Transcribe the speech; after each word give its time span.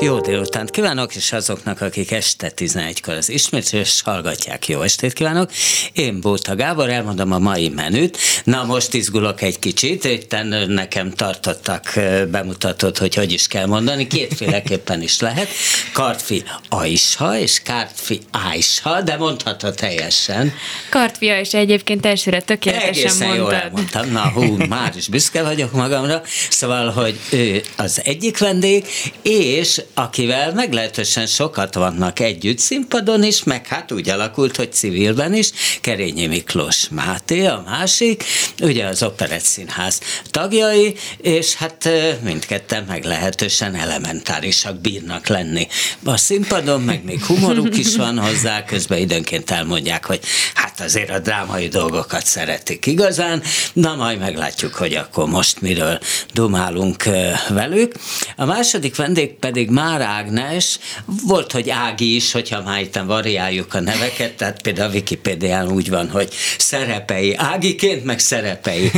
Jó 0.00 0.20
délutánt 0.20 0.70
kívánok, 0.70 1.14
és 1.14 1.32
azoknak, 1.32 1.80
akik 1.80 2.10
este 2.10 2.52
11-kor 2.56 3.14
az 3.14 3.28
ismétlés 3.28 4.02
hallgatják, 4.04 4.68
jó 4.68 4.82
estét 4.82 5.12
kívánok. 5.12 5.50
Én 5.92 6.20
Bóta 6.20 6.54
Gábor, 6.56 6.88
elmondom 6.90 7.32
a 7.32 7.38
mai 7.38 7.68
menüt. 7.68 8.18
Na, 8.44 8.64
most 8.64 8.94
izgulok 8.94 9.42
egy 9.42 9.58
kicsit, 9.58 10.04
itt 10.04 10.36
nekem 10.66 11.10
tartottak 11.10 11.92
bemutatót, 12.30 12.98
hogy 12.98 13.14
hogy 13.14 13.32
is 13.32 13.46
kell 13.46 13.66
mondani, 13.66 14.06
kétféleképpen 14.06 15.02
is 15.02 15.20
lehet. 15.20 15.48
Kartfi 15.92 16.42
aisha 16.68 17.38
és 17.38 17.62
kartfi 17.64 18.20
aisha, 18.50 19.02
de 19.02 19.16
mondhatod 19.16 19.74
teljesen. 19.74 20.52
Kartfi 20.90 21.28
aisha 21.28 21.58
egyébként 21.58 22.06
elsőre 22.06 22.40
tökéletesen 22.40 22.88
Egészen 22.88 23.26
mondtad. 23.26 23.38
jól 23.38 23.54
elmondtam. 23.54 24.10
Na, 24.10 24.28
hú, 24.28 24.56
már 24.68 24.92
is 24.96 25.08
büszke 25.08 25.42
vagyok 25.42 25.72
magamra. 25.72 26.22
Szóval, 26.50 26.90
hogy 26.90 27.18
ő 27.30 27.62
az 27.76 28.00
egyik 28.04 28.38
vendég, 28.38 28.84
és 29.22 29.82
akivel 29.94 30.52
meglehetősen 30.52 31.26
sokat 31.26 31.74
vannak 31.74 32.20
együtt 32.20 32.58
színpadon 32.58 33.22
is, 33.22 33.42
meg 33.42 33.66
hát 33.66 33.92
úgy 33.92 34.08
alakult, 34.08 34.56
hogy 34.56 34.72
civilben 34.72 35.34
is, 35.34 35.50
Kerényi 35.80 36.26
Miklós 36.26 36.88
Máté 36.88 37.46
a 37.46 37.62
másik, 37.66 38.24
ugye 38.62 38.86
az 38.86 39.02
Operett 39.02 39.42
Színház 39.42 40.00
tagjai, 40.30 40.94
és 41.16 41.54
hát 41.54 41.88
mindketten 42.22 42.84
meglehetősen 42.88 43.74
elementárisak 43.74 44.80
bírnak 44.80 45.26
lenni. 45.26 45.66
A 46.04 46.16
színpadon 46.16 46.80
meg 46.80 47.04
még 47.04 47.24
humoruk 47.24 47.78
is 47.78 47.96
van 47.96 48.18
hozzá, 48.18 48.64
közben 48.64 48.98
időnként 48.98 49.50
elmondják, 49.50 50.04
hogy 50.04 50.20
hát 50.54 50.80
azért 50.80 51.10
a 51.10 51.18
drámai 51.18 51.68
dolgokat 51.68 52.26
szeretik 52.26 52.86
igazán, 52.86 53.42
na 53.72 53.94
majd 53.94 54.18
meglátjuk, 54.18 54.74
hogy 54.74 54.94
akkor 54.94 55.28
most 55.28 55.60
miről 55.60 55.98
dumálunk 56.32 57.04
velük. 57.48 57.94
A 58.36 58.44
második 58.44 58.96
vendég 58.96 59.34
pedig 59.34 59.70
már 59.78 60.00
Ágnes, 60.00 60.78
volt, 61.26 61.52
hogy 61.52 61.70
Ági 61.70 62.14
is, 62.14 62.32
hogyha 62.32 62.62
már 62.62 62.80
itt 62.80 63.00
variáljuk 63.06 63.74
a 63.74 63.80
neveket, 63.80 64.32
tehát 64.32 64.62
például 64.62 64.90
a 64.90 64.92
Wikipédián 64.92 65.72
úgy 65.72 65.90
van, 65.90 66.10
hogy 66.10 66.34
szerepei. 66.58 67.34
Ágiként, 67.34 68.04
meg 68.04 68.18
szerepei. 68.18 68.90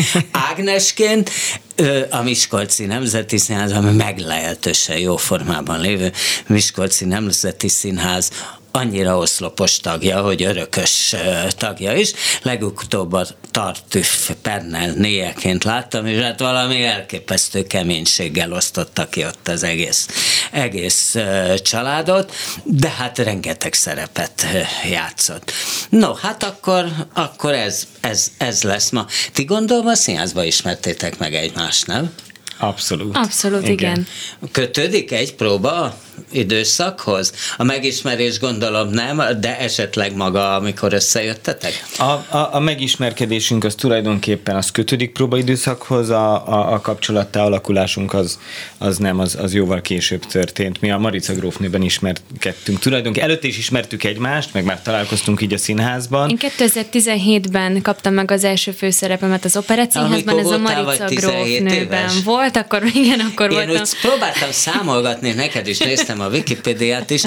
Ágnesként, 0.50 1.30
a 2.10 2.22
Miskolci 2.22 2.86
Nemzeti 2.86 3.38
Színház, 3.38 3.72
ami 3.72 3.90
meglehetősen 3.90 4.98
jó 4.98 5.16
formában 5.16 5.80
lévő 5.80 6.12
Miskolci 6.46 7.04
Nemzeti 7.04 7.68
Színház 7.68 8.30
annyira 8.70 9.16
oszlopos 9.16 9.80
tagja, 9.80 10.20
hogy 10.20 10.42
örökös 10.42 11.14
tagja 11.50 11.92
is. 11.92 12.12
Legutóbb 12.42 13.12
a 13.12 13.26
Tartüff 13.50 14.30
Pernel 14.42 14.92
néjeként 14.92 15.64
láttam, 15.64 16.06
és 16.06 16.22
hát 16.22 16.40
valami 16.40 16.84
elképesztő 16.84 17.66
keménységgel 17.66 18.52
osztotta 18.52 19.08
ki 19.08 19.24
ott 19.24 19.48
az 19.48 19.62
egész, 19.62 20.08
egész 20.50 21.16
családot, 21.62 22.32
de 22.64 22.88
hát 22.88 23.18
rengeteg 23.18 23.74
szerepet 23.74 24.46
játszott. 24.90 25.52
No, 25.88 26.14
hát 26.14 26.42
akkor, 26.42 26.86
akkor 27.14 27.52
ez, 27.52 27.86
ez, 28.00 28.32
ez 28.38 28.62
lesz 28.62 28.90
ma. 28.90 29.06
Ti 29.32 29.44
gondolom 29.44 29.86
a 29.86 29.94
színházba 29.94 30.44
ismertétek 30.44 31.18
meg 31.18 31.34
egymást, 31.34 31.86
nem? 31.86 32.12
Abszolút. 32.58 33.16
Abszolút, 33.16 33.68
igen. 33.68 33.74
igen. 33.74 34.06
Kötődik 34.52 35.12
egy 35.12 35.34
próba 35.34 35.98
időszakhoz? 36.30 37.32
A 37.56 37.64
megismerés 37.64 38.38
gondolom 38.38 38.88
nem, 38.88 39.22
de 39.40 39.58
esetleg 39.58 40.16
maga, 40.16 40.54
amikor 40.54 40.92
összejöttetek? 40.92 41.84
A, 41.98 42.36
a, 42.36 42.48
a 42.52 42.60
megismerkedésünk 42.60 43.64
az 43.64 43.74
tulajdonképpen 43.74 44.56
az 44.56 44.70
kötődik 44.70 45.12
próbaidőszakhoz, 45.12 46.10
a, 46.10 46.48
a, 46.48 46.72
a 46.72 46.80
kapcsolattá 46.80 47.42
alakulásunk 47.42 48.14
az, 48.14 48.38
az 48.78 48.98
nem, 48.98 49.18
az, 49.18 49.36
az 49.40 49.54
jóval 49.54 49.80
később 49.80 50.26
történt. 50.26 50.80
Mi 50.80 50.90
a 50.90 50.98
Marica 50.98 51.32
grófnőben 51.32 51.82
ismerkedtünk. 51.82 52.78
Tulajdonképpen 52.78 53.28
előtte 53.28 53.48
is 53.48 53.58
ismertük 53.58 54.04
egymást, 54.04 54.52
meg 54.52 54.64
már 54.64 54.82
találkoztunk 54.82 55.42
így 55.42 55.52
a 55.52 55.58
színházban. 55.58 56.28
Én 56.30 56.38
2017-ben 56.58 57.82
kaptam 57.82 58.14
meg 58.14 58.30
az 58.30 58.44
első 58.44 58.70
főszerepemet 58.70 59.44
az 59.44 59.56
Operett 59.56 59.90
Színházban, 59.90 60.38
ez 60.38 60.46
a 60.46 60.58
Marica 60.58 61.04
grófnőben 61.04 62.10
volt, 62.24 62.56
akkor 62.56 62.82
igen, 62.94 63.20
akkor 63.20 63.50
Én 63.50 63.56
voltam. 63.56 63.74
úgy 63.74 63.90
próbáltam 64.00 64.50
számolgatni, 64.50 65.32
neked 65.32 65.66
is 65.66 65.78
néztem 65.88 66.09
a 66.18 66.28
Wikipédiát 66.28 67.10
is, 67.10 67.22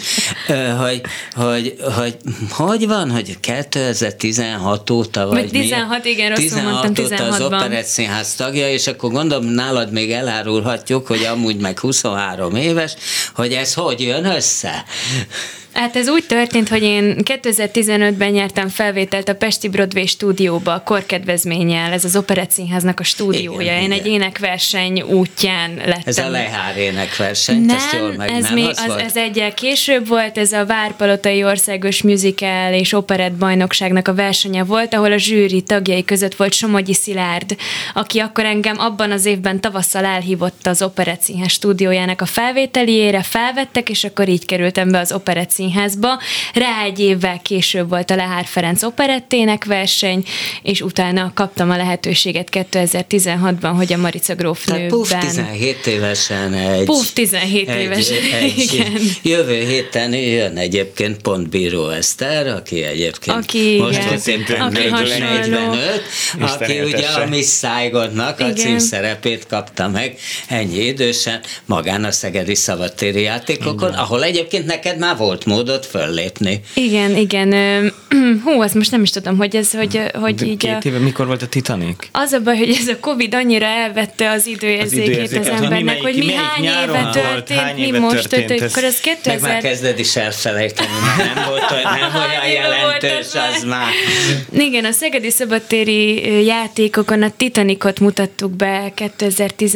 hogy 0.79 1.01
hogy, 1.35 1.75
hogy 1.95 2.17
hogy 2.49 2.87
van, 2.87 3.11
hogy 3.11 3.39
2016 3.39 4.89
óta 4.89 5.27
vagy, 5.27 5.39
vagy 5.39 5.61
16, 5.61 6.03
mi? 6.03 6.09
igen, 6.09 6.29
rosszul 6.29 6.43
16 6.43 6.83
mondtam, 6.83 7.05
óta 7.05 7.23
az 7.23 7.41
Operett 7.41 7.85
Színház 7.85 8.35
tagja, 8.35 8.69
és 8.69 8.87
akkor 8.87 9.11
gondolom 9.11 9.45
nálad 9.45 9.91
még 9.91 10.11
elárulhatjuk, 10.11 11.07
hogy 11.07 11.23
amúgy 11.23 11.57
meg 11.57 11.79
23 11.79 12.55
éves, 12.55 12.93
hogy 13.35 13.53
ez 13.53 13.73
hogy 13.73 14.01
jön 14.01 14.25
össze? 14.25 14.85
Hát 15.73 15.95
ez 15.95 16.09
úgy 16.09 16.25
történt, 16.25 16.69
hogy 16.69 16.83
én 16.83 17.15
2015-ben 17.23 18.31
nyertem 18.31 18.69
felvételt 18.69 19.29
a 19.29 19.35
Pesti 19.35 19.69
Broadway 19.69 20.05
stúdióba, 20.05 20.73
a 20.73 20.83
korkedvezménnyel, 20.83 21.91
ez 21.91 22.05
az 22.05 22.15
Operett 22.15 22.51
Színháznak 22.51 22.99
a 22.99 23.03
stúdiója. 23.03 23.61
Igen, 23.61 23.77
én 23.77 23.83
igen. 23.83 23.99
egy 23.99 24.05
énekverseny 24.05 25.01
útján 25.01 25.73
lettem. 25.75 26.01
Ez 26.05 26.17
a 26.17 26.29
Lehár 26.29 26.77
énekverseny, 26.77 27.61
nem, 27.61 27.75
ezt 27.75 27.93
jól 27.93 28.13
meg, 28.17 28.29
ez, 28.29 28.43
nem 28.43 28.53
még, 28.53 28.67
az, 28.67 28.83
az, 28.87 28.95
ez 28.95 29.15
egyel 29.15 29.53
később 29.53 30.07
volt, 30.07 30.37
ez 30.37 30.51
a 30.51 30.65
Várpalotai 30.65 31.43
Országos 31.43 32.01
Musical 32.01 32.73
és 32.73 32.93
Operett 32.93 33.33
bajnokságnak 33.33 34.07
a 34.07 34.13
versenye 34.13 34.63
volt, 34.63 34.93
ahol 34.93 35.11
a 35.11 35.17
zsűri 35.17 35.61
tagjai 35.61 36.03
között 36.03 36.35
volt 36.35 36.53
Somogyi 36.53 36.93
Szilárd, 36.93 37.55
aki 37.93 38.19
akkor 38.19 38.45
engem 38.45 38.79
abban 38.79 39.11
az 39.11 39.25
évben 39.25 39.59
tavasszal 39.59 40.05
elhívott 40.05 40.67
az 40.67 40.81
Operett 40.81 41.21
Színház 41.21 41.51
stúdiójának 41.51 42.21
a 42.21 42.25
felvételiére, 42.25 43.23
felvettek, 43.23 43.89
és 43.89 44.03
akkor 44.03 44.29
így 44.29 44.45
kerültem 44.45 44.91
be 44.91 44.99
az 44.99 45.11
Operett 45.11 45.49
Színházba. 45.63 46.19
Rá 46.53 46.83
egy 46.83 46.99
évvel 46.99 47.39
később 47.41 47.89
volt 47.89 48.11
a 48.11 48.15
Lehár 48.15 48.45
Ferenc 48.45 48.83
operettének 48.83 49.65
verseny, 49.65 50.23
és 50.63 50.81
utána 50.81 51.31
kaptam 51.35 51.69
a 51.69 51.77
lehetőséget 51.77 52.49
2016-ban, 52.51 53.73
hogy 53.75 53.93
a 53.93 53.97
Marica 53.97 54.35
grófnőben. 54.35 55.03
Tehát 55.07 55.25
puf, 55.25 55.35
17 55.35 55.87
évesen 55.87 56.53
egy... 56.53 56.83
Puf, 56.83 57.13
17 57.13 57.69
egy, 57.69 57.81
évesen, 57.81 58.17
egy, 58.41 58.57
igen. 58.71 59.01
Jövő 59.21 59.65
héten 59.65 60.13
jön 60.13 60.57
egyébként 60.57 61.21
pont 61.21 61.49
Bíró 61.49 61.89
Eszter, 61.89 62.47
aki 62.47 62.83
egyébként 62.83 63.37
aki, 63.37 63.77
most 63.79 63.97
igen. 63.97 64.09
középen 64.09 64.61
aki 64.61 64.89
45, 64.89 66.03
aki 66.39 66.81
ugye 66.81 67.07
a 67.07 67.25
Miss 67.25 67.57
Saigonnak 67.57 68.39
a 68.39 68.53
címszerepét 68.53 69.47
kapta 69.47 69.87
meg 69.87 70.15
ennyi 70.47 70.85
idősen 70.85 71.41
magán 71.65 72.03
a 72.03 72.11
Szegedi 72.11 72.55
Szabadtéri 72.55 73.21
játékokon, 73.21 73.89
igen. 73.89 73.99
ahol 73.99 74.23
egyébként 74.23 74.65
neked 74.65 74.97
már 74.97 75.17
volt 75.17 75.45
módot 75.53 75.85
föllépni. 75.85 76.61
Igen, 76.73 77.17
igen. 77.17 77.51
Hú, 78.43 78.61
azt 78.61 78.73
most 78.73 78.91
nem 78.91 79.01
is 79.01 79.09
tudom, 79.09 79.37
hogy 79.37 79.55
ez, 79.55 79.71
hogy, 79.71 80.01
hogy 80.13 80.35
De 80.35 80.45
így... 80.45 80.57
Két 80.57 80.85
éve, 80.85 80.97
mikor 80.97 81.25
volt 81.27 81.41
a 81.41 81.47
Titanic? 81.47 82.07
Az 82.11 82.31
a 82.31 82.39
baj, 82.39 82.57
hogy 82.57 82.77
ez 82.81 82.87
a 82.87 82.99
Covid 82.99 83.33
annyira 83.33 83.65
elvette 83.65 84.29
az 84.29 84.47
időérzékét 84.47 85.31
az, 85.31 85.37
az 85.37 85.47
embernek, 85.47 85.83
melyik, 85.83 86.01
hogy 86.01 86.15
mi 86.15 86.33
hány 86.33 86.63
éve 86.63 87.09
történt, 87.11 87.59
hány 87.59 87.77
éve 87.77 87.91
mi 87.91 88.03
most 88.03 88.13
történt, 88.13 88.47
történt 88.47 88.71
akkor 88.71 88.83
az 88.83 88.99
2000... 88.99 89.39
Meg 89.39 89.51
már 89.51 89.61
kezded 89.61 89.99
is 89.99 90.15
elfelejteni, 90.15 90.89
nem 91.17 91.45
volt 91.47 91.69
nem 91.83 92.15
olyan 92.29 92.47
jelentős 92.47 93.27
az 93.33 93.63
már. 93.63 93.91
Igen, 94.51 94.85
a 94.85 94.91
Szegedi 94.91 95.29
Szabadtéri 95.29 96.45
játékokon 96.45 97.21
a 97.21 97.31
Titanicot 97.37 97.99
mutattuk 97.99 98.51
be 98.51 98.91
2010 98.95 99.75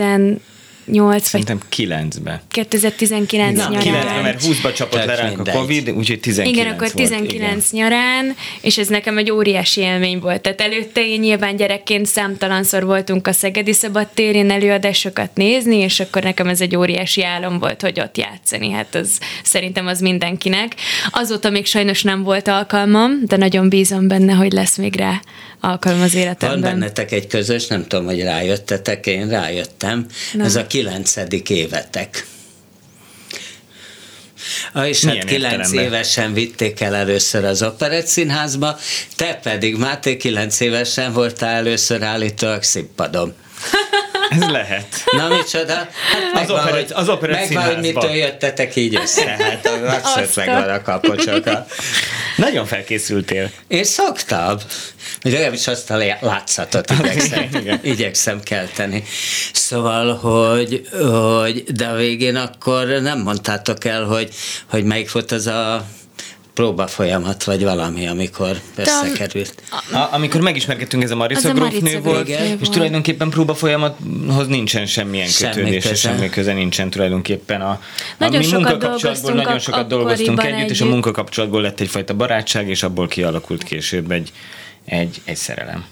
8 0.91 1.27
Szerintem 1.27 1.59
vagy... 1.77 1.87
9-be. 1.87 2.41
2019 2.47 3.57
Na, 3.57 3.69
nyarán. 3.69 3.81
9 3.81 4.21
mert 4.21 4.43
20-ba 4.43 4.73
csapott 4.75 5.05
le 5.05 5.15
ránk 5.15 5.35
mindegy. 5.35 5.55
a 5.55 5.59
Covid, 5.59 5.89
úgyhogy 5.89 6.19
19 6.19 6.57
Igen, 6.57 6.73
akkor 6.73 6.91
19 6.91 7.19
volt, 7.19 7.33
igen. 7.33 7.59
nyarán, 7.71 8.35
és 8.61 8.77
ez 8.77 8.87
nekem 8.87 9.17
egy 9.17 9.31
óriási 9.31 9.81
élmény 9.81 10.19
volt. 10.19 10.41
Tehát 10.41 10.61
előtte 10.61 11.07
én 11.07 11.19
nyilván 11.19 11.55
gyerekként 11.55 12.05
számtalanszor 12.05 12.85
voltunk 12.85 13.27
a 13.27 13.31
Szegedi 13.31 13.73
Szabadtérén 13.73 14.51
előadásokat 14.51 15.29
nézni, 15.33 15.75
és 15.75 15.99
akkor 15.99 16.23
nekem 16.23 16.47
ez 16.47 16.61
egy 16.61 16.75
óriási 16.75 17.23
álom 17.23 17.59
volt, 17.59 17.81
hogy 17.81 17.99
ott 17.99 18.17
játszani. 18.17 18.71
Hát 18.71 18.95
az 18.95 19.19
szerintem 19.43 19.87
az 19.87 19.99
mindenkinek. 19.99 20.75
Azóta 21.11 21.49
még 21.49 21.65
sajnos 21.65 22.03
nem 22.03 22.23
volt 22.23 22.47
alkalmam, 22.47 23.11
de 23.25 23.37
nagyon 23.37 23.69
bízom 23.69 24.07
benne, 24.07 24.33
hogy 24.33 24.51
lesz 24.51 24.77
még 24.77 24.95
rá 24.95 25.21
alkalom 25.59 26.01
az 26.01 26.15
életemben. 26.15 26.61
Van 26.61 26.69
bennetek 26.69 27.11
egy 27.11 27.27
közös, 27.27 27.67
nem 27.67 27.87
tudom, 27.87 28.05
hogy 28.05 28.21
rájöttetek, 28.21 29.05
én 29.05 29.29
rájöttem. 29.29 30.05
Nem. 30.33 30.45
Ez 30.45 30.55
a 30.55 30.67
kilencedik 30.77 31.49
évetek. 31.49 32.25
És 34.85 35.03
hát 35.03 35.23
kilenc 35.23 35.71
évesen 35.71 36.33
vitték 36.33 36.79
el 36.79 36.95
először 36.95 37.45
az 37.45 37.63
Operett 37.63 38.05
Színházba, 38.05 38.79
te 39.15 39.39
pedig, 39.43 39.75
Máté, 39.75 40.17
kilenc 40.17 40.59
évesen 40.59 41.13
voltál 41.13 41.55
először 41.55 42.03
állítólag 42.03 42.63
színpadon. 42.63 43.35
Ez 44.29 44.49
lehet. 44.49 44.87
Na 45.11 45.27
micsoda? 45.27 45.73
Hát 45.73 46.33
megvan, 46.33 46.59
Operett- 46.59 46.91
hogy, 46.91 47.01
az 47.01 47.09
Operett 47.09 47.35
megvan, 47.39 47.63
hogy 47.63 47.77
mitől 47.77 48.11
jöttetek 48.11 48.75
így 48.75 48.95
össze. 48.95 49.25
Hát 49.87 50.05
abszolút 50.05 50.35
megvan 50.35 50.69
a 50.69 50.81
kapocsoka. 50.81 51.65
Nagyon 52.37 52.65
felkészültél. 52.65 53.51
Én 53.67 53.83
szoktam. 53.83 54.57
Legalábbis 55.21 55.67
azt 55.67 55.91
a 55.91 55.97
látszatot 56.19 56.91
igyekszem, 56.99 57.49
igyekszem 57.81 58.43
kelteni. 58.43 59.03
Szóval, 59.53 60.15
hogy, 60.15 60.87
hogy 60.91 61.63
de 61.63 61.85
a 61.85 61.95
végén 61.95 62.35
akkor 62.35 62.87
nem 62.87 63.19
mondtátok 63.19 63.85
el, 63.85 64.03
hogy, 64.03 64.29
hogy 64.69 64.83
melyik 64.83 65.11
volt 65.11 65.31
az 65.31 65.47
a 65.47 65.85
próba 66.57 66.87
folyamat, 66.87 67.43
vagy 67.43 67.63
valami, 67.63 68.07
amikor 68.07 68.59
összekerült. 68.75 69.61
A, 69.91 70.07
amikor 70.11 70.41
megismerkedtünk, 70.41 71.03
ez 71.03 71.11
a 71.11 71.15
Marica 71.15 71.53
grófnő 71.53 71.99
volt, 72.01 72.27
igen. 72.27 72.57
és 72.61 72.69
tulajdonképpen 72.69 73.29
próba 73.29 73.55
folyamathoz 73.55 74.47
nincsen 74.47 74.85
semmilyen 74.85 75.27
kötődés, 75.39 75.83
semmi 75.83 75.95
semmi 75.95 76.29
köze 76.29 76.53
nincsen 76.53 76.89
tulajdonképpen. 76.89 77.61
A, 77.61 77.81
nagyon 78.17 78.35
a 78.35 78.45
mi 78.45 78.51
munkakapcsolatból 78.51 79.31
nagyon 79.31 79.59
sokat 79.59 79.87
dolgoztunk 79.87 80.43
együtt, 80.43 80.53
együtt, 80.53 80.69
és 80.69 80.81
a 80.81 80.85
munkakapcsolatból 80.85 81.61
lett 81.61 81.79
egyfajta 81.79 82.13
barátság, 82.13 82.69
és 82.69 82.83
abból 82.83 83.07
kialakult 83.07 83.63
később 83.63 84.11
egy, 84.11 84.31
egy, 84.85 85.21
egy 85.25 85.35
szerelem. 85.35 85.85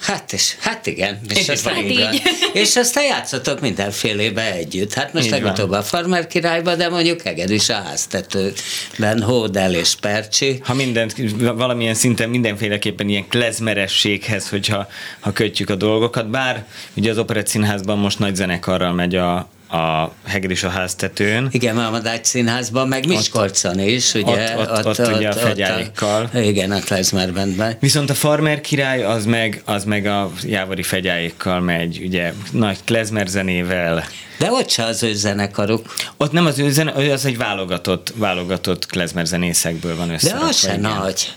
Hát, 0.00 0.32
és, 0.32 0.56
hát 0.60 0.86
igen, 0.86 1.20
és, 1.28 1.36
és 1.38 1.48
aztán, 1.48 1.74
hát 1.74 1.84
így. 1.84 2.22
és 2.52 2.76
aztán 2.76 3.04
játszotok 3.04 3.60
mindenfélébe 3.60 4.52
együtt. 4.52 4.94
Hát 4.94 5.12
most 5.12 5.30
legutóbb 5.30 5.70
a 5.70 5.82
Farmer 5.82 6.26
királyba, 6.26 6.74
de 6.74 6.88
mondjuk 6.88 7.24
Eged 7.24 7.50
is 7.50 7.68
a 7.68 7.74
háztetőben, 7.74 9.22
Hódel 9.22 9.74
és 9.74 9.94
Percsi. 10.00 10.60
Ha 10.64 10.74
mindent, 10.74 11.14
valamilyen 11.38 11.94
szinten 11.94 12.28
mindenféleképpen 12.28 13.08
ilyen 13.08 13.28
klezmerességhez, 13.28 14.48
hogyha 14.48 14.88
ha 15.20 15.32
kötjük 15.32 15.70
a 15.70 15.74
dolgokat, 15.74 16.30
bár 16.30 16.64
ugye 16.94 17.10
az 17.10 17.18
Operett 17.18 17.46
Színházban 17.46 17.98
most 17.98 18.18
nagy 18.18 18.34
zenekarral 18.34 18.92
megy 18.92 19.14
a, 19.14 19.48
a 19.70 20.12
Hegedűs 20.26 20.62
a 20.62 20.68
háztetőn. 20.68 21.48
Igen, 21.50 21.78
a 21.78 21.90
Madács 21.90 22.26
Színházban, 22.26 22.88
meg 22.88 23.06
Miskolcon 23.06 23.78
is, 23.78 24.14
ugye? 24.14 24.56
Ott, 24.56 24.68
ott, 24.70 24.78
ott, 24.78 24.86
ott, 24.86 24.98
ott 25.08 25.16
ugye 25.16 25.28
a 25.28 25.32
fegyáikkal. 25.32 26.30
igen, 26.34 26.70
a 26.70 26.80
Klezmerben. 26.80 27.76
Viszont 27.80 28.10
a 28.10 28.14
Farmer 28.14 28.60
király 28.60 29.02
az 29.02 29.24
meg, 29.24 29.62
az 29.64 29.84
meg 29.84 30.06
a 30.06 30.30
Jávari 30.42 30.82
fegyáikkal 30.82 31.60
megy, 31.60 32.00
ugye 32.04 32.32
nagy 32.50 32.78
klezmer 32.84 33.26
zenével. 33.26 34.04
De 34.38 34.50
ott 34.50 34.70
se 34.70 34.84
az 34.84 35.02
ő 35.02 35.14
zenekaruk. 35.14 35.94
Ott 36.16 36.32
nem 36.32 36.46
az 36.46 36.58
ő 36.58 36.70
zene, 36.70 37.12
az 37.12 37.24
egy 37.24 37.36
válogatott, 37.36 38.12
válogatott 38.16 38.86
klezmer 38.86 39.26
zenészekből 39.26 39.96
van 39.96 40.10
össze. 40.10 40.38
De 40.38 40.44
az 40.44 40.56
se 40.56 40.76
nagy. 40.76 41.34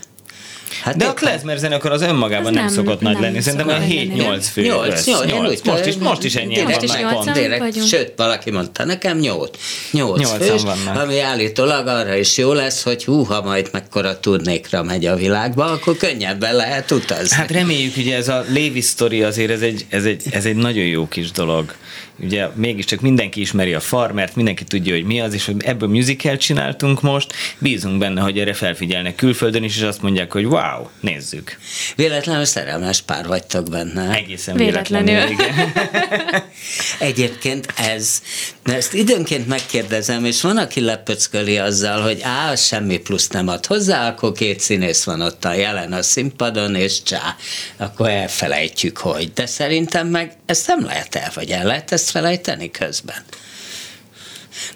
Hát 0.82 0.96
de 0.96 1.04
a 1.04 1.14
klezmer 1.14 1.58
zenekar 1.58 1.92
az 1.92 2.02
önmagában 2.02 2.52
nem, 2.52 2.64
nem 2.64 2.74
szokott 2.74 3.00
nem, 3.00 3.12
nagy 3.12 3.22
lenni, 3.22 3.40
szerintem 3.40 3.68
a 3.68 3.72
7-8 3.72 4.46
fő. 4.52 4.62
8, 4.62 5.06
8, 5.06 5.30
8, 5.30 5.60
most 5.64 5.86
is, 5.86 5.94
most 5.94 6.24
is 6.24 6.34
ennyi 6.34 6.62
van 6.62 6.74
már 6.86 7.12
pont. 7.12 7.32
Direkt, 7.32 7.86
sőt, 7.86 8.12
valaki 8.16 8.50
mondta 8.50 8.84
nekem 8.84 9.18
8. 9.18 9.50
8 9.90 10.30
fős, 10.30 10.62
vannak. 10.62 11.02
ami 11.02 11.20
állítólag 11.20 11.86
arra 11.86 12.16
is 12.16 12.36
jó 12.36 12.52
lesz, 12.52 12.82
hogy 12.82 13.04
hú, 13.04 13.22
ha 13.22 13.42
majd 13.42 13.68
mekkora 13.72 14.20
turnékra 14.20 14.82
megy 14.82 15.06
a 15.06 15.16
világba, 15.16 15.64
akkor 15.64 15.96
könnyebben 15.96 16.56
lehet 16.56 16.90
utazni. 16.90 17.36
Hát 17.36 17.50
reméljük, 17.50 17.96
ugye 17.96 18.16
ez 18.16 18.28
a 18.28 18.44
Lévi 18.48 18.80
sztori 18.80 19.22
azért 19.22 19.50
ez 19.50 19.60
egy, 19.60 19.86
ez, 19.88 20.04
egy, 20.04 20.22
ez 20.30 20.44
egy 20.44 20.56
nagyon 20.56 20.84
jó 20.84 21.08
kis 21.08 21.30
dolog 21.30 21.74
ugye 22.18 22.48
mégiscsak 22.54 23.00
mindenki 23.00 23.40
ismeri 23.40 23.74
a 23.74 23.80
farmert, 23.80 24.36
mindenki 24.36 24.64
tudja, 24.64 24.94
hogy 24.94 25.04
mi 25.04 25.20
az, 25.20 25.34
és 25.34 25.44
hogy 25.44 25.62
ebből 25.64 25.88
musical 25.88 26.36
csináltunk 26.36 27.02
most, 27.02 27.32
bízunk 27.58 27.98
benne, 27.98 28.20
hogy 28.20 28.38
erre 28.38 28.52
felfigyelnek 28.52 29.14
külföldön 29.14 29.64
is, 29.64 29.76
és 29.76 29.82
azt 29.82 30.02
mondják, 30.02 30.32
hogy 30.32 30.44
wow, 30.44 30.88
nézzük. 31.00 31.58
Véletlenül 31.96 32.44
szerelmes 32.44 33.00
pár 33.00 33.26
vagytok 33.26 33.68
benne. 33.68 34.14
Egészen 34.14 34.56
véletlenül. 34.56 35.10
véletlenül 35.10 35.32
igen. 35.32 35.72
Egyébként 36.98 37.72
ez, 37.76 38.22
de 38.64 38.74
ezt 38.74 38.94
időnként 38.94 39.46
megkérdezem, 39.46 40.24
és 40.24 40.40
van, 40.40 40.56
aki 40.56 40.80
lepöcköli 40.80 41.58
azzal, 41.58 42.02
hogy 42.02 42.20
á, 42.22 42.54
semmi 42.54 42.98
plusz 42.98 43.28
nem 43.28 43.48
ad 43.48 43.66
hozzá, 43.66 44.08
akkor 44.08 44.32
két 44.32 44.60
színész 44.60 45.04
van 45.04 45.20
ott 45.20 45.44
a 45.44 45.54
jelen 45.54 45.92
a 45.92 46.02
színpadon, 46.02 46.74
és 46.74 47.02
csá, 47.02 47.36
akkor 47.76 48.08
elfelejtjük, 48.08 48.96
hogy. 48.96 49.32
De 49.32 49.46
szerintem 49.46 50.06
meg 50.06 50.32
ezt 50.46 50.66
nem 50.66 50.84
lehet 50.84 51.14
el, 51.14 51.30
vagy 51.34 51.50
el 51.50 51.64
lehet 51.64 51.92
ezt 51.92 52.03
felejteni 52.10 52.70
közben. 52.70 53.24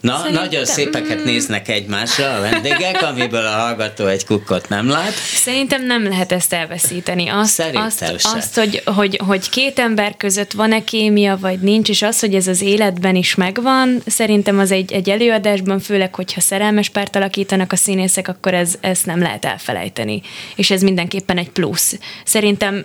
Na, 0.00 0.16
Szerintem... 0.16 0.42
nagyon 0.42 0.64
szépeket 0.64 1.25
néznek 1.25 1.69
egymásra 1.69 2.34
a 2.34 2.40
vendégek, 2.40 3.02
amiből 3.10 3.46
a 3.46 3.50
hallgató 3.50 4.06
egy 4.06 4.25
kukkot 4.25 4.69
nem 4.69 4.88
lát. 4.88 5.12
Szerintem 5.34 5.86
nem 5.86 6.02
lehet 6.08 6.32
ezt 6.32 6.52
elveszíteni. 6.52 7.28
Azt, 7.28 7.62
azt, 7.75 8.02
azt 8.22 8.54
hogy, 8.54 8.82
hogy, 8.84 9.20
hogy 9.26 9.48
két 9.48 9.78
ember 9.78 10.16
között 10.16 10.52
van-e 10.52 10.84
kémia, 10.84 11.38
vagy 11.40 11.58
nincs, 11.58 11.88
és 11.88 12.02
az, 12.02 12.20
hogy 12.20 12.34
ez 12.34 12.46
az 12.46 12.60
életben 12.60 13.14
is 13.14 13.34
megvan, 13.34 14.02
szerintem 14.06 14.58
az 14.58 14.70
egy, 14.70 14.92
egy 14.92 15.10
előadásban, 15.10 15.80
főleg, 15.80 16.14
hogyha 16.14 16.40
szerelmes 16.40 16.88
párt 16.88 17.16
alakítanak 17.16 17.72
a 17.72 17.76
színészek, 17.76 18.28
akkor 18.28 18.54
ez, 18.54 18.75
ezt 18.80 19.06
nem 19.06 19.19
lehet 19.19 19.44
elfelejteni. 19.44 20.22
És 20.56 20.70
ez 20.70 20.82
mindenképpen 20.82 21.38
egy 21.38 21.50
plusz. 21.50 21.98
Szerintem 22.25 22.84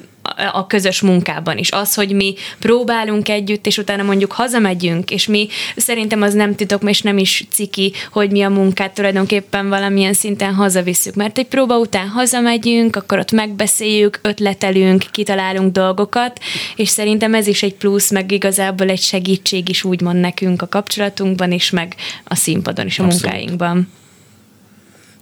a 0.52 0.68
közös 0.68 1.02
munkában 1.02 1.58
is. 1.58 1.72
Az, 1.72 1.94
hogy 1.94 2.12
mi 2.12 2.36
próbálunk 2.60 3.30
együtt, 3.30 3.66
és 3.66 3.78
utána 3.78 4.04
mondjuk 4.04 4.32
hazamegyünk, 4.32 5.12
és 5.12 5.28
mi 5.28 5.48
szerintem 5.76 6.22
az 6.22 6.34
nem 6.34 6.56
titok, 6.56 6.90
és 6.90 7.02
nem 7.02 7.18
is 7.18 7.46
ciki, 7.50 7.94
hogy 8.12 8.32
mi 8.32 8.42
a 8.42 8.50
munkát 8.50 8.94
tulajdonképpen 8.94 9.70
valamilyen 9.70 10.14
szinten 10.14 10.54
hazavisszük. 10.54 11.16
Mert 11.16 11.38
egy 11.38 11.48
próba 11.48 11.78
után 11.78 12.08
hazamegyünk, 12.08 12.96
akkor 12.96 13.20
ott 13.20 13.32
megbeszéljük, 13.32 14.20
ötletelünk, 14.22 15.04
kitalálunk 15.12 15.72
dolgokat, 15.72 16.40
és 16.76 16.90
szerintem 16.90 17.34
ez 17.34 17.48
is 17.48 17.64
egy 17.64 17.76
plusz, 17.76 18.12
meg 18.12 18.32
igazából 18.32 18.90
egy 18.90 19.02
segítség 19.02 19.70
is 19.70 19.84
úgymond 19.84 20.20
nekünk 20.20 20.62
a 20.62 20.68
kapcsolatunkban 20.68 21.52
is, 21.52 21.70
meg 21.70 21.96
a 22.24 22.36
színpadon 22.36 22.86
is, 22.86 23.00
a 23.00 23.04
Abszolút. 23.04 23.24
munkáinkban. 23.24 23.88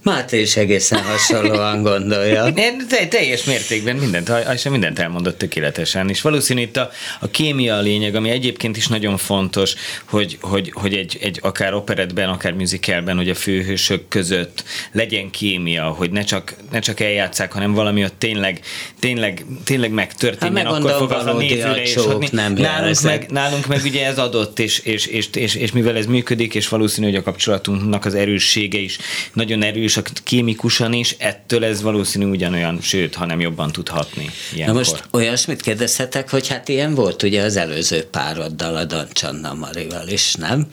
Máté 0.03 0.41
is 0.41 0.55
egészen 0.57 1.03
hasonlóan 1.03 1.81
gondolja. 1.81 2.45
Én 2.55 2.87
te, 2.89 3.07
teljes 3.07 3.43
mértékben 3.43 3.95
mindent, 3.95 4.31
és 4.53 4.63
mindent 4.63 4.99
elmondott 4.99 5.37
tökéletesen, 5.37 6.09
és 6.09 6.21
valószínű 6.21 6.61
itt 6.61 6.77
a, 6.77 6.89
a 7.19 7.27
kémia 7.27 7.75
a 7.75 7.81
lényeg, 7.81 8.15
ami 8.15 8.29
egyébként 8.29 8.77
is 8.77 8.87
nagyon 8.87 9.17
fontos, 9.17 9.73
hogy, 10.05 10.37
hogy, 10.41 10.71
hogy 10.73 10.93
egy, 10.93 11.17
egy 11.21 11.39
akár 11.41 11.73
operetben, 11.73 12.29
akár 12.29 12.53
musicalben, 12.53 13.17
hogy 13.17 13.29
a 13.29 13.35
főhősök 13.35 14.07
között 14.07 14.63
legyen 14.91 15.29
kémia, 15.29 15.83
hogy 15.83 16.11
ne 16.11 16.21
csak, 16.21 16.55
ne 16.71 16.79
csak 16.79 16.99
eljátszák, 16.99 17.51
hanem 17.51 17.73
valami 17.73 18.03
ott 18.03 18.15
tényleg, 18.17 18.59
tényleg, 18.99 19.45
tényleg 19.63 19.91
megtörténjen, 19.91 20.65
hát 20.65 20.75
akkor 20.75 20.91
fog 20.91 21.11
az 21.11 21.25
a 21.25 21.33
nézőre 21.33 21.81
és. 21.81 21.99
Nem 22.31 22.53
nálunk, 22.53 23.01
meg, 23.01 23.25
nálunk 23.29 23.67
meg 23.67 23.81
ugye 23.83 24.05
ez 24.05 24.17
adott, 24.17 24.59
és, 24.59 24.79
és, 24.79 25.05
és, 25.05 25.27
és, 25.33 25.55
és 25.55 25.71
mivel 25.71 25.97
ez 25.97 26.05
működik, 26.05 26.55
és 26.55 26.67
valószínű, 26.67 27.05
hogy 27.05 27.15
a 27.15 27.21
kapcsolatunknak 27.21 28.05
az 28.05 28.15
erőssége 28.15 28.77
is 28.77 28.97
nagyon 29.33 29.63
erős, 29.63 29.90
a 29.97 30.01
kémikusan 30.23 30.93
is, 30.93 31.15
ettől 31.19 31.65
ez 31.65 31.81
valószínű 31.81 32.25
ugyanolyan, 32.25 32.81
sőt, 32.81 33.15
hanem 33.15 33.39
jobban 33.39 33.71
tudhatni. 33.71 34.29
Ilyenkor. 34.53 34.75
Na 34.75 34.79
most 34.79 35.03
olyasmit 35.11 35.61
kérdezhetek, 35.61 36.29
hogy 36.29 36.47
hát 36.47 36.67
ilyen 36.67 36.95
volt 36.95 37.23
ugye 37.23 37.43
az 37.43 37.57
előző 37.57 38.03
pároddal, 38.03 38.75
a 38.75 38.85
Dancsanna 38.85 39.53
Marival 39.53 40.07
is, 40.07 40.33
nem? 40.33 40.67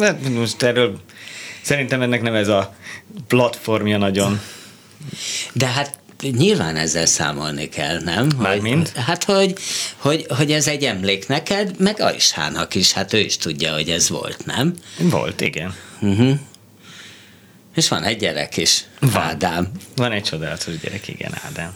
Hát 0.00 0.28
most 0.28 0.62
erről 0.62 1.00
szerintem 1.62 2.02
ennek 2.02 2.22
nem 2.22 2.34
ez 2.34 2.48
a 2.48 2.74
platformja 3.26 3.98
nagyon. 3.98 4.40
De 5.52 5.66
hát 5.66 5.98
nyilván 6.22 6.76
ezzel 6.76 7.06
számolni 7.06 7.68
kell, 7.68 8.00
nem? 8.00 8.28
Mármint? 8.38 8.88
Hogy, 8.88 9.04
hát, 9.04 9.24
hogy, 9.24 9.54
hogy, 9.96 10.26
hogy 10.28 10.52
ez 10.52 10.68
egy 10.68 10.84
emlék 10.84 11.28
neked, 11.28 11.74
meg 11.78 12.00
Aishának 12.00 12.74
is, 12.74 12.92
hát 12.92 13.12
ő 13.12 13.18
is 13.18 13.36
tudja, 13.36 13.72
hogy 13.72 13.88
ez 13.88 14.08
volt, 14.08 14.46
nem? 14.46 14.74
Volt, 14.98 15.40
igen. 15.40 15.74
Uh-huh. 16.00 16.38
És 17.76 17.88
van 17.88 18.02
egy 18.02 18.16
gyerek 18.16 18.56
is, 18.56 18.84
van. 19.00 19.22
Ádám. 19.22 19.70
Van 19.96 20.12
egy 20.12 20.22
csodálatos 20.22 20.78
gyerek, 20.78 21.08
igen, 21.08 21.32
Ádám. 21.46 21.70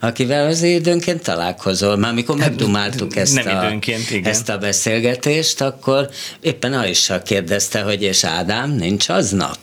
Akivel 0.00 0.46
az 0.46 0.62
időnként 0.62 1.22
találkozol. 1.22 1.96
Már 1.96 2.10
amikor 2.10 2.38
hát, 2.38 2.48
megdumáltuk 2.48 3.16
ezt, 3.16 3.44
Nem 3.44 3.56
a, 3.56 3.64
időnként, 3.64 4.10
igen. 4.10 4.30
ezt 4.30 4.48
a 4.48 4.58
beszélgetést, 4.58 5.60
akkor 5.60 6.10
éppen 6.40 6.72
Aisha 6.72 7.22
kérdezte, 7.22 7.80
hogy 7.80 8.02
és 8.02 8.24
Ádám, 8.24 8.70
nincs 8.70 9.08
aznap? 9.08 9.58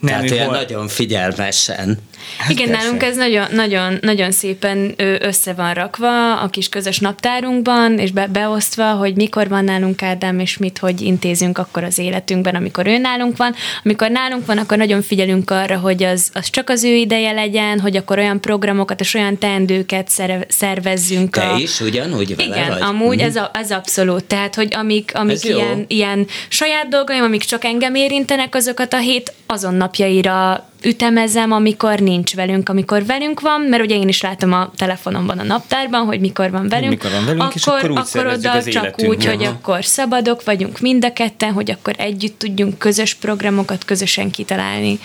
Nem, 0.00 0.14
Tehát 0.14 0.30
olyan 0.30 0.46
hol... 0.46 0.56
nagyon 0.56 0.88
figyelmesen. 0.88 1.98
Hát 2.38 2.50
Igen, 2.50 2.66
persze. 2.68 2.82
nálunk 2.82 3.02
ez 3.02 3.16
nagyon, 3.16 3.46
nagyon, 3.52 3.98
nagyon 4.00 4.30
szépen 4.30 4.94
össze 5.20 5.52
van 5.52 5.74
rakva 5.74 6.40
a 6.40 6.48
kis 6.48 6.68
közös 6.68 6.98
naptárunkban, 6.98 7.98
és 7.98 8.10
be, 8.10 8.26
beosztva, 8.26 8.92
hogy 8.92 9.14
mikor 9.14 9.48
van 9.48 9.64
nálunk 9.64 10.02
Ádám, 10.02 10.38
és 10.38 10.56
mit, 10.56 10.78
hogy 10.78 11.00
intézünk 11.00 11.58
akkor 11.58 11.84
az 11.84 11.98
életünkben, 11.98 12.54
amikor 12.54 12.86
ő 12.86 12.98
nálunk 12.98 13.36
van. 13.36 13.54
Amikor 13.84 14.10
nálunk 14.10 14.46
van, 14.46 14.58
akkor 14.58 14.76
nagyon 14.76 15.02
figyelünk 15.02 15.50
arra, 15.50 15.78
hogy 15.78 16.02
az, 16.02 16.30
az 16.34 16.50
csak 16.50 16.70
az 16.70 16.84
ő 16.84 16.94
ideje 16.94 17.32
legyen, 17.32 17.80
hogy 17.80 17.96
akkor 17.96 18.18
olyan 18.18 18.40
programokat 18.40 19.00
és 19.00 19.14
olyan 19.14 19.38
teendőket 19.38 20.08
szervezzünk. 20.48 21.34
Te 21.34 21.48
a... 21.48 21.56
is 21.56 21.80
ugyanúgy 21.80 22.36
vele 22.36 22.56
Igen, 22.56 22.68
vagy? 22.68 22.80
amúgy 22.82 23.22
mm. 23.22 23.26
ez, 23.26 23.36
a, 23.36 23.50
ez 23.54 23.70
abszolút. 23.70 24.24
Tehát, 24.24 24.54
hogy 24.54 24.74
amik, 24.74 25.10
amik 25.14 25.44
ilyen, 25.44 25.84
ilyen 25.88 26.26
saját 26.48 26.88
dolgaim, 26.88 27.22
amik 27.22 27.42
csak 27.42 27.64
engem 27.64 27.94
érintenek, 27.94 28.54
azokat 28.54 28.92
a 28.92 28.98
hét 28.98 29.32
azon 29.46 29.74
napjaira 29.74 30.68
ütemezem, 30.84 31.52
amikor 31.52 31.98
nincs 31.98 32.34
velünk, 32.34 32.68
amikor 32.68 33.06
velünk 33.06 33.40
van, 33.40 33.60
mert 33.60 33.82
ugye 33.82 33.94
én 33.94 34.08
is 34.08 34.20
látom 34.20 34.52
a 34.52 34.70
telefonomban 34.76 35.38
a 35.38 35.42
naptárban, 35.42 36.06
hogy 36.06 36.20
mikor 36.20 36.50
van 36.50 36.68
velünk, 36.68 36.90
mikor 36.90 37.10
van 37.10 37.24
velünk 37.24 37.42
akkor, 37.42 37.56
és 37.56 37.66
akkor, 37.66 37.90
úgy 37.90 37.98
akkor 37.98 38.26
oda 38.26 38.52
az 38.52 38.68
csak 38.68 39.02
úgy, 39.02 39.24
hogy 39.24 39.44
akkor 39.44 39.84
szabadok 39.84 40.44
vagyunk 40.44 40.80
mind 40.80 41.04
a 41.04 41.12
ketten, 41.12 41.52
hogy 41.52 41.70
akkor 41.70 41.94
együtt 41.96 42.38
tudjunk 42.38 42.78
közös 42.78 43.14
programokat 43.14 43.84
közösen 43.84 44.30
kitalálni. 44.30 44.98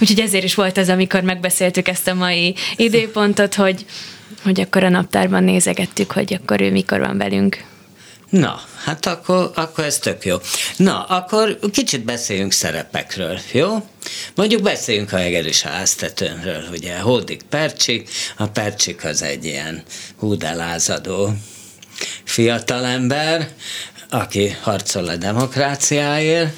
Úgyhogy 0.00 0.20
ezért 0.20 0.44
is 0.44 0.54
volt 0.54 0.78
az, 0.78 0.88
amikor 0.88 1.20
megbeszéltük 1.20 1.88
ezt 1.88 2.08
a 2.08 2.14
mai 2.14 2.54
időpontot, 2.76 3.54
hogy, 3.54 3.84
hogy 4.42 4.60
akkor 4.60 4.84
a 4.84 4.88
naptárban 4.88 5.44
nézegettük, 5.44 6.12
hogy 6.12 6.38
akkor 6.42 6.60
ő 6.60 6.70
mikor 6.70 6.98
van 6.98 7.18
velünk. 7.18 7.64
Na, 8.30 8.60
hát 8.84 9.06
akkor, 9.06 9.50
akkor 9.54 9.84
ez 9.84 9.98
tök 9.98 10.24
jó. 10.24 10.36
Na, 10.76 11.02
akkor 11.02 11.58
kicsit 11.72 12.04
beszéljünk 12.04 12.52
szerepekről, 12.52 13.38
jó? 13.52 13.86
Mondjuk 14.34 14.62
beszéljünk 14.62 15.12
a 15.12 15.18
Egeris 15.18 15.62
háztetőnről, 15.62 16.64
ugye, 16.70 16.98
Hódik 16.98 17.42
Percsik, 17.42 18.08
a 18.36 18.46
Percsik 18.46 19.04
az 19.04 19.22
egy 19.22 19.44
ilyen 19.44 19.82
húdelázadó 20.18 21.32
fiatalember, 22.24 23.48
aki 24.10 24.48
harcol 24.48 25.08
a 25.08 25.16
demokráciáért, 25.16 26.52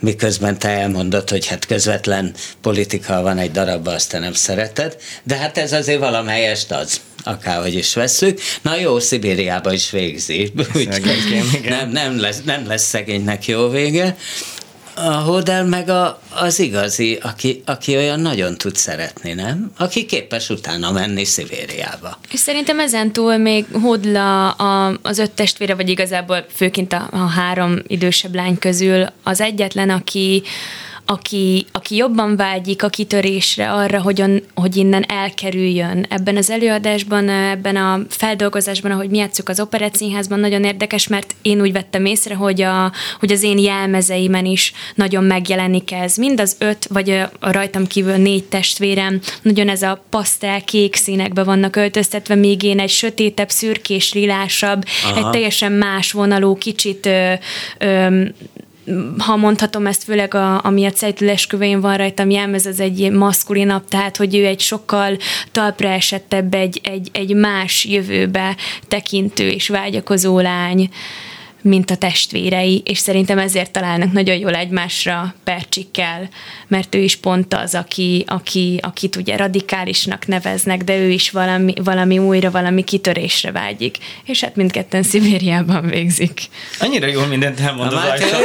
miközben 0.00 0.58
te 0.58 0.68
elmondod, 0.68 1.30
hogy 1.30 1.46
hát 1.46 1.66
közvetlen 1.66 2.34
politika 2.60 3.22
van 3.22 3.38
egy 3.38 3.50
darabban, 3.50 3.94
azt 3.94 4.10
te 4.10 4.18
nem 4.18 4.32
szereted, 4.32 4.96
de 5.22 5.36
hát 5.36 5.58
ez 5.58 5.72
azért 5.72 5.98
valamelyest 5.98 6.70
az 6.70 7.00
akárhogy 7.26 7.74
is 7.74 7.94
veszük. 7.94 8.40
Na 8.62 8.76
jó, 8.76 8.98
Szibériába 8.98 9.72
is 9.72 9.90
végzi. 9.90 10.52
nem, 11.68 11.90
nem, 11.90 12.20
lesz, 12.20 12.42
nem 12.44 12.66
lesz 12.66 12.84
szegénynek 12.84 13.46
jó 13.46 13.68
vége. 13.68 14.16
A 14.98 15.10
Hodel 15.10 15.64
meg 15.64 15.88
a, 15.88 16.20
az 16.34 16.58
igazi, 16.58 17.18
aki, 17.22 17.62
aki 17.66 17.96
olyan 17.96 18.20
nagyon 18.20 18.58
tud 18.58 18.76
szeretni, 18.76 19.32
nem? 19.32 19.70
Aki 19.78 20.06
képes 20.06 20.48
utána 20.48 20.92
menni 20.92 21.24
Szibériába. 21.24 22.18
És 22.32 22.38
szerintem 22.38 22.80
ezen 22.80 23.12
túl 23.12 23.36
még 23.36 23.64
Hodla 23.82 24.50
a, 24.50 24.98
az 25.02 25.18
öt 25.18 25.30
testvére, 25.30 25.74
vagy 25.74 25.88
igazából 25.88 26.46
főként 26.54 26.92
a, 26.92 27.08
a 27.12 27.16
három 27.16 27.78
idősebb 27.86 28.34
lány 28.34 28.58
közül 28.58 29.06
az 29.22 29.40
egyetlen, 29.40 29.90
aki, 29.90 30.42
aki, 31.06 31.66
aki 31.72 31.96
jobban 31.96 32.36
vágyik 32.36 32.82
a 32.82 32.88
kitörésre, 32.88 33.72
arra, 33.72 34.00
hogy, 34.00 34.22
on, 34.22 34.42
hogy 34.54 34.76
innen 34.76 35.04
elkerüljön. 35.08 36.06
Ebben 36.08 36.36
az 36.36 36.50
előadásban, 36.50 37.28
ebben 37.28 37.76
a 37.76 38.00
feldolgozásban, 38.08 38.90
ahogy 38.90 39.10
mi 39.10 39.16
játszuk 39.16 39.48
az 39.48 39.60
Operettszínházban, 39.60 40.40
nagyon 40.40 40.64
érdekes, 40.64 41.08
mert 41.08 41.34
én 41.42 41.60
úgy 41.60 41.72
vettem 41.72 42.04
észre, 42.04 42.34
hogy, 42.34 42.62
a, 42.62 42.92
hogy 43.20 43.32
az 43.32 43.42
én 43.42 43.58
jelmezeimen 43.58 44.44
is 44.44 44.72
nagyon 44.94 45.24
megjelenik 45.24 45.92
ez. 45.92 46.16
Mind 46.16 46.40
az 46.40 46.56
öt, 46.58 46.86
vagy 46.86 47.10
a, 47.10 47.30
a 47.40 47.52
rajtam 47.52 47.86
kívül 47.86 48.16
négy 48.16 48.44
testvérem, 48.44 49.20
nagyon 49.42 49.68
ez 49.68 49.82
a 49.82 50.04
pasztel 50.10 50.64
kék 50.64 50.94
színekbe 50.94 51.44
vannak 51.44 51.76
öltöztetve, 51.76 52.34
míg 52.34 52.62
én 52.62 52.80
egy 52.80 52.90
sötétebb, 52.90 53.48
szürkés, 53.48 54.12
lilásabb, 54.12 54.84
Aha. 55.04 55.18
egy 55.18 55.30
teljesen 55.30 55.72
más 55.72 56.12
vonalú, 56.12 56.54
kicsit 56.54 57.06
ö, 57.06 57.32
ö, 57.78 58.24
ha 59.18 59.36
mondhatom 59.36 59.86
ezt, 59.86 60.04
főleg 60.04 60.34
a, 60.34 60.64
ami 60.64 60.84
a 60.84 60.90
cejtüleskövén 60.90 61.80
van 61.80 61.96
rajtam 61.96 62.30
jelmez, 62.30 62.66
az 62.66 62.80
egy 62.80 63.10
maszkulinabb, 63.10 63.88
tehát 63.88 64.16
hogy 64.16 64.36
ő 64.36 64.46
egy 64.46 64.60
sokkal 64.60 65.16
talpra 65.52 65.88
esettebb, 65.88 66.54
egy, 66.54 66.80
egy, 66.82 67.08
egy 67.12 67.34
más 67.34 67.84
jövőbe 67.84 68.56
tekintő 68.88 69.48
és 69.48 69.68
vágyakozó 69.68 70.40
lány 70.40 70.90
mint 71.66 71.90
a 71.90 71.96
testvérei, 71.96 72.82
és 72.84 72.98
szerintem 72.98 73.38
ezért 73.38 73.70
találnak 73.70 74.12
nagyon 74.12 74.36
jól 74.36 74.54
egymásra 74.54 75.34
Percsikkel, 75.44 76.28
mert 76.68 76.94
ő 76.94 76.98
is 76.98 77.16
pont 77.16 77.54
az, 77.54 77.74
aki, 77.74 78.24
aki, 78.28 78.78
akit 78.82 79.16
ugye 79.16 79.36
radikálisnak 79.36 80.26
neveznek, 80.26 80.82
de 80.84 80.96
ő 80.96 81.08
is 81.08 81.30
valami, 81.30 81.74
valami 81.84 82.18
újra, 82.18 82.50
valami 82.50 82.84
kitörésre 82.84 83.52
vágyik. 83.52 83.98
És 84.24 84.40
hát 84.40 84.56
mindketten 84.56 85.02
Szibériában 85.02 85.86
végzik. 85.86 86.40
Annyira 86.80 87.06
jól 87.06 87.26
mindent 87.26 87.60
elmond 87.60 87.92
az 87.92 88.04
Ajsa. 88.04 88.36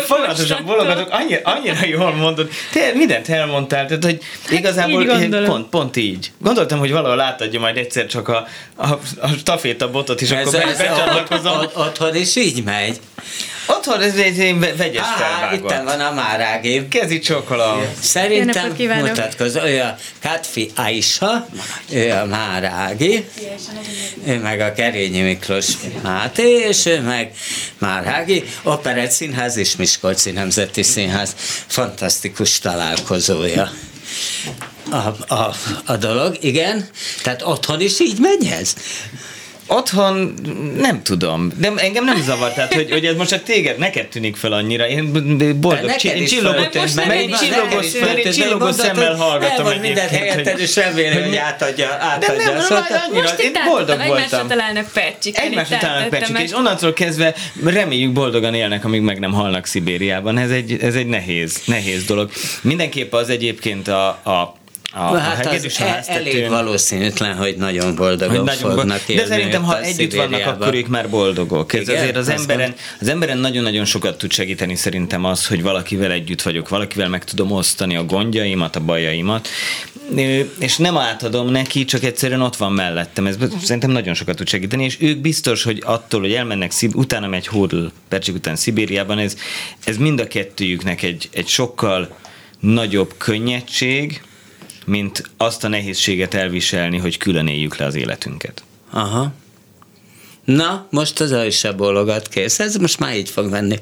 Folyamatosan 0.00 0.64
bologatok, 0.64 1.08
annyira, 1.10 1.40
annyira 1.42 1.86
jól 1.86 2.14
mondod. 2.14 2.48
Te 2.72 2.92
mindent 2.94 3.28
elmondtál, 3.28 3.86
tehát 3.86 4.04
hogy 4.04 4.18
igazából 4.50 5.06
pont, 5.46 5.68
pont 5.68 5.96
így. 5.96 6.32
Gondoltam, 6.38 6.78
hogy 6.78 6.92
valahol 6.92 7.20
átadja 7.20 7.60
majd 7.60 7.76
egyszer 7.76 8.06
csak 8.06 8.28
a, 8.28 8.46
a, 8.76 8.88
a 9.20 9.57
botot 9.92 10.20
is, 10.20 10.30
ez, 10.30 10.46
akkor 10.46 10.60
ez, 10.60 10.78
becsatlakozom. 10.78 11.66
Otthon 11.74 12.14
is 12.14 12.36
így 12.36 12.64
megy. 12.64 13.00
Otthon 13.66 14.00
ez 14.00 14.14
egy 14.14 14.58
vegyes 14.76 15.02
Á, 15.02 15.54
itt 15.54 15.60
van 15.60 16.00
a 16.00 16.12
Márágé. 16.12 16.88
Kezi 16.88 17.18
csokola. 17.18 17.80
Szerintem 18.00 18.74
mutatkozó. 18.76 19.60
Ő 19.60 19.80
a 19.80 19.96
Katfi 20.22 20.70
Aisha, 20.76 21.48
ő 21.90 22.10
a 22.12 22.24
Márági, 22.24 23.24
ő 24.26 24.38
meg 24.38 24.60
a 24.60 24.72
Kerényi 24.72 25.20
Miklós 25.20 25.66
Máté, 26.02 26.66
és 26.68 26.86
ő 26.86 27.00
meg 27.00 27.32
Márági, 27.78 28.44
Operett 28.62 29.10
Színház 29.10 29.56
és 29.56 29.76
Miskolci 29.76 30.30
Nemzeti 30.30 30.82
Színház. 30.82 31.34
Fantasztikus 31.66 32.58
találkozója 32.58 33.70
a, 34.90 35.34
a, 35.34 35.54
a 35.84 35.96
dolog, 35.96 36.36
igen. 36.40 36.88
Tehát 37.22 37.42
otthon 37.42 37.80
is 37.80 38.00
így 38.00 38.18
megy 38.18 38.46
ez? 38.60 38.74
Otthon 39.70 40.34
nem 40.76 41.02
tudom, 41.02 41.52
de 41.56 41.72
engem 41.76 42.04
nem 42.04 42.22
zavar, 42.22 42.52
tehát 42.52 42.74
hogy, 42.74 42.90
hogy 42.90 43.04
ez 43.04 43.16
most 43.16 43.32
a 43.32 43.42
téged, 43.42 43.78
neked 43.78 44.06
tűnik 44.06 44.36
fel 44.36 44.52
annyira, 44.52 44.88
én 44.88 45.12
boldog, 45.60 45.90
én 46.02 46.26
csillogott, 46.26 46.74
mert 46.74 48.32
csillogó 48.34 48.72
szemmel 48.72 49.14
hallgatom 49.14 49.66
egyébként. 49.66 49.80
Mindent 49.80 50.10
helyetted, 50.10 50.58
és 50.58 50.76
remélem, 50.76 51.22
hogy 51.22 51.36
átadja, 51.36 51.88
átadja. 52.00 52.44
De 52.44 52.52
nem, 52.68 52.84
annyira, 53.10 53.28
én 53.38 53.52
boldog 53.66 53.96
voltam. 53.96 54.00
Egymásra 54.00 54.46
találnak 54.46 54.90
percsik. 54.92 55.38
Egymásra 55.38 55.78
találnak 55.78 56.08
percsik, 56.08 56.38
és 56.38 56.52
onnantól 56.52 56.92
kezdve 56.92 57.34
reméljük 57.64 58.12
boldogan 58.12 58.54
élnek, 58.54 58.84
amíg 58.84 59.00
meg 59.00 59.18
nem 59.18 59.32
halnak 59.32 59.66
Szibériában. 59.66 60.38
Ez 60.38 60.50
egy, 60.50 60.76
ez 60.82 60.94
egy 60.94 61.06
nehéz, 61.06 61.60
nehéz 61.64 62.04
dolog. 62.04 62.30
Mindenképp 62.60 63.12
az 63.12 63.28
egyébként 63.28 63.88
a, 63.88 64.06
a 64.08 64.57
a, 64.98 65.16
hát 65.16 65.46
a 65.46 65.50
az 65.50 65.80
e- 65.80 66.04
elég 66.06 66.48
valószínűtlen, 66.48 67.36
hogy 67.36 67.56
nagyon 67.56 67.94
boldogan 67.94 68.36
hogy 68.36 68.44
nagyon 68.44 68.76
fognak 68.76 69.08
élni. 69.08 69.22
De 69.22 69.28
szerintem, 69.28 69.62
ha 69.62 69.80
együtt 69.80 70.14
vannak, 70.14 70.46
akkor 70.46 70.74
ők 70.74 70.86
már 70.86 71.10
boldogok. 71.10 71.72
Ez 71.72 71.88
azért 71.88 72.16
az 72.16 72.28
emberen, 72.28 72.74
az 73.00 73.08
emberen 73.08 73.38
nagyon-nagyon 73.38 73.84
sokat 73.84 74.18
tud 74.18 74.32
segíteni 74.32 74.74
szerintem 74.74 75.24
az, 75.24 75.46
hogy 75.46 75.62
valakivel 75.62 76.10
együtt 76.10 76.42
vagyok, 76.42 76.68
valakivel 76.68 77.08
meg 77.08 77.24
tudom 77.24 77.50
osztani 77.50 77.96
a 77.96 78.04
gondjaimat, 78.04 78.76
a 78.76 78.80
bajaimat, 78.80 79.48
és 80.58 80.76
nem 80.76 80.96
átadom 80.96 81.50
neki, 81.50 81.84
csak 81.84 82.02
egyszerűen 82.02 82.40
ott 82.40 82.56
van 82.56 82.72
mellettem. 82.72 83.26
Ez 83.26 83.36
szerintem 83.62 83.90
nagyon 83.90 84.14
sokat 84.14 84.36
tud 84.36 84.48
segíteni, 84.48 84.84
és 84.84 84.96
ők 85.00 85.18
biztos, 85.18 85.62
hogy 85.62 85.82
attól, 85.86 86.20
hogy 86.20 86.32
elmennek, 86.32 86.72
utána 86.94 87.26
megy 87.26 87.46
Hódl, 87.46 87.84
Percsik 88.08 88.34
után 88.34 88.56
Szibériában, 88.56 89.18
ez, 89.18 89.36
ez 89.84 89.96
mind 89.96 90.20
a 90.20 90.26
kettőjüknek 90.26 91.02
egy, 91.02 91.28
egy 91.32 91.48
sokkal 91.48 92.16
nagyobb 92.60 93.14
könnyedség, 93.16 94.22
mint 94.88 95.30
azt 95.36 95.64
a 95.64 95.68
nehézséget 95.68 96.34
elviselni, 96.34 96.98
hogy 96.98 97.16
külön 97.16 97.46
éljük 97.46 97.76
le 97.76 97.84
az 97.84 97.94
életünket. 97.94 98.62
Aha. 98.90 99.32
Na, 100.44 100.86
most 100.90 101.20
az 101.20 101.32
Aisha 101.32 101.72
bólogat 101.72 102.28
kész, 102.28 102.58
ez 102.58 102.76
most 102.76 102.98
már 102.98 103.16
így 103.16 103.30
fog 103.30 103.50
menni. 103.50 103.78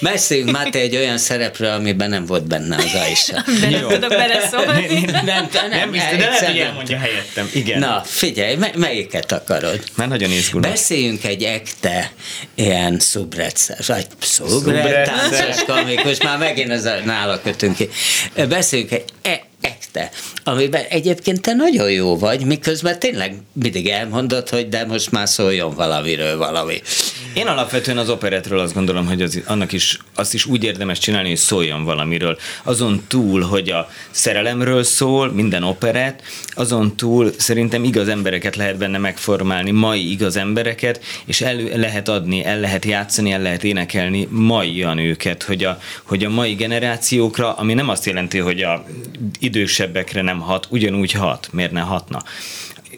Beszéljünk 0.00 0.50
Máté 0.50 0.80
egy 0.80 0.96
olyan 0.96 1.18
szerepről, 1.18 1.70
amiben 1.70 2.10
nem 2.10 2.26
volt 2.26 2.46
benne 2.46 2.76
az 2.76 2.94
Aisha. 2.94 3.44
De 3.60 3.70
nem 3.70 3.88
tudok 3.88 4.08
beleszólni. 4.08 5.00
Nem, 5.10 5.24
nem, 5.24 5.68
nem, 5.70 5.90
de 5.90 6.16
lehet, 6.16 6.46
hogy 6.46 6.58
elmondja 6.58 6.98
helyettem. 6.98 7.48
Igen. 7.54 7.78
Na, 7.78 8.02
figyelj, 8.04 8.56
melyiket 8.76 9.32
akarod? 9.32 9.80
Már 9.96 10.08
nagyon 10.08 10.30
izgulok. 10.30 10.70
Beszéljünk 10.70 11.24
egy 11.24 11.42
ekte 11.42 12.12
ilyen 12.54 12.98
szubrecces, 12.98 13.86
vagy 13.86 14.06
szubrettáncos 14.20 15.64
komikus, 15.66 16.22
már 16.22 16.38
megint 16.38 16.70
az 16.70 16.90
nála 17.04 17.40
kötünk 17.40 17.76
ki. 17.76 17.88
Beszéljünk 18.48 18.92
egy 18.92 19.04
e- 19.92 19.98
ekte, 19.98 20.10
amiben 20.44 20.84
egyébként 20.88 21.40
te 21.40 21.52
nagyon 21.52 21.90
jó 21.90 22.18
vagy, 22.18 22.44
miközben 22.44 22.98
tényleg 22.98 23.36
mindig 23.52 23.88
elmondod, 23.88 24.48
hogy 24.48 24.68
de 24.68 24.84
most 24.84 25.10
már 25.10 25.28
szóljon 25.28 25.74
valamiről 25.74 26.36
valami. 26.36 26.80
Én 27.34 27.46
alapvetően 27.46 27.98
az 27.98 28.10
operetről 28.10 28.58
azt 28.58 28.74
gondolom, 28.74 29.06
hogy 29.06 29.22
az, 29.22 29.40
annak 29.46 29.72
is, 29.72 29.98
azt 30.14 30.34
is 30.34 30.46
úgy 30.46 30.64
érdemes 30.64 30.98
csinálni, 30.98 31.28
hogy 31.28 31.38
szóljon 31.38 31.84
valamiről. 31.84 32.38
Azon 32.62 33.04
túl, 33.08 33.40
hogy 33.40 33.70
a 33.70 33.90
szerelemről 34.10 34.82
szól, 34.82 35.32
minden 35.32 35.62
operet, 35.62 36.22
azon 36.50 36.96
túl 36.96 37.32
szerintem 37.38 37.84
igaz 37.84 38.08
embereket 38.08 38.56
lehet 38.56 38.76
benne 38.76 38.98
megformálni, 38.98 39.70
mai 39.70 40.10
igaz 40.10 40.36
embereket, 40.36 41.00
és 41.24 41.40
el 41.40 41.56
lehet 41.56 42.08
adni, 42.08 42.44
el 42.44 42.60
lehet 42.60 42.84
játszani, 42.84 43.30
el 43.30 43.42
lehet 43.42 43.64
énekelni 43.64 44.28
maian 44.30 44.98
őket, 44.98 45.42
hogy 45.42 45.64
a, 45.64 45.80
hogy 46.02 46.24
a 46.24 46.30
mai 46.30 46.54
generációkra, 46.54 47.52
ami 47.52 47.74
nem 47.74 47.88
azt 47.88 48.06
jelenti, 48.06 48.38
hogy 48.38 48.62
a 48.62 48.84
idősebbekre 49.88 50.22
nem 50.22 50.40
hat, 50.40 50.66
ugyanúgy 50.70 51.12
hat, 51.12 51.48
miért 51.52 51.72
ne 51.72 51.80
hatna 51.80 52.22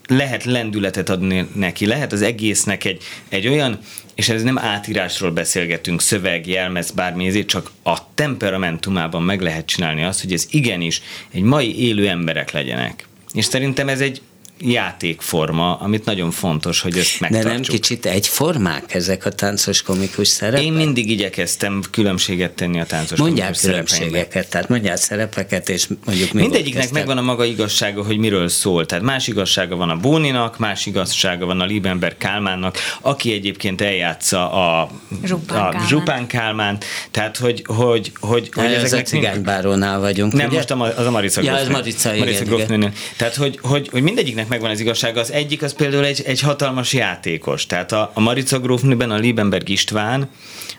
lehet 0.07 0.45
lendületet 0.45 1.09
adni 1.09 1.49
neki, 1.55 1.87
lehet 1.87 2.13
az 2.13 2.23
egésznek 2.23 2.85
egy, 2.85 3.03
egy 3.29 3.49
olyan, 3.49 3.79
és 4.15 4.29
ez 4.29 4.43
nem 4.43 4.59
átírásról 4.59 5.31
beszélgetünk, 5.31 6.01
szöveg, 6.01 6.47
jelmez, 6.47 6.91
bármi 6.91 7.27
ezért, 7.27 7.47
csak 7.47 7.71
a 7.83 8.15
temperamentumában 8.15 9.23
meg 9.23 9.41
lehet 9.41 9.67
csinálni 9.67 10.05
azt, 10.05 10.21
hogy 10.21 10.33
ez 10.33 10.47
igenis 10.51 11.03
egy 11.31 11.43
mai 11.43 11.81
élő 11.81 12.09
emberek 12.09 12.51
legyenek. 12.51 13.07
És 13.33 13.45
szerintem 13.45 13.89
ez 13.89 14.01
egy 14.01 14.23
játékforma, 14.61 15.75
amit 15.75 16.05
nagyon 16.05 16.31
fontos, 16.31 16.81
hogy 16.81 16.99
ezt 16.99 17.21
megtartsuk. 17.21 17.49
De 17.49 17.55
nem 17.55 17.63
kicsit 17.63 18.07
egyformák 18.07 18.95
ezek 18.95 19.25
a 19.25 19.31
táncos 19.31 19.83
komikus 19.83 20.29
szerepek? 20.29 20.65
Én 20.65 20.73
mindig 20.73 21.11
igyekeztem 21.11 21.83
különbséget 21.91 22.51
tenni 22.51 22.81
a 22.81 22.85
táncos 22.85 23.19
Mondják 23.19 23.47
komikus 23.47 23.63
különbségeket, 23.63 24.51
tehát 24.51 24.69
mondják 24.69 24.97
szerepeket, 24.97 25.69
és 25.69 25.87
mondjuk 26.05 26.33
mi 26.33 26.41
Mindegyiknek 26.41 26.91
megvan 26.91 27.19
a 27.19 27.23
maga 27.23 27.45
igazsága, 27.45 28.05
hogy 28.05 28.19
miről 28.19 28.49
szól. 28.49 28.87
Tehát 28.87 29.05
más 29.05 29.27
igazsága 29.27 29.77
van 29.77 29.91
a 29.91 29.97
Bóninak, 29.97 30.59
más 30.59 30.87
igazsága 30.87 31.47
van 31.47 31.61
a 31.61 31.65
Liebenberg 31.65 32.17
Kálmánnak, 32.17 32.77
aki 33.01 33.33
egyébként 33.33 33.81
eljátsza 33.81 34.53
a 34.53 34.91
Zsupán 35.25 35.59
a 35.59 35.63
Kálmán. 35.71 35.89
Zsupán 35.89 36.27
Kálmán. 36.27 36.79
Tehát, 37.11 37.37
hogy, 37.37 37.63
hogy, 37.67 37.77
hogy, 37.77 38.13
hogy 38.21 38.51
hogy 38.53 38.65
ez 38.65 38.83
a 38.83 38.85
ezeknek 38.85 39.13
mind- 39.13 39.25
cigánybárónál 39.25 40.01
vagyunk, 40.01 40.33
nem, 40.33 40.47
ugye? 40.47 40.57
most 40.57 40.71
a, 40.71 40.83
az 40.83 41.07
a 41.07 41.11
Marica 41.11 41.43
Ja, 41.43 41.53
az 41.53 41.59
Grófnő. 41.59 41.77
Marica, 41.77 42.15
igen, 42.15 42.19
Marica 42.19 42.43
igen. 42.43 42.55
Grófnőnél. 42.55 42.93
Tehát, 43.17 43.35
hogy, 43.35 43.59
hogy, 43.63 43.89
hogy 43.93 44.03
mindegyiknek 44.03 44.49
megvan 44.51 44.71
az 44.71 44.81
igazsága. 44.81 45.21
Az 45.21 45.33
egyik 45.33 45.63
az 45.63 45.75
például 45.75 46.05
egy, 46.05 46.23
egy 46.27 46.41
hatalmas 46.41 46.93
játékos. 46.93 47.67
Tehát 47.67 47.93
a, 47.93 48.11
a 48.15 48.21
Marica 48.21 48.59
Grófnőben 48.59 49.11
a 49.11 49.17
Liebenberg 49.17 49.69
István, 49.69 50.29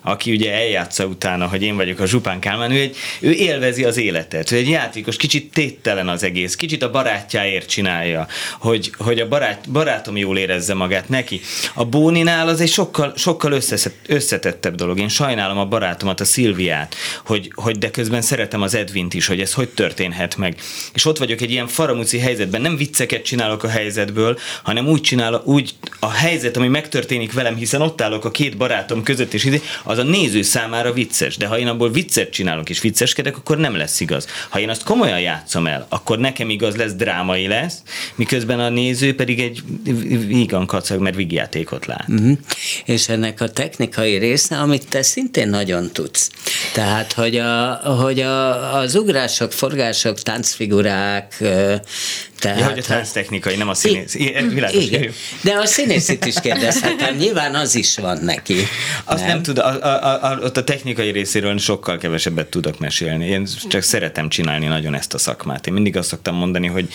aki 0.01 0.31
ugye 0.31 0.53
eljátsza 0.53 1.05
utána, 1.05 1.47
hogy 1.47 1.61
én 1.61 1.75
vagyok 1.75 1.99
a 1.99 2.05
Zsupán 2.05 2.39
Kálmán, 2.39 2.71
ő, 2.71 2.79
egy, 2.79 2.95
ő 3.19 3.31
élvezi 3.31 3.83
az 3.83 3.97
életet. 3.97 4.51
Ő 4.51 4.55
egy 4.55 4.69
játékos, 4.69 5.15
kicsit 5.15 5.51
téttelen 5.51 6.07
az 6.07 6.23
egész, 6.23 6.55
kicsit 6.55 6.83
a 6.83 6.91
barátjáért 6.91 7.69
csinálja, 7.69 8.27
hogy, 8.59 8.91
hogy 8.97 9.19
a 9.19 9.27
barát, 9.27 9.69
barátom 9.71 10.17
jól 10.17 10.37
érezze 10.37 10.73
magát 10.73 11.09
neki. 11.09 11.41
A 11.73 11.85
Bóninál 11.85 12.47
az 12.47 12.61
egy 12.61 12.69
sokkal, 12.69 13.13
sokkal 13.15 13.51
összeszet, 13.51 13.93
összetettebb 14.07 14.75
dolog. 14.75 14.99
Én 14.99 15.09
sajnálom 15.09 15.57
a 15.57 15.65
barátomat, 15.65 16.19
a 16.19 16.25
Szilviát, 16.25 16.95
hogy, 17.25 17.51
hogy 17.55 17.77
de 17.77 17.91
közben 17.91 18.21
szeretem 18.21 18.61
az 18.61 18.75
Edvint 18.75 19.13
is, 19.13 19.27
hogy 19.27 19.41
ez 19.41 19.53
hogy 19.53 19.69
történhet 19.69 20.37
meg. 20.37 20.55
És 20.93 21.05
ott 21.05 21.17
vagyok 21.17 21.41
egy 21.41 21.51
ilyen 21.51 21.67
faramúci 21.67 22.19
helyzetben, 22.19 22.61
nem 22.61 22.77
vicceket 22.77 23.23
csinálok 23.23 23.60
a 23.63 23.67
helyzetből, 23.67 24.37
hanem 24.63 24.87
úgy 24.87 25.01
csinálok, 25.01 25.47
úgy 25.47 25.75
a 25.99 26.09
helyzet, 26.09 26.57
ami 26.57 26.67
megtörténik 26.67 27.33
velem, 27.33 27.55
hiszen 27.55 27.81
ott 27.81 28.01
állok 28.01 28.25
a 28.25 28.31
két 28.31 28.57
barátom 28.57 29.03
között, 29.03 29.33
és 29.33 29.47
az 29.83 29.97
a 29.97 30.03
néző 30.03 30.41
számára 30.41 30.93
vicces. 30.93 31.37
De 31.37 31.45
ha 31.45 31.59
én 31.59 31.67
abból 31.67 31.91
viccet 31.91 32.29
csinálok 32.31 32.69
és 32.69 32.81
vicceskedek, 32.81 33.37
akkor 33.37 33.57
nem 33.57 33.75
lesz 33.75 33.99
igaz. 33.99 34.27
Ha 34.49 34.59
én 34.59 34.69
azt 34.69 34.83
komolyan 34.83 35.19
játszom 35.19 35.67
el, 35.67 35.85
akkor 35.89 36.19
nekem 36.19 36.49
igaz 36.49 36.75
lesz, 36.75 36.93
drámai 36.93 37.47
lesz, 37.47 37.77
miközben 38.15 38.59
a 38.59 38.69
néző 38.69 39.15
pedig 39.15 39.39
egy 39.39 39.63
vígan 40.27 40.65
kacag, 40.65 40.99
mert 40.99 41.15
vígjátékot 41.15 41.85
lát. 41.85 42.07
Mhm. 42.07 42.31
És 42.85 43.09
ennek 43.09 43.41
a 43.41 43.49
technikai 43.49 44.17
része, 44.17 44.57
amit 44.57 44.87
te 44.89 45.01
szintén 45.01 45.49
nagyon 45.49 45.89
tudsz. 45.91 46.29
Tehát, 46.73 47.13
hogy, 47.13 47.37
a, 47.37 47.73
hogy 47.73 48.19
a, 48.19 48.75
az 48.77 48.95
ugrások, 48.95 49.51
forgások, 49.51 50.19
táncfigurák, 50.19 51.43
tehát, 52.41 52.59
Ja, 52.59 52.65
hogy 52.65 52.79
a 52.79 52.81
tánctechnikai, 52.81 53.55
nem 53.55 53.69
a 53.69 53.73
színész. 53.73 54.15
Igen, 54.15 54.49
világos, 54.49 54.85
igen. 54.85 55.11
De 55.41 55.53
a 55.53 55.65
színészit 55.65 56.25
is 56.25 56.39
kérdezhetem, 56.39 57.15
nyilván 57.15 57.55
az 57.55 57.75
is 57.75 57.97
van 57.97 58.17
neki. 58.21 58.55
Azt 59.03 59.19
nem, 59.19 59.27
nem 59.27 59.41
tud, 59.41 59.57
a, 59.57 59.83
a, 59.83 60.23
a, 60.31 60.39
ott 60.43 60.57
a 60.57 60.63
technikai 60.63 61.11
részéről 61.11 61.57
sokkal 61.57 61.97
kevesebbet 61.97 62.47
tudok 62.47 62.79
mesélni. 62.79 63.25
Én 63.25 63.47
csak 63.69 63.81
szeretem 63.81 64.29
csinálni 64.29 64.65
nagyon 64.65 64.95
ezt 64.95 65.13
a 65.13 65.17
szakmát. 65.17 65.67
Én 65.67 65.73
mindig 65.73 65.97
azt 65.97 66.07
szoktam 66.07 66.35
mondani, 66.35 66.67
hogy, 66.67 66.87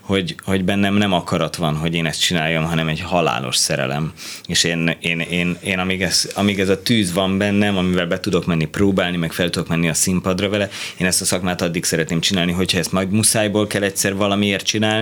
hogy, 0.00 0.34
hogy 0.44 0.64
bennem 0.64 0.94
nem 0.94 1.12
akarat 1.12 1.56
van, 1.56 1.76
hogy 1.76 1.94
én 1.94 2.06
ezt 2.06 2.20
csináljam, 2.20 2.64
hanem 2.64 2.88
egy 2.88 3.00
halálos 3.00 3.56
szerelem. 3.56 4.12
És 4.46 4.64
én, 4.64 4.96
én, 5.00 5.20
én, 5.20 5.56
én 5.60 5.78
amíg, 5.78 6.02
ez, 6.02 6.30
amíg 6.34 6.60
ez 6.60 6.68
a 6.68 6.82
tűz 6.82 7.12
van 7.12 7.38
bennem, 7.38 7.76
amivel 7.76 8.06
be 8.06 8.20
tudok 8.20 8.46
menni 8.46 8.64
próbálni, 8.64 9.16
meg 9.16 9.32
fel 9.32 9.50
tudok 9.50 9.68
menni 9.68 9.88
a 9.88 9.94
színpadra 9.94 10.48
vele, 10.48 10.68
én 10.96 11.06
ezt 11.06 11.20
a 11.20 11.24
szakmát 11.24 11.62
addig 11.62 11.84
szeretném 11.84 12.20
csinálni, 12.20 12.52
hogyha 12.52 12.78
ezt 12.78 12.92
majd 12.92 13.10
muszájból 13.10 13.66
kell 13.66 13.82
egyszer 13.82 14.14
valamiért 14.14 14.64
csinálni, 14.64 14.92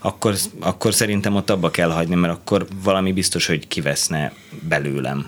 akkor, 0.00 0.34
akkor 0.60 0.94
szerintem 0.94 1.34
ott 1.34 1.50
abba 1.50 1.70
kell 1.70 1.90
hagyni, 1.90 2.14
mert 2.14 2.32
akkor 2.32 2.66
valami 2.82 3.12
biztos, 3.12 3.46
hogy 3.46 3.68
kiveszne 3.68 4.32
belőlem. 4.68 5.26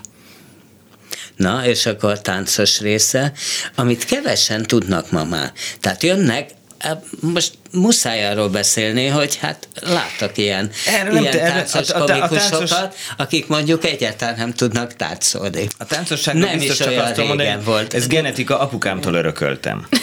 Na, 1.35 1.65
és 1.65 1.85
akkor 1.85 2.11
a 2.11 2.21
táncos 2.21 2.79
része, 2.79 3.31
amit 3.75 4.05
kevesen 4.05 4.63
tudnak 4.65 5.11
ma 5.11 5.23
már. 5.23 5.51
Tehát 5.79 6.03
jönnek, 6.03 6.49
e, 6.77 7.03
most 7.19 7.53
muszáj 7.71 8.25
arról 8.27 8.49
beszélni, 8.49 9.07
hogy 9.07 9.35
hát 9.35 9.67
láttak 9.81 10.37
ilyen, 10.37 10.71
Erről 10.85 11.13
nem 11.13 11.21
ilyen 11.21 11.33
te- 11.33 11.41
erről- 11.41 11.53
táncos 11.53 11.89
a- 11.89 11.97
a- 11.97 12.03
a 12.03 12.05
komikusokat, 12.05 12.69
táncos- 12.69 12.95
akik 13.17 13.47
mondjuk 13.47 13.85
egyáltalán 13.85 14.35
nem 14.37 14.53
tudnak 14.53 14.95
táncolni. 14.95 15.67
A 15.77 15.85
táncosságnak 15.85 16.49
nem 16.49 16.57
biztos 16.57 16.79
is 16.79 16.83
csak 16.85 16.87
olyan 16.93 17.05
azt 17.05 17.17
mondani, 17.17 17.41
régen 17.41 17.63
volt. 17.63 17.93
ez 17.93 18.07
genetika, 18.07 18.59
apukámtól 18.59 19.13
örököltem. 19.13 19.87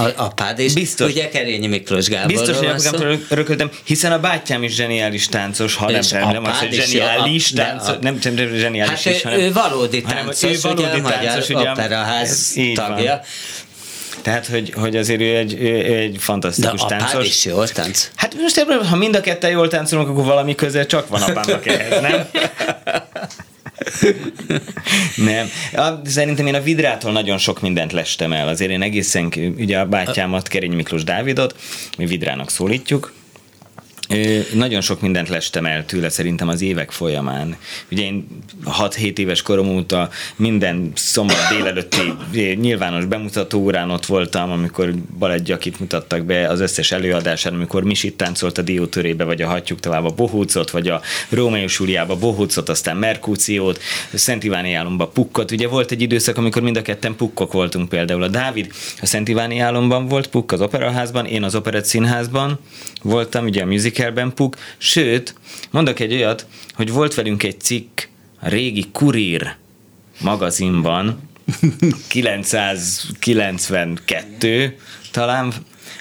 A, 0.00 0.12
apád 0.16 0.58
is, 0.58 0.72
Biztos. 0.72 1.10
ugye 1.10 1.28
Kerényi 1.28 1.66
Miklós 1.66 2.08
Gáborról 2.08 2.38
Biztos, 2.38 2.56
hogy 2.56 2.66
apukámtól 2.66 3.18
örököltem, 3.28 3.70
hiszen 3.84 4.12
a 4.12 4.18
bátyám 4.20 4.62
is 4.62 4.74
zseniális 4.74 5.26
táncos, 5.28 5.74
ha 5.74 5.90
nem, 5.90 6.00
És 6.00 6.08
nem, 6.08 6.28
nem 6.28 6.44
az, 6.44 6.58
hogy 6.58 6.72
is 6.74 6.84
zseniális 6.84 7.50
a- 7.52 7.54
táncos, 7.56 7.86
de 7.86 8.10
nem, 8.10 8.18
nem, 8.22 8.34
nem 8.34 8.56
zseniális 8.58 9.02
Hát 9.04 9.14
is, 9.14 9.24
ő, 9.24 9.28
hanem, 9.28 9.40
ő 9.40 9.52
valódi 9.52 10.00
hanem 10.00 10.24
táncos, 10.24 10.42
ő 10.42 10.58
valódi 10.62 10.82
ugye, 11.00 11.02
a 11.14 11.18
táncos, 11.20 11.48
ugye, 11.48 11.70
Operaház 11.70 12.52
így 12.56 12.76
van. 12.76 12.86
tagja. 12.94 13.20
Tehát, 14.22 14.46
hogy, 14.46 14.72
hogy 14.76 14.96
azért 14.96 15.20
ő 15.20 15.36
egy, 15.36 15.54
ő 15.60 15.74
egy 15.94 16.12
De 16.12 16.18
fantasztikus 16.18 16.80
apád 16.80 16.98
táncos. 16.98 17.26
is 17.26 17.44
jól 17.44 17.68
tánc. 17.68 18.10
Hát 18.14 18.34
most 18.40 18.66
ha 18.88 18.96
mind 18.96 19.16
a 19.16 19.20
ketten 19.20 19.50
jól 19.50 19.68
táncolunk, 19.68 20.08
akkor 20.08 20.24
valami 20.24 20.54
köze 20.54 20.86
csak 20.86 21.08
van 21.08 21.22
apámnak 21.22 21.66
ehhez, 21.66 22.00
nem? 22.00 22.26
Nem. 25.30 25.46
A, 25.72 26.08
szerintem 26.08 26.46
én 26.46 26.54
a 26.54 26.60
Vidrától 26.60 27.12
nagyon 27.12 27.38
sok 27.38 27.60
mindent 27.60 27.92
lestem 27.92 28.32
el. 28.32 28.48
Azért 28.48 28.70
én 28.70 28.82
egészen, 28.82 29.32
ugye 29.56 29.78
a 29.78 29.86
bátyámat, 29.86 30.48
Kerény 30.48 30.72
Miklós 30.72 31.04
Dávidot, 31.04 31.54
mi 31.98 32.06
Vidrának 32.06 32.50
szólítjuk, 32.50 33.12
Nagyon 34.54 34.80
sok 34.80 35.00
mindent 35.00 35.28
lestem 35.28 35.66
el 35.66 35.84
tőle 35.84 36.08
szerintem 36.08 36.48
az 36.48 36.62
évek 36.62 36.90
folyamán. 36.90 37.56
Ugye 37.90 38.02
én 38.02 38.26
6-7 38.64 39.18
éves 39.18 39.42
korom 39.42 39.68
óta 39.68 40.08
minden 40.36 40.92
szombat 40.94 41.48
délelőtti 41.50 42.14
nyilvános 42.54 43.04
bemutató 43.04 43.60
órán 43.60 43.90
ott 43.90 44.06
voltam, 44.06 44.50
amikor 44.50 44.94
Balett 45.18 45.44
Gyakit 45.44 45.80
mutattak 45.80 46.24
be 46.24 46.48
az 46.48 46.60
összes 46.60 46.92
előadásán, 46.92 47.54
amikor 47.54 47.82
Misit 47.82 48.16
táncolt 48.16 48.58
a 48.58 48.62
Diótörébe, 48.62 49.24
vagy 49.24 49.42
a 49.42 49.48
Hatjuk 49.48 49.80
tovább 49.80 50.04
a 50.04 50.10
Bohócot, 50.10 50.70
vagy 50.70 50.88
a 50.88 51.00
Rómeus 51.28 51.78
Júliába 51.78 52.16
Bohócot, 52.16 52.68
aztán 52.68 52.96
Merkúciót, 52.96 53.80
Szent 54.14 54.44
Iváni 54.44 54.74
álomba 54.74 55.06
Pukkot. 55.06 55.50
Ugye 55.50 55.68
volt 55.68 55.90
egy 55.90 56.02
időszak, 56.02 56.36
amikor 56.36 56.62
mind 56.62 56.76
a 56.76 56.82
ketten 56.82 57.16
pukkok 57.16 57.52
voltunk 57.52 57.88
például. 57.88 58.22
A 58.22 58.28
Dávid 58.28 58.72
a 59.00 59.06
Szent 59.06 59.28
Iváni 59.28 59.58
álomban 59.58 60.06
volt 60.06 60.26
pukk 60.26 60.52
az 60.52 60.60
operaházban, 60.60 61.26
én 61.26 61.42
az 61.42 61.54
operett 61.54 61.84
színházban 61.84 62.58
voltam, 63.02 63.44
ugye 63.44 63.62
a 63.62 63.66
musicalben 64.00 64.34
puk, 64.34 64.56
sőt, 64.78 65.34
mondok 65.70 66.00
egy 66.00 66.12
olyat, 66.12 66.46
hogy 66.74 66.92
volt 66.92 67.14
velünk 67.14 67.42
egy 67.42 67.60
cikk 67.60 68.00
a 68.40 68.48
régi 68.48 68.86
Kurír 68.92 69.54
magazinban, 70.20 71.28
992 72.08 74.76
talán, 75.10 75.52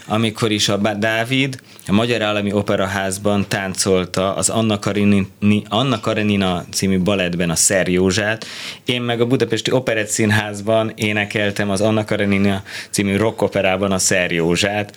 amikor 0.08 0.52
is 0.52 0.70
a 0.70 0.78
Dávid 0.78 1.60
a 1.88 1.92
Magyar 1.92 2.22
Állami 2.22 2.52
Operaházban 2.52 3.48
táncolta 3.48 4.36
az 4.36 4.50
Anna, 4.50 4.80
Karenina, 4.80 5.26
Anna 5.68 6.00
Karenina 6.00 6.66
című 6.72 7.00
balettben 7.00 7.50
a 7.50 7.56
Szer 7.56 7.88
Józsát, 7.88 8.46
én 8.86 9.02
meg 9.02 9.22
a 9.22 9.26
Budapesti 9.26 9.72
Operett 9.72 10.08
Színházban 10.08 10.92
énekeltem 10.96 11.70
az 11.70 11.82
Anna 11.82 12.06
Karenina 12.06 12.64
című 12.90 13.16
rock 13.16 13.42
operában 13.42 13.92
a 13.92 13.98
Szer 13.98 14.32
Józsát, 14.32 14.96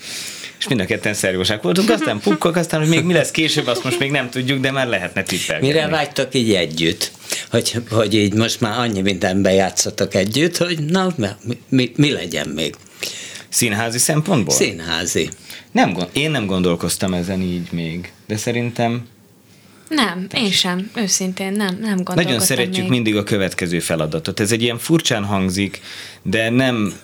és 0.63 0.69
mind 0.69 0.81
a 0.81 0.85
ketten 0.85 1.15
szerjósák 1.15 1.63
voltunk, 1.63 1.91
aztán 1.91 2.21
pukkok, 2.21 2.57
aztán, 2.57 2.81
hogy 2.81 2.89
még 2.89 3.05
mi 3.05 3.13
lesz 3.13 3.31
később, 3.31 3.67
azt 3.67 3.85
most 3.85 3.99
még 3.99 4.11
nem 4.11 4.31
tudjuk, 4.31 4.61
de 4.61 4.71
már 4.71 4.87
lehetne 4.87 5.23
tippelni. 5.23 5.67
Mire 5.67 5.89
vágytok 5.89 6.35
így 6.35 6.55
együtt? 6.55 7.11
Hogy, 7.51 7.77
hogy 7.91 8.15
így 8.15 8.35
most 8.35 8.61
már 8.61 8.79
annyi 8.79 9.01
mindenben 9.01 9.53
játszotok 9.53 10.15
együtt, 10.15 10.57
hogy 10.57 10.79
na, 10.85 11.15
mi, 11.17 11.27
mi, 11.69 11.93
mi 11.97 12.11
legyen 12.13 12.49
még? 12.49 12.75
Színházi 13.49 13.99
szempontból? 13.99 14.55
Színházi. 14.55 15.29
Nem, 15.73 15.93
gond- 15.93 16.17
én 16.17 16.31
nem 16.31 16.47
gondolkoztam 16.47 17.15
ezen 17.15 17.41
így 17.41 17.69
még, 17.73 18.13
de 18.27 18.37
szerintem 18.37 19.07
Nem, 19.89 20.27
én 20.35 20.51
sem, 20.51 20.91
őszintén 20.95 21.53
nem, 21.53 21.77
nem 21.81 21.81
gondolkodtam 21.81 22.25
nagyon 22.25 22.41
szeretjük 22.41 22.83
még. 22.83 22.91
mindig 22.91 23.17
a 23.17 23.23
következő 23.23 23.81
feladatot. 23.81 24.41
Ez 24.41 24.53
egy 24.53 24.63
ilyen 24.63 24.79
furcsán 24.79 25.25
hangzik, 25.25 25.81
de 26.23 26.51
nem 26.51 26.95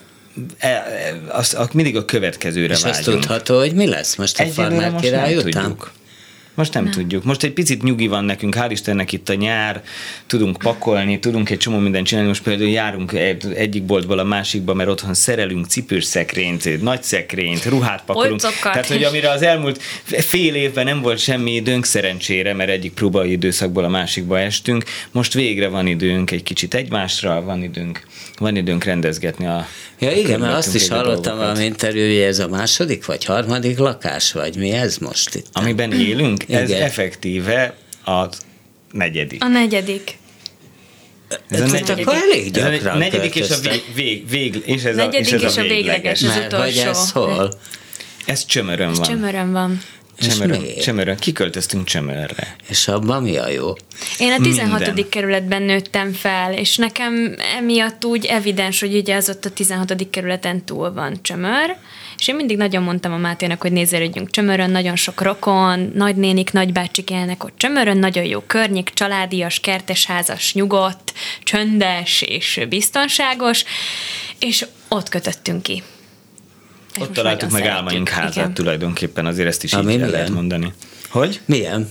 e, 0.58 0.68
e, 0.68 0.84
az, 1.28 1.54
a, 1.54 1.68
mindig 1.72 1.96
a 1.96 2.04
következőre 2.04 2.72
És 2.74 2.82
azt 2.82 3.04
vágyunk. 3.04 3.20
tudható, 3.20 3.58
hogy 3.58 3.72
mi 3.74 3.86
lesz 3.86 4.16
most 4.16 4.38
a 4.38 4.42
Egyelőre 4.42 4.68
farmer 4.68 4.90
most 4.90 5.04
király 5.04 5.34
nem 5.34 5.46
után? 5.46 5.62
tudjuk. 5.62 5.92
Most 6.54 6.74
nem, 6.74 6.82
nem 6.82 6.92
tudjuk. 6.92 7.24
Most 7.24 7.42
egy 7.42 7.52
picit 7.52 7.82
nyugi 7.82 8.06
van 8.06 8.24
nekünk, 8.24 8.54
hál' 8.58 8.68
Istennek 8.70 9.12
itt 9.12 9.28
a 9.28 9.34
nyár, 9.34 9.82
tudunk 10.26 10.56
pakolni, 10.58 11.18
tudunk 11.18 11.50
egy 11.50 11.58
csomó 11.58 11.78
mindent 11.78 12.06
csinálni. 12.06 12.28
Most 12.28 12.42
például 12.42 12.68
járunk 12.70 13.12
egy- 13.12 13.52
egyik 13.54 13.82
boltból 13.82 14.18
a 14.18 14.24
másikba, 14.24 14.74
mert 14.74 14.88
otthon 14.88 15.14
szerelünk 15.14 15.66
cipős 15.66 16.04
szekrényt, 16.04 16.82
nagy 16.82 17.02
szekrényt, 17.02 17.64
ruhát 17.64 18.02
pakolunk. 18.04 18.40
Polcokat. 18.40 18.72
Tehát, 18.72 18.88
hogy 18.88 19.02
amire 19.02 19.30
az 19.30 19.42
elmúlt 19.42 19.82
fél 20.04 20.54
évben 20.54 20.84
nem 20.84 21.00
volt 21.00 21.18
semmi 21.18 21.54
időnk 21.54 21.84
szerencsére, 21.84 22.54
mert 22.54 22.70
egyik 22.70 22.92
próbai 22.92 23.30
időszakból 23.30 23.84
a 23.84 23.88
másikba 23.88 24.38
estünk, 24.38 24.84
most 25.10 25.32
végre 25.34 25.68
van 25.68 25.86
időnk 25.86 26.30
egy 26.30 26.42
kicsit 26.42 26.74
egymásra, 26.74 27.42
van 27.42 27.62
időnk, 27.62 28.02
van 28.38 28.56
időnk 28.56 28.84
rendezgetni 28.84 29.46
a 29.46 29.66
Ja 30.00 30.12
igen, 30.12 30.40
mert 30.40 30.54
azt 30.54 30.74
is 30.74 30.88
hallottam 30.88 31.36
valami 31.36 31.64
interjúja, 31.64 32.26
ez 32.26 32.38
a 32.38 32.48
második 32.48 33.04
vagy 33.04 33.24
harmadik 33.24 33.78
lakás, 33.78 34.32
vagy 34.32 34.56
mi 34.56 34.70
ez 34.70 34.96
most 34.96 35.34
itt? 35.34 35.46
Amiben 35.52 35.92
élünk, 35.92 36.44
ez 36.48 36.68
Igen. 36.70 36.82
effektíve 36.82 37.74
a 38.04 38.24
negyedik. 38.92 39.44
A 39.44 39.48
negyedik. 39.48 40.18
Ez 41.28 41.60
a 41.60 41.64
Tehát 41.64 41.70
negyedik, 41.72 42.06
akkor 42.06 42.18
elég 42.30 42.56
ez 42.56 42.64
a 42.64 42.68
gyakran 42.70 42.98
negyedik 42.98 43.34
és 43.34 43.50
a 43.50 43.56
vég, 43.60 43.82
vég, 43.94 44.28
vég 44.28 44.62
és 44.66 44.82
ez 44.84 44.96
Negyedik 44.96 45.32
a, 45.32 45.36
és 45.36 45.42
ez 45.42 45.50
és 45.50 45.56
a 45.56 45.60
a 45.60 45.62
végleges. 45.64 46.20
végleges. 46.20 46.22
Ez 46.22 46.36
Mert 46.36 46.52
hogy 46.52 46.76
utolsó. 46.78 46.88
ez 46.90 47.10
hol? 47.10 47.54
Ez 48.26 48.46
csömörön 48.46 48.92
van. 48.92 49.02
Csömörön 49.02 49.52
van. 49.52 49.80
Miért? 50.20 50.82
csömörön. 50.82 51.16
Kiköltöztünk 51.16 51.84
csömörre. 51.84 52.56
És 52.68 52.88
abban 52.88 53.22
mi 53.22 53.36
a 53.36 53.48
jó? 53.48 53.72
Én 54.18 54.32
a 54.32 54.42
16. 54.42 54.80
Minden. 54.80 55.08
kerületben 55.08 55.62
nőttem 55.62 56.12
fel, 56.12 56.52
és 56.52 56.76
nekem 56.76 57.34
emiatt 57.56 58.04
úgy 58.04 58.24
evidens, 58.24 58.80
hogy 58.80 58.94
ugye 58.94 59.16
az 59.16 59.28
ott 59.28 59.44
a 59.44 59.50
16. 59.50 60.10
kerületen 60.10 60.64
túl 60.64 60.92
van 60.92 61.18
csömör, 61.22 61.76
és 62.18 62.28
én 62.28 62.34
mindig 62.34 62.56
nagyon 62.56 62.82
mondtam 62.82 63.12
a 63.12 63.16
Máténak, 63.16 63.60
hogy 63.60 63.72
nézelődjünk 63.72 64.30
csömörön, 64.30 64.70
nagyon 64.70 64.96
sok 64.96 65.20
rokon, 65.20 65.92
nagynénik, 65.94 66.52
nagybácsik 66.52 67.10
élnek 67.10 67.44
ott 67.44 67.56
csömörön, 67.56 67.96
nagyon 67.96 68.24
jó 68.24 68.40
környék, 68.40 68.90
családias, 68.94 69.60
kertesházas, 69.60 70.54
nyugodt, 70.54 71.12
csöndes 71.42 72.22
és 72.22 72.60
biztonságos, 72.68 73.64
és 74.38 74.66
ott 74.88 75.08
kötöttünk 75.08 75.62
ki. 75.62 75.82
És 76.98 77.04
Ott 77.04 77.12
találtuk 77.12 77.50
meg 77.50 77.66
álmaink 77.66 78.08
házát 78.08 78.34
Igen. 78.36 78.54
tulajdonképpen, 78.54 79.26
azért 79.26 79.48
ezt 79.48 79.64
is 79.64 79.72
Ami 79.72 79.92
így 79.92 80.00
el 80.00 80.10
lehet 80.10 80.28
mondani. 80.30 80.72
Hogy? 81.08 81.40
Milyen? 81.44 81.88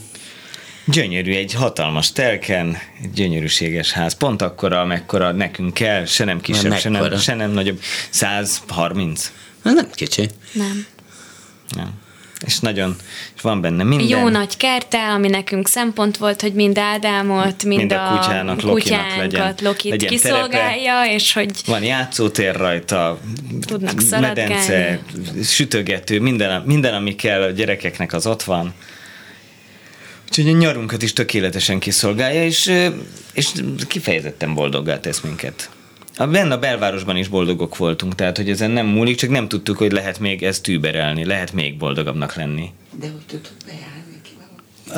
Gyönyörű, 0.85 1.33
egy 1.33 1.53
hatalmas 1.53 2.11
telken, 2.11 2.77
egy 3.01 3.11
gyönyörűséges 3.11 3.91
ház. 3.91 4.13
Pont 4.13 4.41
akkora, 4.41 4.79
amekkora 4.79 5.31
nekünk 5.31 5.73
kell, 5.73 6.05
se 6.05 6.23
nem 6.23 6.41
kisebb, 6.41 6.77
se 6.77 6.89
nem, 6.89 7.01
mekkora? 7.01 7.19
se 7.19 7.35
nem 7.35 7.51
nagyobb. 7.51 7.79
130. 8.09 9.31
Na, 9.63 9.71
nem 9.71 9.89
kicsi. 9.91 10.29
Nem. 10.53 10.85
Nem. 11.75 12.05
És 12.45 12.59
nagyon, 12.59 12.95
és 13.35 13.41
van 13.41 13.61
benne 13.61 13.83
minden. 13.83 14.07
Jó 14.19 14.27
nagy 14.27 14.57
kerte, 14.57 14.97
ami 15.11 15.27
nekünk 15.27 15.67
szempont 15.67 16.17
volt, 16.17 16.41
hogy 16.41 16.53
mind 16.53 16.77
Ádámot, 16.77 17.63
mind, 17.63 17.79
Mind 17.79 17.91
a 17.91 18.17
kutyának, 18.17 18.61
Lokinak 18.61 19.01
kutyánkat, 19.01 19.17
legyen- 19.17 19.55
Lokit 19.61 19.91
legyen 19.91 20.09
kiszolgálja, 20.09 21.03
és 21.13 21.33
hogy 21.33 21.51
Van 21.65 21.83
játszótér 21.83 22.55
rajta, 22.55 23.19
Tudnak 23.65 24.01
medence, 24.09 24.99
sütögető, 25.43 26.19
minden, 26.19 26.61
minden, 26.61 26.93
ami 26.93 27.15
kell 27.15 27.41
a 27.41 27.49
gyerekeknek, 27.49 28.13
az 28.13 28.27
ott 28.27 28.43
van. 28.43 28.73
Úgyhogy 30.29 30.47
a 30.53 30.57
nyarunkat 30.57 31.01
is 31.01 31.13
tökéletesen 31.13 31.79
kiszolgálja, 31.79 32.43
és, 32.43 32.71
és 33.33 33.47
kifejezetten 33.87 34.53
boldoggá 34.53 34.99
tesz 34.99 35.19
minket. 35.19 35.69
A 36.17 36.27
benne 36.27 36.53
a 36.53 36.57
belvárosban 36.57 37.17
is 37.17 37.27
boldogok 37.27 37.77
voltunk, 37.77 38.15
tehát 38.15 38.37
hogy 38.37 38.49
ezen 38.49 38.71
nem 38.71 38.85
múlik, 38.85 39.17
csak 39.17 39.29
nem 39.29 39.47
tudtuk, 39.47 39.77
hogy 39.77 39.91
lehet 39.91 40.19
még 40.19 40.43
ezt 40.43 40.63
tűberelni, 40.63 41.25
lehet 41.25 41.53
még 41.53 41.77
boldogabbnak 41.77 42.35
lenni. 42.35 42.69
De 42.99 43.07
hogy 43.07 43.25
tudod 43.27 43.51
bejárni 43.65 44.21
ki 44.23 44.31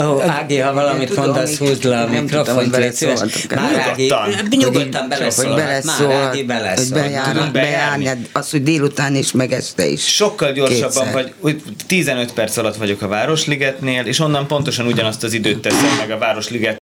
Ó, 0.02 0.22
Ági, 0.30 0.58
ha 0.58 0.74
valamit 0.74 1.08
tudom, 1.08 1.24
mondasz, 1.26 1.58
húzd 1.58 1.84
le 1.84 2.02
a 2.02 2.08
mikrofont, 2.08 2.76
légy 2.78 2.94
szíves. 2.94 3.48
Már 3.56 3.76
Ági, 3.76 4.12
Nyugodtan. 4.50 5.02
hogy 5.02 5.10
beleszólhat. 5.10 5.84
Már 5.84 6.12
Ági 6.12 6.38
hogy 6.38 6.46
beleszól. 6.46 6.98
bejár, 7.00 7.32
Tudunk 7.32 7.52
bejárni, 7.52 8.10
az, 8.32 8.50
hogy 8.50 8.64
délután 8.64 9.16
is, 9.16 9.32
meg 9.32 9.52
este 9.52 9.88
is. 9.88 10.16
Sokkal 10.16 10.52
gyorsabban 10.52 10.90
Kétszer. 10.90 11.14
vagy, 11.14 11.34
úgy 11.40 11.62
15 11.88 12.34
perc 12.34 12.58
alatt 12.58 12.76
vagyok 12.76 13.02
a 13.02 13.08
Városligetnél, 13.08 14.06
és 14.06 14.20
onnan 14.20 14.48
pontosan 14.48 14.86
ugyanazt 14.88 15.24
az 15.24 15.34
időt 15.34 15.60
teszem 15.62 15.96
meg 15.98 16.12
a 16.12 16.18
Városliget 16.18 16.79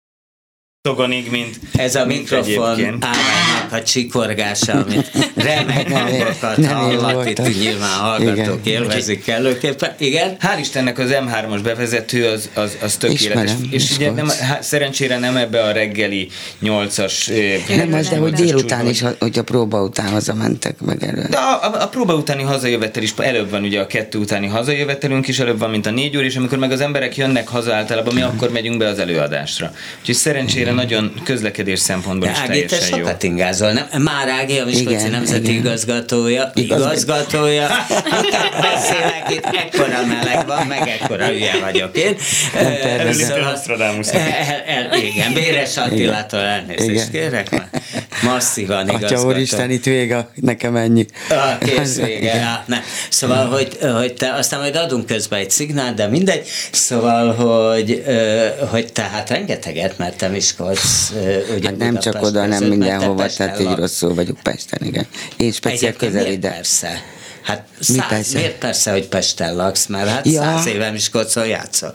togonig, 0.87 1.31
mint 1.31 1.59
Ez 1.77 1.95
a 1.95 2.07
mint 2.07 2.31
mikrofon. 2.31 2.71
Ádámnak 2.81 3.73
a 3.73 3.83
csikorgása, 3.83 4.73
amit 4.73 5.11
remek 5.35 5.93
hangokat 5.93 6.67
hallat, 6.67 7.29
itt 7.29 7.59
nyilván 7.59 7.99
hallgatók 7.99 8.61
Igen. 8.65 8.83
élvezik 8.83 9.25
kellőképpen. 9.25 9.95
Igen? 9.99 10.37
Hál' 10.41 10.61
Istennek 10.61 10.99
az 10.99 11.11
M3-as 11.11 11.61
bevezető 11.63 12.27
az, 12.27 12.51
az, 12.55 12.77
az 12.83 12.97
tökéletes. 12.97 13.43
Ismerem, 13.43 13.69
és 13.71 13.91
ugye 13.97 14.11
nem, 14.11 14.29
há, 14.29 14.61
szerencsére 14.61 15.19
nem 15.19 15.37
ebbe 15.37 15.63
a 15.63 15.73
reggeli 15.73 16.29
8-as... 16.63 17.31
ö, 17.69 17.75
Nem 17.77 17.93
az, 17.93 18.09
de 18.09 18.17
hogy 18.17 18.33
délután 18.33 18.87
is, 18.87 19.05
hogy 19.19 19.39
a 19.39 19.43
próba 19.43 19.83
után 19.83 20.09
hazamentek 20.09 20.81
meg 20.81 21.03
elő. 21.03 21.27
De 21.31 21.37
a, 21.37 21.63
a, 21.63 21.83
a 21.83 21.89
próba 21.89 22.15
utáni 22.15 22.43
hazajövetel 22.43 23.03
is 23.03 23.15
előbb 23.17 23.51
van, 23.51 23.63
ugye 23.63 23.81
a 23.81 23.87
kettő 23.87 24.19
utáni 24.19 24.47
hazajövetelünk 24.47 25.29
is 25.29 25.39
előbb 25.39 25.59
van, 25.59 25.71
mint 25.71 25.87
a 25.87 25.91
négy 25.91 26.17
óra, 26.17 26.25
és 26.25 26.37
amikor 26.37 26.59
meg 26.59 26.73
az 26.73 26.81
emberek 26.81 27.17
jönnek 27.17 27.49
haza 27.49 27.75
általában, 27.75 28.15
mi 28.15 28.21
akkor 28.21 28.51
megyünk 28.51 28.79
be 28.79 28.87
az 28.87 28.99
előadásra. 28.99 29.73
Úgyhogy 30.01 30.15
szerencsére 30.15 30.73
nagyon 30.77 31.13
közlekedés 31.25 31.79
szempontból 31.79 32.29
De 32.29 32.35
is 32.35 32.39
Ági, 32.41 32.61
te 32.61 32.67
teljesen 32.67 32.99
jó. 32.99 33.05
sokat 33.05 33.23
ingázol, 33.23 33.73
nem? 33.73 34.03
Már 34.03 34.29
Ági, 34.29 34.59
a 34.59 34.65
Miskolci 34.65 35.09
Nemzeti 35.09 35.43
igen. 35.51 35.55
Igazgatója, 35.55 36.51
Igaz- 36.55 36.81
igazgatója, 36.81 37.67
Utána 38.07 38.61
beszélek 38.73 39.27
itt, 39.31 39.45
ekkora 39.45 40.07
meleg 40.07 40.47
van, 40.47 40.67
meg 40.67 40.89
ekkora 41.01 41.27
hülye 41.27 41.59
vagyok 41.61 41.97
én. 41.97 42.17
Szóval- 43.13 43.41
Nostradamus. 43.51 44.09
El, 44.09 44.63
el, 44.67 44.95
igen, 45.03 45.33
Béres 45.33 45.77
Attilától 45.77 46.41
elnézést 46.41 47.11
kérek, 47.11 47.51
mert 47.51 47.81
masszívan 48.23 48.89
Atya 48.89 48.97
igazgató. 48.99 49.29
úristen, 49.29 49.71
itt 49.71 49.85
vége, 49.85 50.29
nekem 50.35 50.77
ennyi. 50.77 51.07
Ah, 51.31 51.59
kész 51.59 51.97
vége. 51.97 52.33
Ah, 52.33 52.69
ne. 52.69 52.79
Szóval, 53.09 53.47
hogy, 53.47 53.79
hogy 53.97 54.15
te, 54.15 54.33
aztán 54.33 54.61
majd 54.61 54.77
adunk 54.77 55.07
közben 55.07 55.39
egy 55.39 55.51
szignál, 55.51 55.95
de 55.95 56.07
mindegy. 56.07 56.49
Szóval, 56.73 57.35
hogy, 57.35 58.05
hogy 58.71 58.93
te 58.93 59.03
hát 59.03 59.31
rengeteget, 59.31 59.99
mert 59.99 60.17
te 60.17 60.29
Ö, 60.71 61.55
ugye 61.57 61.69
Hát 61.69 61.77
nem 61.77 61.99
csak 61.99 62.13
Budapest 62.13 62.37
oda, 62.37 62.47
nem 62.47 62.65
mindenhova, 62.65 63.23
Pesten 63.23 63.47
tehát 63.47 63.61
így 63.61 63.77
rosszul 63.77 64.15
vagyok 64.15 64.39
Pesten, 64.43 64.87
igen. 64.87 65.07
Én 65.37 65.53
speciál 65.53 65.93
közel 65.93 66.27
ide. 66.27 66.49
persze? 66.51 67.03
Hát 67.43 67.69
Mi 67.79 67.85
száz, 67.85 68.09
persze? 68.09 68.39
miért 68.39 68.59
persze, 68.59 68.91
hogy 68.93 69.09
Pesten 69.09 69.57
laksz, 69.57 69.87
mert 69.87 70.09
hát 70.09 70.27
Ja. 70.27 70.43
száz 70.43 70.67
éve 70.67 70.91
Miskolcon 70.91 71.47
játszol. 71.47 71.95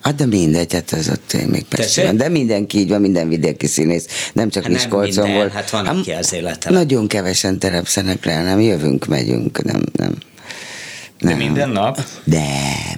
Hát 0.00 0.14
de 0.14 0.26
mindegy, 0.26 0.72
hát 0.72 0.92
ez 0.92 1.08
ott 1.08 1.36
még 1.50 1.64
persze 1.64 2.02
van. 2.04 2.16
De 2.16 2.28
mindenki 2.28 2.78
így 2.78 2.88
van, 2.88 3.00
minden 3.00 3.28
vidéki 3.28 3.66
színész, 3.66 4.06
nem 4.32 4.50
csak 4.50 4.62
Hát 4.62 4.72
Miskolcon 4.72 5.32
volt. 5.32 5.52
hát 5.52 5.70
van, 5.70 5.86
aki 5.86 6.10
az 6.10 6.32
élete. 6.32 6.70
Nagyon 6.70 7.06
kevesen 7.06 7.58
terepszenek 7.58 8.24
le, 8.24 8.42
nem 8.42 8.60
jövünk, 8.60 9.06
megyünk, 9.06 9.62
nem, 9.64 9.82
nem. 9.92 10.14
De 11.22 11.28
nem. 11.28 11.38
minden 11.38 11.70
nap? 11.70 12.00
Nem, 12.24 12.42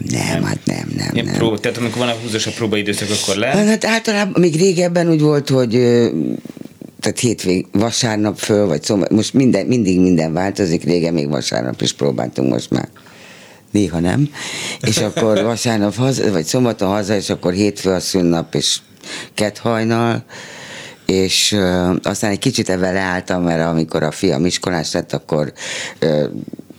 nem, 0.09 0.43
hát 0.43 0.59
nem, 0.65 0.93
nem, 0.97 1.09
Ilyen 1.13 1.25
nem. 1.25 1.35
pró, 1.35 1.57
tehát 1.57 1.79
amikor 1.79 1.99
van 1.99 2.09
a 2.09 2.15
húzós 2.23 2.47
a 2.47 2.51
próbaidőszak, 2.51 3.09
akkor 3.23 3.37
le? 3.37 3.47
Hát 3.47 3.85
általában 3.85 4.41
még 4.41 4.57
régebben 4.57 5.11
úgy 5.11 5.21
volt, 5.21 5.49
hogy 5.49 5.71
tehát 7.01 7.19
hétvég, 7.21 7.67
vasárnap 7.73 8.39
föl, 8.39 8.67
vagy 8.67 8.83
szombat, 8.83 9.11
most 9.11 9.35
minden, 9.35 9.67
mindig 9.67 10.01
minden 10.01 10.33
változik, 10.33 10.85
régen 10.85 11.13
még 11.13 11.29
vasárnap 11.29 11.81
is 11.81 11.93
próbáltunk, 11.93 12.53
most 12.53 12.71
már 12.71 12.89
néha 13.71 14.01
nem, 14.01 14.29
és 14.81 14.97
akkor 14.97 15.43
vasárnap 15.53 15.95
haza, 15.95 16.31
vagy 16.31 16.45
szombaton 16.45 16.89
haza, 16.89 17.15
és 17.15 17.31
akkor 17.31 17.53
hétfő 17.53 17.91
a 17.91 18.01
szünnap, 18.01 18.55
és 18.55 18.79
kett 19.35 19.59
hajnal, 19.59 20.25
és 21.07 21.53
ö, 21.53 21.93
aztán 22.03 22.31
egy 22.31 22.39
kicsit 22.39 22.69
ebben 22.69 22.93
leálltam, 22.93 23.43
mert 23.43 23.67
amikor 23.67 24.03
a 24.03 24.11
fiam 24.11 24.47
iskolás 24.47 24.93
lett, 24.93 25.13
akkor 25.13 25.53
ö, 25.99 26.25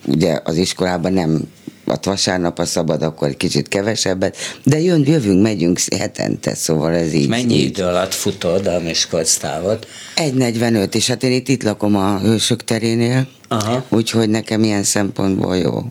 ugye 0.05 0.39
az 0.43 0.57
iskolában 0.57 1.13
nem 1.13 1.47
ott 1.85 2.05
vasárnap 2.05 2.59
a 2.59 2.65
szabad, 2.65 3.01
akkor 3.01 3.27
egy 3.27 3.37
kicsit 3.37 3.67
kevesebbet, 3.67 4.37
de 4.63 4.79
jön, 4.79 5.03
jövünk, 5.07 5.41
megyünk 5.41 5.79
hetente, 5.97 6.55
szóval 6.55 6.93
ez 6.93 7.13
így. 7.13 7.27
Mennyi 7.27 7.53
így. 7.53 7.63
idő 7.63 7.83
alatt 7.83 8.13
futod 8.13 8.67
a 8.67 8.79
Miskolc 8.79 9.37
távot? 9.37 9.87
1.45, 10.15 10.93
és 10.93 11.07
hát 11.07 11.23
én 11.23 11.31
itt, 11.31 11.47
itt 11.47 11.63
lakom 11.63 11.95
a 11.95 12.19
Hősök 12.19 12.63
terénél, 12.63 13.27
Aha. 13.47 13.83
úgyhogy 13.89 14.29
nekem 14.29 14.63
ilyen 14.63 14.83
szempontból 14.83 15.57
jó. 15.57 15.83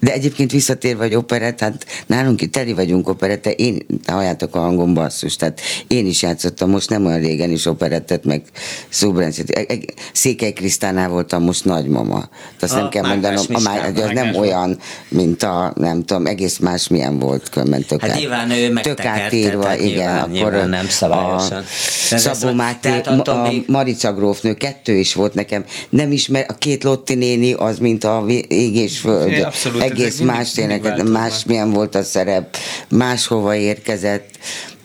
De 0.00 0.12
egyébként 0.12 0.50
visszatérve, 0.50 1.02
hogy 1.04 1.14
operett, 1.14 1.60
hát 1.60 1.86
nálunk 2.06 2.40
itt 2.40 2.52
teli 2.52 2.72
vagyunk 2.72 3.08
operette, 3.08 3.50
én, 3.50 3.86
halljátok 4.06 4.54
a 4.54 4.58
hangom 4.58 4.94
basszus, 4.94 5.36
tehát 5.36 5.60
én 5.86 6.06
is 6.06 6.22
játszottam, 6.22 6.70
most 6.70 6.90
nem 6.90 7.06
olyan 7.06 7.20
régen 7.20 7.50
is 7.50 7.66
operettet, 7.66 8.24
meg 8.24 8.42
Szubrencét. 8.88 9.50
E- 9.50 9.64
e- 9.68 9.78
Székely 10.12 10.52
Krisztánál 10.52 11.08
voltam 11.08 11.42
most 11.42 11.64
nagymama. 11.64 12.28
Azt 12.60 12.72
A 12.72 12.76
nem 12.76 12.88
kell 12.88 13.06
mondanom, 13.06 13.44
a, 13.52 13.60
má- 13.60 13.86
az 13.86 13.92
nem 13.94 14.14
Mágás 14.14 14.36
olyan, 14.36 14.78
mint 15.08 15.42
a, 15.42 15.72
nem 15.76 16.04
tudom, 16.04 16.26
egész 16.26 16.58
más 16.58 16.88
milyen 16.88 17.18
volt, 17.18 17.48
különben 17.48 17.84
tök 17.84 18.00
Hát 18.00 18.10
át- 18.10 18.18
nyilván 18.18 18.50
ő 18.50 18.64
tök 18.64 18.72
megtekerte, 18.72 19.10
átírva, 19.10 19.62
tehát 19.62 19.80
igen, 19.80 19.90
nyilván- 19.94 20.18
akkor 20.22 20.32
nyilván 20.32 20.68
nem 20.68 20.88
szabályosan. 20.88 21.64
A 22.10 22.16
Szabó 22.16 22.52
Máté, 22.52 23.00
a 23.24 23.50
Marica 23.66 24.12
grófnő, 24.12 24.54
kettő 24.54 24.96
is 24.96 25.14
volt 25.14 25.34
nekem. 25.34 25.64
Nem 25.88 26.12
ismer, 26.12 26.46
a 26.48 26.54
két 26.54 26.84
Lotti 26.84 27.14
néni 27.14 27.52
az, 27.52 27.78
mint 27.78 28.04
a 28.04 28.24
ég 28.48 28.76
és 28.76 28.98
föld. 28.98 29.30
Abszolút, 29.74 29.98
Egész 29.98 30.18
más 30.20 30.50
tényleg, 30.50 30.82
változnak. 30.82 31.12
más 31.12 31.44
milyen 31.44 31.70
volt 31.70 31.94
a 31.94 32.02
szerep, 32.02 32.56
máshova 32.88 33.54
érkezett, 33.54 34.28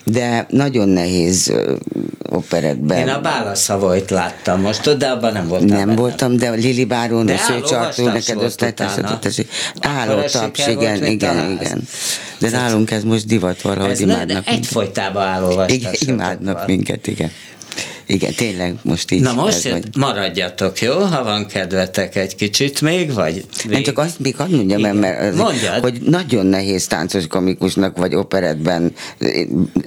de 0.03 0.45
nagyon 0.49 0.89
nehéz 0.89 1.53
operetben. 2.29 2.97
Én 2.97 3.07
a 3.07 3.21
Bálaszavolyt 3.21 4.09
láttam 4.09 4.61
most, 4.61 4.97
de 4.97 5.07
abban 5.07 5.33
nem 5.33 5.47
voltam 5.47 5.67
nem 5.67 5.85
benne. 5.87 5.99
voltam, 5.99 6.37
de 6.37 6.49
Lili 6.51 6.85
Báron, 6.85 7.27
a 7.27 7.37
Szőcsartó, 7.37 8.05
neked 8.05 8.35
volt 8.35 8.47
osztálytársad, 8.47 8.99
utána. 8.99 9.19
tessék. 9.19 9.49
Akkor 9.75 9.89
Álló 9.91 10.17
ez 10.19 10.31
taps, 10.31 10.67
igen, 10.67 11.05
igen, 11.05 11.51
igen. 11.61 11.87
De 12.39 12.49
nálunk 12.49 12.91
ez 12.91 13.03
most 13.03 13.25
divat 13.27 13.61
valahogy 13.61 13.91
Ez 13.91 13.99
imádnak. 13.99 14.47
egyfolytában 14.47 15.23
állolvastas. 15.23 15.75
Igen, 15.75 15.93
imádnak 15.99 16.65
minket, 16.67 17.07
igen. 17.07 17.31
Igen, 18.07 18.33
tényleg 18.33 18.75
most 18.81 19.11
így. 19.11 19.21
Na 19.21 19.33
most 19.33 19.65
ez 19.65 19.71
vagy. 19.71 19.87
maradjatok, 19.97 20.81
jó? 20.81 20.93
Ha 20.93 21.23
van 21.23 21.45
kedvetek 21.45 22.15
egy 22.15 22.35
kicsit 22.35 22.81
még, 22.81 23.13
vagy... 23.13 23.45
Nem 23.69 23.83
csak 23.83 23.97
azt 23.97 24.19
még 24.19 24.35
hadd 24.35 24.49
mondjam, 24.49 24.79
Igen. 24.79 24.95
mert 24.95 25.21
az, 25.21 25.35
Mondjad. 25.35 25.81
hogy 25.81 26.01
nagyon 26.01 26.45
nehéz 26.45 26.87
táncos 26.87 27.27
komikusnak 27.27 27.97
vagy 27.97 28.15
operetben, 28.15 28.93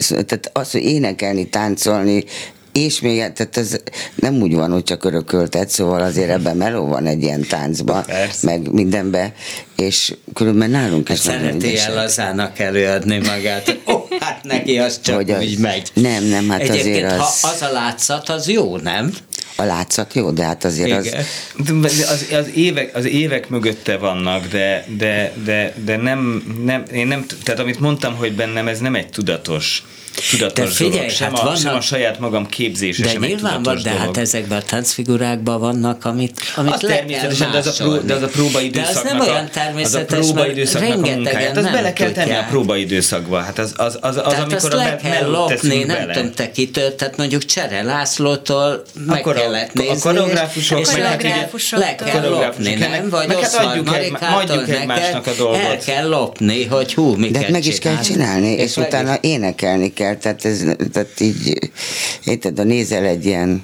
tehát 0.08 0.50
az, 0.52 0.70
hogy 0.70 0.82
énekelni, 0.82 1.48
táncolni, 1.48 2.24
és 2.72 3.00
még, 3.00 3.16
tehát 3.18 3.56
ez 3.56 3.76
nem 4.14 4.34
úgy 4.42 4.54
van, 4.54 4.70
hogy 4.72 4.82
csak 4.82 5.04
örököltet, 5.04 5.68
szóval 5.68 6.00
azért 6.00 6.30
ebben 6.30 6.56
meló 6.56 6.86
van 6.86 7.06
egy 7.06 7.22
ilyen 7.22 7.46
táncban, 7.48 8.04
Persze. 8.04 8.46
meg 8.46 8.72
mindenben, 8.72 9.32
és 9.76 10.14
különben 10.34 10.70
nálunk 10.70 11.08
Hát 11.08 11.16
is 11.16 11.24
nagyon 11.24 11.40
szereti 11.42 11.78
el 11.78 11.94
lazának 11.94 12.58
előadni 12.58 13.18
magát. 13.18 13.68
Ó, 13.88 13.92
oh, 13.92 14.02
hát 14.20 14.44
neki 14.44 14.78
az 14.78 15.00
csak 15.00 15.14
Hogy 15.16 15.30
az- 15.30 15.42
úgy 15.42 15.58
megy. 15.58 15.90
Nem, 15.94 16.24
nem, 16.24 16.48
hát 16.48 16.60
Egyébként, 16.60 16.86
azért 17.04 17.16
ha 17.16 17.24
az- 17.24 17.52
az 17.54 17.62
a 17.62 17.72
látszat, 17.72 18.28
az 18.28 18.48
jó, 18.48 18.76
nem? 18.76 19.14
A 19.60 19.64
látszat 19.64 20.14
jó, 20.14 20.30
de 20.30 20.44
hát 20.44 20.64
azért 20.64 20.90
az, 20.92 21.06
Igen. 21.06 21.24
Az, 21.82 22.26
az, 22.32 22.50
évek, 22.54 22.96
az 22.96 23.04
évek 23.04 23.48
mögötte 23.48 23.96
vannak, 23.96 24.46
de, 24.46 24.84
de, 24.96 25.32
de, 25.44 25.74
de 25.84 25.96
nem, 25.96 26.44
nem, 26.64 26.82
én 26.92 27.06
nem, 27.06 27.26
tehát 27.42 27.60
amit 27.60 27.80
mondtam, 27.80 28.14
hogy 28.14 28.32
bennem 28.32 28.68
ez 28.68 28.78
nem 28.78 28.94
egy 28.94 29.08
tudatos, 29.08 29.82
tudatos 30.30 30.64
De 30.68 30.74
figyelj, 30.74 30.96
dolog. 30.96 31.10
Sem, 31.10 31.28
hát 31.30 31.38
a, 31.40 31.44
vannak- 31.44 31.60
sem 31.60 31.74
a 31.74 31.80
saját 31.80 32.18
magam 32.18 32.46
képzése, 32.46 33.02
De 33.02 33.08
sem 33.10 33.22
egy 33.22 33.28
nyilván 33.28 33.52
van, 33.52 33.62
tudatos 33.62 33.82
de 33.82 33.90
dolog. 33.90 34.04
hát 34.06 34.16
ezekben 34.16 34.58
a 34.58 34.62
táncfigurákban 34.62 35.60
vannak, 35.60 36.04
amit, 36.04 36.40
amit 36.56 36.72
Az 36.74 36.80
le 36.80 36.88
kell 36.88 36.96
természetesen, 36.96 37.50
de 37.50 37.58
az 37.58 37.66
a, 37.66 37.72
pró, 37.78 37.96
de 37.96 38.14
az 38.14 38.22
a 38.22 38.26
próbaidőszaknak 38.28 39.02
De 39.02 39.08
az 39.08 39.12
nem 39.12 39.20
olyan 39.20 39.34
a, 39.34 39.40
az 39.40 39.48
a 39.48 39.50
természetes, 39.52 40.08
mert 40.10 40.24
próbaidőszaknak 40.32 41.04
a 41.04 41.28
Hát 41.34 41.56
azt 41.56 41.62
nem 41.64 41.72
bele 41.72 41.92
kell 41.92 42.10
tenni 42.10 42.30
a 42.34 42.46
próbaidőszakba. 42.50 43.38
Hát 43.40 43.58
az, 43.58 43.72
az, 43.76 43.98
az, 44.00 44.16
az 44.16 44.22
Tehát 44.22 44.38
amikor 44.38 44.54
azt 44.56 44.72
a 44.72 44.76
le 44.76 44.96
kell 44.96 45.30
lopni, 45.30 45.84
nem 45.84 45.96
bele. 45.96 46.14
tudom 46.14 46.32
te 46.34 46.50
kitől, 46.50 46.94
tehát 46.94 47.16
mondjuk 47.16 47.44
Csere 47.44 47.82
Lászlótól 47.82 48.82
meg 49.06 49.18
Akkor 49.18 49.36
a- 49.36 49.40
kellett 49.50 49.70
a 49.74 49.80
nézni, 49.82 50.00
koreográfusok, 50.00 50.80
és 50.80 50.86
meg 50.86 50.98
le 50.98 51.06
hát 51.08 51.22
ugye- 51.22 51.78
le 51.78 51.94
kell 51.94 52.28
lopni, 52.28 52.74
nem? 52.74 53.08
Vagy 53.08 53.26
meg 53.26 53.38
hát 53.38 53.54
adjuk 53.54 53.96
egy- 53.96 54.12
adjuk 54.20 54.68
egymásnak 54.68 55.12
neked 55.24 55.32
a 55.40 55.42
dolgot. 55.42 55.60
El 55.60 55.78
kell 55.78 56.08
lopni, 56.08 56.64
hogy 56.64 56.94
hú, 56.94 57.14
mit 57.14 57.30
De 57.30 57.32
kell 57.32 57.42
hát 57.42 57.50
meg 57.50 57.64
is 57.66 57.78
kell 57.78 57.98
csinálni, 57.98 58.48
és, 58.48 58.74
meg 58.74 58.86
utána 58.86 59.16
énekelni 59.20 59.92
kell, 59.92 60.14
tehát, 60.16 60.44
ez, 60.44 60.62
tehát 60.92 61.20
így, 61.20 61.70
érted, 62.24 62.58
ha 62.58 62.64
nézel 62.64 63.04
egy 63.04 63.26
ilyen 63.26 63.62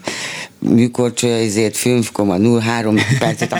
műkorcsolya 0.68 1.40
izét, 1.40 1.76
filmkoma 1.76 2.60
03 2.60 2.96
percet, 3.18 3.54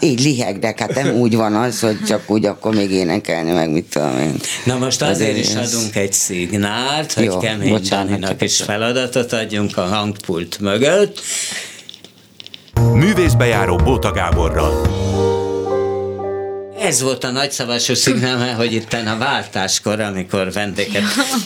így 0.00 0.20
lihegnek, 0.20 0.78
hát 0.78 0.94
nem 0.94 1.14
úgy 1.14 1.36
van 1.36 1.54
az, 1.54 1.80
hogy 1.80 2.04
csak 2.06 2.30
úgy 2.30 2.44
akkor 2.46 2.74
még 2.74 2.90
énekelni, 2.90 3.52
meg 3.52 3.70
mit 3.70 3.84
tudom 3.84 4.18
én. 4.18 4.34
Na 4.64 4.78
most 4.78 5.02
azért, 5.02 5.30
Azért 5.30 5.46
is 5.46 5.54
ez- 5.54 5.74
adunk 5.74 5.96
egy 5.96 6.12
szignált, 6.12 7.12
hogy 7.12 7.24
Jó, 7.24 7.38
Kemény 7.38 7.68
bocsánat, 7.70 8.08
Csaninak 8.08 8.30
csak 8.30 8.42
is 8.42 8.56
feladatot 8.56 9.32
adjunk 9.32 9.76
a 9.76 9.82
hangpult 9.84 10.58
mögött. 10.60 11.20
Művészbejáró 12.94 13.76
Bóta 13.76 14.12
Gáborral. 14.12 14.86
Ez 16.80 17.00
volt 17.00 17.24
a 17.24 17.30
nagyszavasú 17.30 17.94
szignál, 17.94 18.54
hogy 18.54 18.72
itt 18.72 18.92
a 18.92 19.16
váltáskor, 19.18 20.00
amikor 20.00 20.52
vendéget 20.52 21.02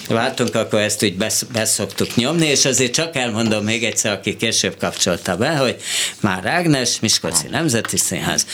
váltunk, 0.08 0.54
akkor 0.54 0.80
ezt 0.80 1.04
úgy 1.04 1.16
besz, 1.16 1.42
beszoktuk 1.42 2.14
nyomni, 2.14 2.46
és 2.46 2.64
azért 2.64 2.92
csak 2.92 3.16
elmondom 3.16 3.64
még 3.64 3.84
egyszer, 3.84 4.12
aki 4.12 4.36
később 4.36 4.76
kapcsolta 4.78 5.36
be, 5.36 5.56
hogy 5.56 5.76
már 6.20 6.46
Ágnes, 6.46 7.00
Miskolci 7.00 7.46
Nemzeti 7.50 7.96
Színház 7.96 8.46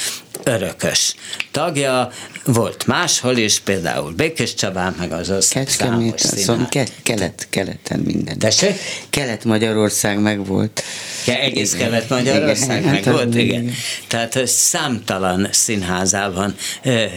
örökös 0.43 1.15
tagja, 1.51 2.11
volt 2.45 2.87
máshol 2.87 3.37
is, 3.37 3.59
például 3.59 4.13
Békés 4.13 4.55
Csabán, 4.55 4.95
meg 4.99 5.13
az 5.13 5.31
az 5.31 5.49
Kecskemét, 5.49 6.19
szóval 6.19 6.69
ke, 6.69 6.87
kelet, 7.03 7.47
keleten 7.51 7.99
minden. 7.99 8.39
Tessék? 8.39 8.75
Kelet-Magyarország 9.11 10.21
meg 10.21 10.47
volt. 10.47 10.83
Ja, 11.27 11.35
egész. 11.35 11.75
Kelet-Magyarország 11.75 12.85
meg 12.85 13.05
hát 13.05 13.05
volt, 13.05 13.35
igen. 13.35 13.73
Tehát 14.07 14.47
számtalan 14.47 15.49
színházában 15.51 16.55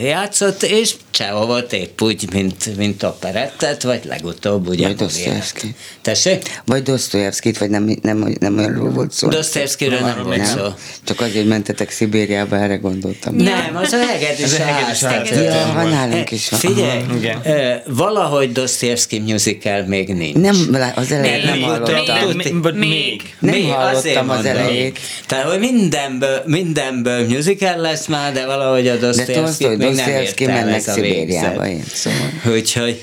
játszott, 0.03 0.63
és 0.63 0.93
Csehova 1.11 1.45
volt 1.45 1.73
épp 1.73 2.01
úgy, 2.01 2.33
mint, 2.33 2.77
mint 2.77 3.03
operettet, 3.03 3.83
vagy 3.83 3.99
legutóbb 4.03 4.67
ugye. 4.67 4.87
Vagy 4.87 4.95
Dostoyevsky. 4.95 5.75
Tessék? 6.01 6.61
Vagy 6.65 6.83
Dostoyevskit, 6.83 7.57
vagy 7.57 7.69
nem, 7.69 7.97
nem, 8.01 8.35
nem 8.39 8.57
olyanról 8.57 8.89
volt 8.89 9.11
szó. 9.11 9.27
Dostoyevskyről 9.27 9.99
nem 9.99 10.23
volt 10.23 10.45
szó. 10.45 10.61
nem. 10.61 10.73
Csak 11.03 11.21
azért 11.21 11.47
mentetek 11.47 11.91
Szibériába, 11.91 12.57
erre 12.57 12.75
gondoltam. 12.75 13.35
Nem, 13.35 13.75
az 13.75 13.93
a 13.93 14.05
hegedűs 14.05 14.55
ház. 14.55 15.01
Ja, 15.31 15.71
van 15.73 15.89
nálunk 15.89 16.31
is. 16.31 16.47
Figyelj, 16.51 17.03
valahogy 17.87 18.51
Dostoyevsky 18.51 19.19
musical 19.19 19.83
még 19.83 20.13
nincs. 20.13 20.35
Nem, 20.35 20.91
az 20.95 21.11
elejét 21.11 21.43
nem 21.43 21.61
hallottam. 21.61 22.77
még. 22.77 23.35
Nem 23.39 23.63
hallottam 23.63 24.29
azért 24.29 24.55
az 24.57 24.61
elejét. 24.61 24.99
Tehát, 25.25 25.45
hogy 25.45 25.59
mindenből, 25.59 26.41
mindenből 26.45 27.27
musical 27.27 27.77
lesz 27.77 28.07
már, 28.07 28.33
de 28.33 28.45
valahogy 28.45 28.87
a 28.87 28.95
Dostoyevsky 28.95 29.38
Tolstoy, 29.41 29.75
Dostoyevsky 29.75 30.45
mennek 30.45 30.81
Szibériába, 30.81 31.67
én 31.67 31.83
szóval. 31.93 32.55
Úgyhogy, 32.55 33.01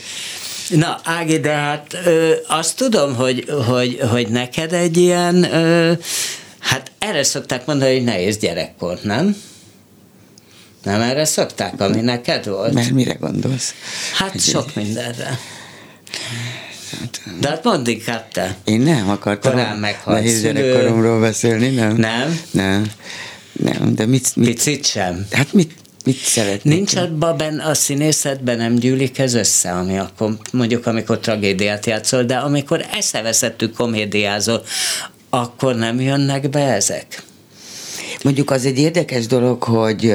na 0.70 1.00
Ági, 1.04 1.38
de 1.38 1.52
hát 1.52 1.96
ö, 2.04 2.32
azt 2.48 2.76
tudom, 2.76 3.14
hogy, 3.14 3.44
hogy, 3.66 4.00
hogy 4.10 4.28
neked 4.28 4.72
egy 4.72 4.96
ilyen, 4.96 5.54
ö, 5.54 5.92
hát 6.58 6.90
erre 6.98 7.22
szokták 7.22 7.66
mondani, 7.66 7.92
hogy 7.94 8.04
nehéz 8.04 8.36
gyerekkor, 8.36 8.98
nem? 9.02 9.36
Nem 10.82 11.00
erre 11.00 11.24
szokták, 11.24 11.80
ami 11.80 12.00
neked 12.00 12.46
volt? 12.48 12.72
Mert 12.72 12.90
mire 12.90 13.12
gondolsz? 13.12 13.74
Hát 14.14 14.30
Hogy- 14.32 14.40
sok 14.40 14.74
mindenre. 14.74 15.38
De 17.40 17.48
hát 17.48 17.64
mondd 17.64 17.88
inkább 17.88 18.28
te. 18.28 18.56
Én 18.64 18.80
nem 18.80 19.10
akartam 19.10 19.52
Korán 19.52 19.76
meghalt 19.78 20.16
nehéz 20.16 20.42
gyerekkoromról 20.42 21.20
beszélni, 21.20 21.68
nem? 21.68 21.96
Nem? 21.96 22.40
Nem. 22.50 22.90
Nem, 23.52 23.94
de 23.94 24.06
mit, 24.06 24.36
mit 24.36 24.48
Picit 24.48 24.86
sem. 24.86 25.26
hát 25.30 25.52
mit, 25.52 25.72
mit 26.06 26.16
szeretnék? 26.16 26.74
Nincs 26.74 26.94
abban 26.94 27.36
benne, 27.36 27.64
a 27.64 27.74
színészetben 27.74 28.56
nem 28.56 28.74
gyűlik 28.74 29.18
ez 29.18 29.34
össze, 29.34 29.72
ami 29.72 29.98
akkor, 29.98 30.36
mondjuk 30.52 30.86
amikor 30.86 31.18
tragédiát 31.18 31.86
játszol, 31.86 32.22
de 32.22 32.36
amikor 32.36 32.84
eszeveszettű 32.92 33.68
komédiázol, 33.68 34.62
akkor 35.30 35.74
nem 35.74 36.00
jönnek 36.00 36.50
be 36.50 36.72
ezek? 36.72 37.25
Mondjuk 38.26 38.50
az 38.50 38.66
egy 38.66 38.78
érdekes 38.78 39.26
dolog, 39.26 39.62
hogy, 39.62 40.14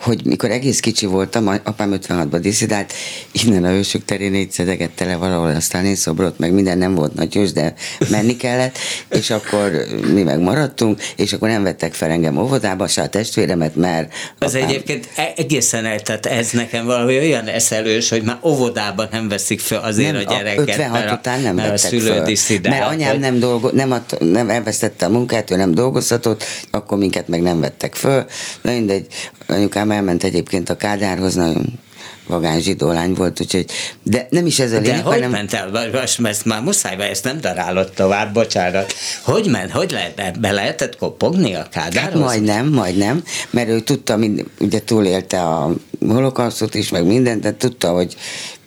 hogy 0.00 0.24
mikor 0.24 0.50
egész 0.50 0.80
kicsi 0.80 1.06
voltam, 1.06 1.46
apám 1.46 1.98
56-ban 2.00 2.38
diszidált, 2.40 2.92
innen 3.32 3.64
a 3.64 3.70
ősök 3.70 4.04
terén 4.04 4.34
így 4.34 4.50
szedegette 4.50 5.04
le 5.04 5.16
valahol 5.16 5.54
a 5.54 5.60
Stalin 5.60 5.94
szobrot, 5.94 6.38
meg 6.38 6.52
minden 6.52 6.78
nem 6.78 6.94
volt 6.94 7.14
nagy 7.14 7.52
de 7.52 7.74
menni 8.10 8.36
kellett, 8.36 8.78
és 9.10 9.30
akkor 9.30 9.86
mi 10.12 10.22
meg 10.22 10.40
maradtunk, 10.40 11.02
és 11.16 11.32
akkor 11.32 11.48
nem 11.48 11.62
vettek 11.62 11.94
fel 11.94 12.10
engem 12.10 12.36
óvodába, 12.36 12.86
se 12.86 13.02
a 13.02 13.08
testvéremet, 13.08 13.76
mert 13.76 14.12
Az 14.38 14.54
apám- 14.54 14.70
egyébként 14.70 15.08
e- 15.16 15.32
egészen 15.36 15.84
el, 15.84 16.00
tehát 16.00 16.26
ez 16.26 16.50
nekem 16.50 16.86
valami 16.86 17.18
olyan 17.18 17.46
eszelős, 17.46 18.08
hogy 18.08 18.22
már 18.22 18.38
óvodában 18.42 19.08
nem 19.10 19.28
veszik 19.28 19.60
fel 19.60 19.80
azért 19.80 20.12
nem, 20.12 20.22
a 20.26 20.32
gyereket, 20.34 20.68
56 20.68 20.92
mert 20.92 21.10
a, 21.10 21.14
után 21.14 21.40
nem 21.40 21.54
mert 21.54 21.68
a 21.68 21.70
vettek 21.70 21.90
szülő 21.90 22.36
föl. 22.36 22.58
Mert 22.62 22.86
anyám 22.86 23.18
nem, 23.18 23.38
dolgo, 23.38 23.70
nem, 23.72 23.92
ad, 23.92 24.02
nem 24.20 24.50
elvesztette 24.50 25.06
a 25.06 25.08
munkát, 25.08 25.50
ő 25.50 25.56
nem 25.56 25.74
dolgozhatott, 25.74 26.44
akkor 26.70 26.98
minket 27.14 27.28
meg 27.28 27.42
nem 27.42 27.60
vettek 27.60 27.94
föl. 27.94 28.24
Na 28.62 28.70
mindegy, 28.72 29.06
anyukám 29.46 29.90
elment 29.90 30.24
egyébként 30.24 30.70
a 30.70 30.76
Kádárhoz, 30.76 31.34
nagyon 31.34 31.78
vagány 32.26 32.60
zsidó 32.60 32.92
lány 32.92 33.14
volt, 33.14 33.40
úgyhogy, 33.40 33.66
de 34.02 34.26
nem 34.30 34.46
is 34.46 34.58
ez 34.58 34.72
a 34.72 34.74
De 34.74 34.80
lényeg, 34.80 35.04
hogy 35.04 35.14
hanem 35.14 35.30
ment 35.30 35.52
el? 35.52 35.78
Ezt 36.24 36.44
már 36.44 36.62
muszáj, 36.62 36.96
vagy 36.96 37.06
ezt 37.06 37.24
nem 37.24 37.40
darálod 37.40 37.90
tovább, 37.90 38.32
bocsánat. 38.32 38.94
Hogy 39.22 39.46
ment? 39.50 39.70
Hogy 39.70 39.90
lehet, 39.90 40.40
be 40.40 40.50
lehetett 40.50 40.96
kopogni 40.96 41.54
a 41.54 41.58
Hát 41.58 41.68
kádárhoz? 41.68 42.20
majdnem, 42.22 42.68
majdnem, 42.68 43.22
mert 43.50 43.68
ő 43.68 43.80
tudta, 43.80 44.16
mind, 44.16 44.44
ugye 44.60 44.80
túlélte 44.80 45.42
a 45.42 45.74
holokausztot 46.08 46.74
is, 46.74 46.88
meg 46.88 47.06
mindent, 47.06 47.40
de 47.40 47.56
tudta, 47.56 47.92
hogy 47.92 48.14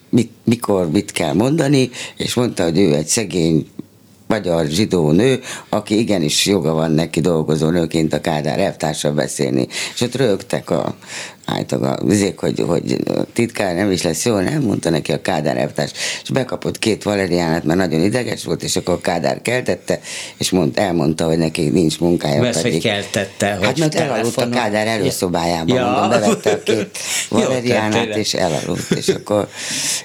mit, 0.10 0.32
mikor 0.44 0.92
mit 0.92 1.12
kell 1.12 1.34
mondani, 1.34 1.90
és 2.18 2.34
mondta, 2.34 2.64
hogy 2.64 2.80
ő 2.80 2.94
egy 2.94 3.08
szegény 3.08 3.68
magyar 4.28 4.66
zsidó 4.66 5.12
nő, 5.12 5.40
aki 5.70 6.00
igenis 6.00 6.46
joga 6.46 6.74
van 6.74 6.92
neki 6.92 7.20
dolgozó 7.20 7.70
nőként 7.70 8.14
a 8.14 8.22
Kádár 8.22 8.60
elvtársa 8.60 9.14
beszélni. 9.14 9.68
És 9.94 10.02
ott 10.02 10.16
rögtek 10.16 10.70
a 10.70 10.96
általában 11.48 11.92
a 11.92 12.06
vizék, 12.06 12.40
hogy, 12.40 12.64
hogy 12.68 12.98
titkár 13.34 13.76
nem 13.76 13.92
is 13.92 14.02
lesz 14.02 14.26
jó, 14.26 14.40
nem 14.40 14.62
mondta 14.62 14.90
neki 14.90 15.12
a 15.12 15.22
Kádár 15.22 15.58
elvtárs, 15.58 15.92
és 16.24 16.30
bekapott 16.30 16.80
két 16.80 17.04
valeriánát, 17.04 17.64
mert 17.64 17.80
nagyon 17.80 18.02
ideges 18.02 18.44
volt, 18.44 18.64
és 18.64 18.76
akkor 18.76 18.94
a 18.94 19.02
Kádár 19.02 19.42
keltette, 19.42 20.00
és 20.38 20.50
mond, 20.50 20.78
elmondta, 20.78 21.26
hogy 21.26 21.38
neki 21.38 21.70
nincs 21.70 22.00
munkája. 22.00 22.42
Mert 22.42 22.62
hogy 22.62 22.82
keltette, 22.82 23.54
hogy 23.56 23.66
Hát 23.66 23.78
mert 23.78 23.96
elaludt 23.96 24.38
a 24.38 24.50
Kádár 24.50 24.88
előszobájában, 24.88 25.76
Ja. 25.76 25.86
mondom, 25.90 26.10
bevette 26.10 26.52
a 26.52 26.64
két 26.64 26.98
valeriánát, 27.30 28.16
és 28.16 28.34
elaludt, 28.34 28.92
és 28.92 29.08
akkor 29.08 29.48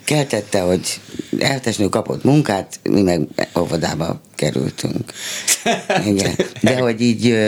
keltette, 0.04 0.60
hogy 0.60 1.00
eltesnő 1.38 1.88
kapott 1.88 2.24
munkát, 2.24 2.80
mi 2.82 3.02
meg 3.02 3.20
óvodába 3.58 4.20
kerültünk. 4.34 5.12
Igen. 6.06 6.34
De 6.60 6.78
hogy 6.78 7.00
így 7.00 7.38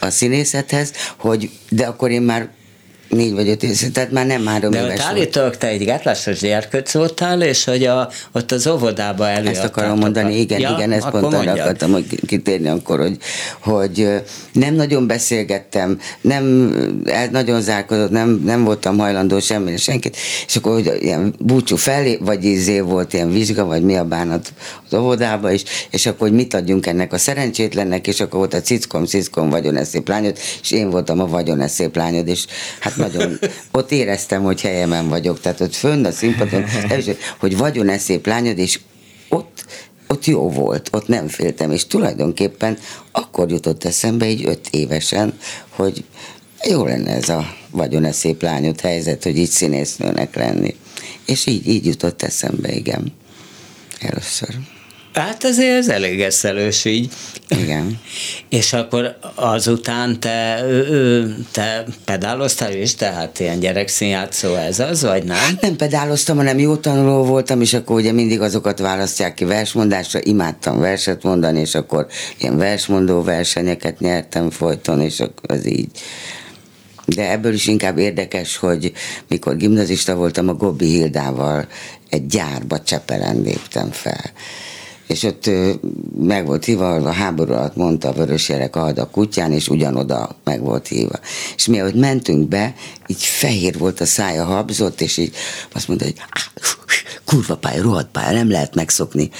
a 0.00 0.10
színészethez, 0.10 0.92
hogy, 1.16 1.50
de 1.68 1.86
akkor 1.86 2.10
én 2.10 2.22
már 2.22 2.48
négy 3.08 3.34
vagy 3.34 3.48
öt 3.48 3.62
éves, 3.62 3.84
tehát 3.92 4.10
már 4.10 4.26
nem 4.26 4.46
három 4.46 4.70
De 4.70 4.84
éves 4.84 4.98
ott 4.98 5.04
állítólag 5.04 5.56
te 5.56 5.66
egy 5.66 5.84
gátlásos 5.84 6.38
gyerkőc 6.38 6.92
voltál, 6.92 7.42
és 7.42 7.64
hogy 7.64 7.84
a, 7.84 8.10
ott 8.32 8.52
az 8.52 8.66
óvodába 8.66 9.28
előadtátok. 9.28 9.64
Ezt 9.64 9.64
akarom 9.64 9.98
mondani, 9.98 10.38
igen, 10.38 10.60
ja, 10.60 10.74
igen, 10.76 10.92
ezt 10.92 11.08
pont 11.08 11.34
arra 11.34 11.52
akartam 11.52 11.92
hogy 11.92 12.20
kitérni 12.26 12.68
akkor, 12.68 12.98
hogy, 12.98 13.16
hogy 13.60 14.22
nem 14.52 14.74
nagyon 14.74 15.06
beszélgettem, 15.06 15.98
nem, 16.20 16.44
nagyon 17.30 17.60
zárkodott, 17.60 18.10
nem, 18.10 18.42
nem 18.44 18.64
voltam 18.64 18.98
hajlandó 18.98 19.40
semmire 19.40 19.76
senkit, 19.76 20.16
és 20.46 20.56
akkor 20.56 20.72
hogy 20.72 20.92
ilyen 21.00 21.34
búcsú 21.38 21.76
felé, 21.76 22.18
vagy 22.20 22.44
izé 22.44 22.80
volt 22.80 23.12
ilyen 23.12 23.32
vizsga, 23.32 23.64
vagy 23.64 23.82
mi 23.82 23.96
a 23.96 24.04
bánat 24.04 24.52
az 24.90 24.98
óvodába 24.98 25.52
is, 25.52 25.62
és 25.90 26.06
akkor 26.06 26.28
hogy 26.28 26.36
mit 26.36 26.54
adjunk 26.54 26.86
ennek 26.86 27.12
a 27.12 27.18
szerencsétlennek, 27.18 28.06
és 28.06 28.20
akkor 28.20 28.38
volt 28.38 28.54
a 28.54 28.60
cickom, 28.60 29.04
cickom, 29.04 29.50
vagyon 29.50 29.78
lányod, 30.04 30.38
és 30.62 30.70
én 30.70 30.90
voltam 30.90 31.20
a 31.20 31.26
vagyon 31.26 31.64
lányod, 31.92 32.28
és 32.28 32.44
hát 32.80 32.96
nagyon, 32.98 33.38
ott 33.72 33.92
éreztem, 33.92 34.42
hogy 34.42 34.60
helyemen 34.60 35.08
vagyok, 35.08 35.40
tehát 35.40 35.60
ott 35.60 35.74
fönn 35.74 36.04
a 36.04 36.10
színpadon, 36.10 36.64
hogy 37.38 37.56
vagyon 37.56 37.88
ez 37.88 38.02
szép 38.02 38.26
lányod, 38.26 38.58
és 38.58 38.80
ott, 39.28 39.64
ott 40.08 40.24
jó 40.24 40.50
volt, 40.50 40.88
ott 40.92 41.06
nem 41.06 41.28
féltem, 41.28 41.70
és 41.70 41.86
tulajdonképpen 41.86 42.78
akkor 43.12 43.50
jutott 43.50 43.84
eszembe 43.84 44.28
így 44.28 44.46
öt 44.46 44.68
évesen, 44.70 45.38
hogy 45.68 46.04
jó 46.64 46.84
lenne 46.84 47.10
ez 47.10 47.28
a 47.28 47.54
vagyon 47.70 48.04
ez 48.04 48.16
szép 48.16 48.42
lányod 48.42 48.80
helyzet, 48.80 49.22
hogy 49.22 49.38
így 49.38 49.50
színésznőnek 49.50 50.34
lenni. 50.34 50.76
És 51.26 51.46
így, 51.46 51.68
így 51.68 51.86
jutott 51.86 52.22
eszembe, 52.22 52.72
igen. 52.72 53.12
Először. 54.00 54.77
Hát 55.20 55.44
azért 55.44 55.76
ez 55.76 55.88
elég 55.88 56.20
eszelős 56.20 56.84
így. 56.84 57.12
Igen. 57.48 58.00
És 58.48 58.72
akkor 58.72 59.18
azután 59.34 60.20
te, 60.20 60.64
te 61.52 61.84
pedáloztál 62.04 62.72
is, 62.72 62.94
tehát 62.94 63.40
ilyen 63.40 63.60
gyerekszínjátszó 63.60 64.54
ez 64.54 64.78
az, 64.78 65.02
vagy 65.02 65.24
nem? 65.24 65.36
Hát 65.36 65.60
nem 65.60 65.76
pedáloztam, 65.76 66.36
hanem 66.36 66.58
jó 66.58 66.76
tanuló 66.76 67.24
voltam, 67.24 67.60
és 67.60 67.74
akkor 67.74 67.96
ugye 67.96 68.12
mindig 68.12 68.40
azokat 68.40 68.78
választják 68.78 69.34
ki 69.34 69.44
versmondásra, 69.44 70.20
imádtam 70.22 70.78
verset 70.78 71.22
mondani, 71.22 71.60
és 71.60 71.74
akkor 71.74 72.06
ilyen 72.38 72.56
versmondó 72.56 73.22
versenyeket 73.22 74.00
nyertem 74.00 74.50
folyton, 74.50 75.00
és 75.00 75.20
akkor 75.20 75.50
az 75.56 75.66
így. 75.66 75.90
De 77.14 77.30
ebből 77.30 77.52
is 77.52 77.66
inkább 77.66 77.98
érdekes, 77.98 78.56
hogy 78.56 78.92
mikor 79.28 79.56
gimnazista 79.56 80.14
voltam, 80.14 80.48
a 80.48 80.54
Gobbi 80.54 80.86
Hildával 80.86 81.66
egy 82.08 82.26
gyárba 82.26 82.82
Csepelen 82.82 83.40
léptem 83.40 83.90
fel. 83.90 84.32
És 85.08 85.22
ott 85.22 85.50
meg 86.18 86.46
volt 86.46 86.64
hívva, 86.64 86.94
a 86.94 87.12
háború 87.12 87.52
alatt 87.52 87.76
mondta 87.76 88.08
a 88.08 88.12
vörösérek 88.12 88.76
a 88.76 89.08
kutyán, 89.12 89.52
és 89.52 89.68
ugyanoda 89.68 90.36
meg 90.44 90.60
volt 90.60 90.86
hívva. 90.88 91.18
És 91.56 91.66
mi, 91.66 91.80
ahogy 91.80 91.94
mentünk 91.94 92.48
be, 92.48 92.74
így 93.06 93.22
fehér 93.22 93.78
volt 93.78 94.00
a 94.00 94.06
szája, 94.06 94.44
habzott, 94.44 95.00
és 95.00 95.16
így 95.16 95.34
azt 95.72 95.88
mondta, 95.88 96.06
hogy 96.06 96.16
"Á, 96.18 96.60
kurva 97.24 97.56
pálya, 97.56 97.82
rohadt 97.82 98.10
pálya, 98.10 98.32
nem 98.32 98.50
lehet 98.50 98.74
megszokni. 98.74 99.30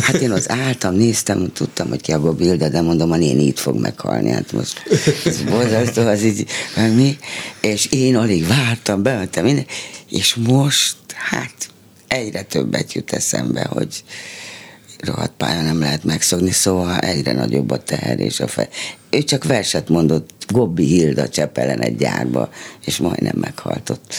Hát 0.00 0.14
én 0.16 0.30
az 0.30 0.50
álltam, 0.50 0.94
néztem, 0.94 1.52
tudtam, 1.52 1.88
hogy 1.88 2.00
ki 2.00 2.12
a 2.12 2.20
Gobbi 2.20 2.44
Hilda, 2.44 2.68
de 2.68 2.80
mondom, 2.80 3.12
a 3.12 3.16
néni 3.16 3.42
itt 3.46 3.58
fog 3.58 3.80
meghalni. 3.80 4.30
Hát 4.30 4.52
most 4.52 4.82
ez 5.24 5.42
borzasztó, 5.42 6.02
az 6.06 6.22
így, 6.22 6.46
mi. 6.94 7.18
És 7.60 7.86
én 7.86 8.16
alig 8.16 8.46
vártam, 8.46 9.02
bementem 9.02 9.44
minden, 9.44 9.66
és 10.10 10.34
most, 10.34 10.96
hát 11.14 11.68
egyre 12.08 12.42
többet 12.42 12.92
jut 12.92 13.12
eszembe, 13.12 13.64
hogy 13.64 14.04
rohadt 15.00 15.32
pálya 15.36 15.62
nem 15.62 15.80
lehet 15.80 16.04
megszokni, 16.04 16.50
szóval 16.50 16.98
egyre 16.98 17.32
nagyobb 17.32 17.70
a 17.70 17.82
teher 17.82 18.20
és 18.20 18.40
a 18.40 18.46
fej. 18.46 18.68
Ő 19.10 19.22
csak 19.22 19.44
verset 19.44 19.88
mondott 19.88 20.30
Gobbi 20.48 20.84
Hilda 20.84 21.28
Csepelen 21.28 21.80
egy 21.80 21.96
gyárba, 21.96 22.50
és 22.84 22.96
majdnem 22.96 23.36
meghaltott. 23.40 24.14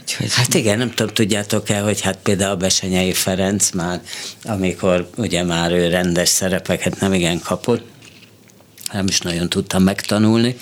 Úgyhogy... 0.00 0.34
Hát 0.34 0.54
igen, 0.54 0.78
nem 0.78 0.90
tudom, 0.90 1.14
tudjátok-e, 1.14 1.80
hogy 1.80 2.00
hát 2.00 2.18
például 2.22 2.56
Besenyei 2.56 3.12
Ferenc 3.12 3.70
már, 3.70 4.00
amikor 4.44 5.10
ugye 5.16 5.42
már 5.42 5.72
ő 5.72 5.88
rendes 5.88 6.28
szerepeket 6.28 7.00
nem 7.00 7.12
igen 7.12 7.40
kapott, 7.40 7.84
nem 8.92 9.06
is 9.08 9.20
nagyon 9.20 9.48
tudtam 9.48 9.82
megtanulni. 9.82 10.56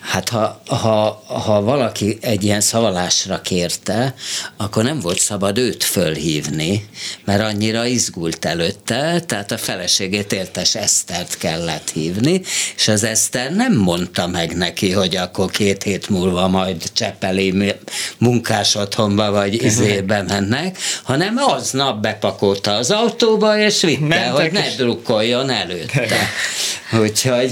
Hát 0.00 0.28
ha, 0.28 0.62
ha, 0.66 1.22
ha 1.26 1.60
valaki 1.60 2.18
egy 2.20 2.44
ilyen 2.44 2.60
szavalásra 2.60 3.40
kérte, 3.40 4.14
akkor 4.56 4.84
nem 4.84 5.00
volt 5.00 5.18
szabad 5.18 5.58
őt 5.58 5.84
fölhívni, 5.84 6.88
mert 7.24 7.42
annyira 7.42 7.86
izgult 7.86 8.44
előtte, 8.44 9.20
tehát 9.26 9.52
a 9.52 9.58
feleségét 9.58 10.32
értes 10.32 10.74
Esztert 10.74 11.38
kellett 11.38 11.90
hívni, 11.90 12.42
és 12.76 12.88
az 12.88 13.04
Eszter 13.04 13.52
nem 13.52 13.76
mondta 13.76 14.26
meg 14.26 14.56
neki, 14.56 14.92
hogy 14.92 15.16
akkor 15.16 15.50
két 15.50 15.82
hét 15.82 16.08
múlva 16.08 16.48
majd 16.48 16.82
Csepeli 16.92 17.74
munkás 18.18 18.74
otthonba 18.74 19.30
vagy 19.30 19.62
izébe 19.64 20.22
mennek, 20.28 20.78
hanem 21.02 21.36
aznap 21.36 22.00
bepakolta 22.00 22.72
az 22.72 22.90
autóba, 22.90 23.58
és 23.58 23.80
vitte, 23.80 24.04
Mentek 24.04 24.32
hogy 24.32 24.52
ne 24.52 24.66
is. 24.66 24.74
drukkoljon 24.74 25.50
előtte. 25.50 26.08
Úgyhogy 27.02 27.47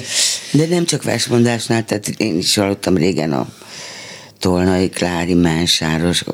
De 0.52 0.66
nem 0.66 0.84
csak 0.84 1.02
versmondásnál, 1.02 1.84
tehát 1.84 2.08
én 2.08 2.38
is 2.38 2.54
hallottam 2.54 2.96
régen 2.96 3.32
a 3.32 3.48
Tolnai 4.38 4.88
Klári, 4.88 5.34
Mensáros, 5.34 6.24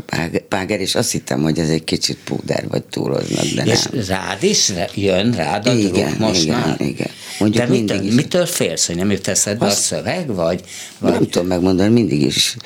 Páger, 0.49 0.81
és 0.81 0.95
azt 0.95 1.11
hittem, 1.13 1.43
hogy 1.43 1.59
ez 1.59 1.69
egy 1.69 1.85
kicsit 1.85 2.19
púder, 2.25 2.69
vagy 2.69 2.83
túloznak, 2.83 3.45
de 3.45 3.63
És 3.65 3.83
nem. 3.83 4.05
rád 4.09 4.43
is 4.43 4.73
jön 4.95 5.33
rád 5.33 5.67
a 5.67 5.73
Igen, 5.73 5.91
druk 6.07 6.19
most 6.19 6.43
igen, 6.43 6.59
már? 6.59 6.81
igen. 6.81 7.11
Mondjuk 7.39 7.65
De 7.65 7.71
mitől, 7.71 7.97
mindig 7.97 8.11
is. 8.13 8.15
mitől 8.23 8.47
félsz, 8.47 8.87
hogy 8.87 8.97
nem 8.97 9.11
jut 9.11 9.29
eszedbe 9.29 9.65
a 9.65 9.69
Azt- 9.69 9.83
szöveg, 9.83 10.35
vagy? 10.35 10.61
Nem 10.99 11.13
vagy 11.19 11.29
tudom 11.29 11.49
megmondani, 11.49 11.93
mindig 11.93 12.23
is 12.23 12.57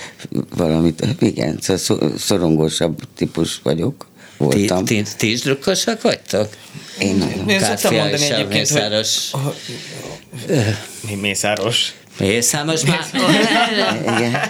valamit, 0.56 1.06
igen, 1.20 1.58
szóval 1.60 1.76
szor- 1.82 2.18
szorongósabb 2.18 2.98
típus 3.16 3.60
vagyok, 3.62 4.06
voltam. 4.36 4.84
ti, 4.84 5.02
ti 5.16 5.30
is 5.30 5.40
drukkosak 5.40 6.02
vagytok? 6.02 6.48
Én 6.98 7.16
nagyon. 7.16 7.48
Én 7.48 7.60
szoktam 7.60 7.94
mondani 7.94 8.24
egyébként, 8.24 8.68
hogy... 8.68 8.80
Mészáros. 8.80 9.30
Mi 11.08 11.14
Mészáros? 11.14 11.92
Mészáros 12.18 12.82
már 12.84 13.06
Igen. 14.02 14.40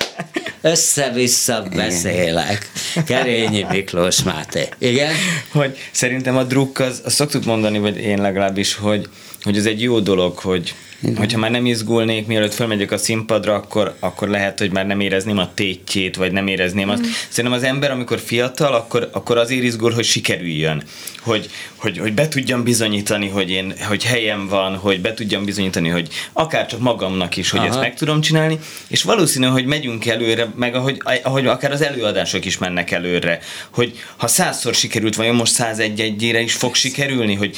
össze-vissza 0.60 1.62
beszélek. 1.74 2.70
Kerényi 3.06 3.66
Miklós 3.70 4.22
Máté. 4.22 4.68
Igen? 4.78 5.14
hogy 5.52 5.78
szerintem 5.90 6.36
a 6.36 6.42
druk, 6.42 6.78
az, 6.78 7.00
azt 7.04 7.14
szoktuk 7.14 7.44
mondani, 7.44 7.78
vagy 7.78 7.96
én 7.96 8.20
legalábbis, 8.20 8.74
hogy, 8.74 9.08
hogy 9.42 9.56
ez 9.56 9.66
egy 9.66 9.82
jó 9.82 10.00
dolog, 10.00 10.38
hogy 10.38 10.74
hogyha 11.16 11.38
már 11.38 11.50
nem 11.50 11.66
izgulnék, 11.66 12.26
mielőtt 12.26 12.54
fölmegyek 12.54 12.90
a 12.90 12.98
színpadra, 12.98 13.54
akkor, 13.54 13.96
akkor 14.00 14.28
lehet, 14.28 14.58
hogy 14.58 14.72
már 14.72 14.86
nem 14.86 15.00
érezném 15.00 15.38
a 15.38 15.54
tétjét, 15.54 16.16
vagy 16.16 16.32
nem 16.32 16.46
érezném 16.46 16.88
azt. 16.88 17.04
Szerintem 17.28 17.58
az 17.58 17.64
ember, 17.64 17.90
amikor 17.90 18.18
fiatal, 18.18 18.74
akkor, 18.74 19.08
akkor 19.12 19.38
azért 19.38 19.62
izgul, 19.62 19.92
hogy 19.92 20.04
sikerüljön. 20.04 20.82
Hogy, 21.20 21.50
hogy, 21.76 21.98
hogy 21.98 22.12
be 22.12 22.28
tudjam 22.28 22.62
bizonyítani, 22.62 23.28
hogy 23.28 23.50
én, 23.50 23.74
hogy 23.88 24.04
helyem 24.04 24.48
van, 24.48 24.76
hogy 24.76 25.00
be 25.00 25.14
tudjam 25.14 25.44
bizonyítani, 25.44 25.88
hogy 25.88 26.08
akár 26.32 26.66
csak 26.66 26.80
magamnak 26.80 27.36
is, 27.36 27.50
hogy 27.50 27.60
Aha. 27.60 27.68
ezt 27.68 27.80
meg 27.80 27.94
tudom 27.94 28.20
csinálni, 28.20 28.58
és 28.88 29.02
valószínű, 29.02 29.46
hogy 29.46 29.66
megyünk 29.66 30.06
előre, 30.06 30.48
meg 30.56 30.74
ahogy, 30.74 31.00
ahogy 31.22 31.46
akár 31.46 31.72
az 31.72 31.82
előadások 31.82 32.44
is 32.44 32.58
mennek 32.58 32.90
előre, 32.90 33.38
hogy 33.70 33.98
ha 34.16 34.26
százszor 34.26 34.74
sikerült, 34.74 35.16
vajon 35.16 35.34
most 35.34 35.52
101 35.52 36.00
egyére 36.00 36.40
is 36.40 36.54
fog 36.54 36.74
sikerülni, 36.74 37.34
hogy 37.34 37.56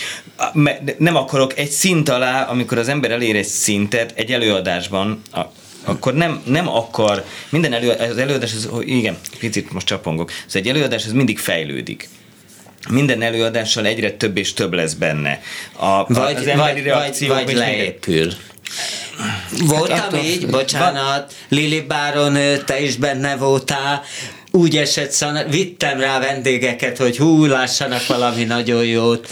nem 0.98 1.16
akarok 1.16 1.58
egy 1.58 1.70
szint 1.70 2.08
alá, 2.08 2.42
amikor 2.42 2.78
az 2.78 2.88
ember 2.88 3.10
elér 3.28 3.40
egy 3.40 3.48
szintet 3.48 4.12
egy 4.14 4.32
előadásban, 4.32 5.22
a, 5.32 5.40
akkor 5.84 6.14
nem, 6.14 6.42
nem 6.44 6.68
akar, 6.68 7.24
minden 7.48 7.72
elő, 7.72 7.90
az 7.90 8.16
előadás, 8.18 8.52
az, 8.54 8.68
hogy 8.70 8.88
igen, 8.88 9.18
picit 9.38 9.72
most 9.72 9.86
csapongok, 9.86 10.30
ez 10.46 10.54
egy 10.54 10.68
előadás, 10.68 11.04
ez 11.04 11.12
mindig 11.12 11.38
fejlődik. 11.38 12.08
Minden 12.88 13.22
előadással 13.22 13.86
egyre 13.86 14.12
több 14.12 14.36
és 14.36 14.52
több 14.52 14.72
lesz 14.72 14.92
benne. 14.92 15.40
A, 15.72 16.04
Vagy, 16.06 16.36
az 16.36 16.44
vagy, 16.44 16.84
vagy, 16.84 17.26
vagy 17.28 17.54
leépül. 17.54 18.32
Voltam 19.66 19.98
attól 19.98 20.18
így, 20.18 20.46
bocsánat, 20.46 21.34
Lili 21.48 21.80
Báron, 21.80 22.36
te 22.64 22.80
is 22.80 22.96
benne 22.96 23.36
voltál, 23.36 24.02
úgy 24.50 24.76
esett 24.76 25.10
szana, 25.10 25.44
vittem 25.44 26.00
rá 26.00 26.18
vendégeket, 26.18 26.96
hogy 26.96 27.16
hú, 27.16 27.44
lássanak 27.44 28.06
valami 28.06 28.44
nagyon 28.44 28.84
jót. 28.84 29.28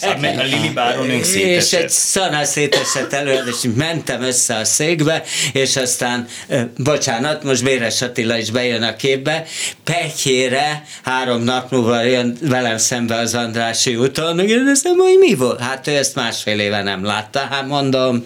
A, 0.00 0.42
Lili 0.42 0.68
Báronünk 0.74 1.26
És 1.26 1.72
egy 1.72 1.90
szana 1.90 2.44
szétesett 2.44 3.12
előadás, 3.12 3.54
és 3.62 3.70
mentem 3.76 4.22
össze 4.22 4.56
a 4.56 4.64
székbe, 4.64 5.22
és 5.52 5.76
aztán, 5.76 6.28
bocsánat, 6.76 7.42
most 7.42 7.64
Béres 7.64 8.02
Attila 8.02 8.36
is 8.36 8.50
bejön 8.50 8.82
a 8.82 8.96
képbe, 8.96 9.44
Petyére 9.84 10.84
három 11.02 11.42
nap 11.42 11.70
múlva 11.70 12.02
jön 12.02 12.36
velem 12.40 12.78
szembe 12.78 13.16
az 13.16 13.34
Andrási 13.34 13.96
úton, 13.96 14.36
kérdezem, 14.36 14.96
hogy 14.96 15.18
mi 15.18 15.34
volt? 15.34 15.60
Hát 15.60 15.86
ő 15.86 15.96
ezt 15.96 16.14
másfél 16.14 16.58
éve 16.58 16.82
nem 16.82 17.04
látta, 17.04 17.38
hát 17.50 17.66
mondom, 17.66 18.24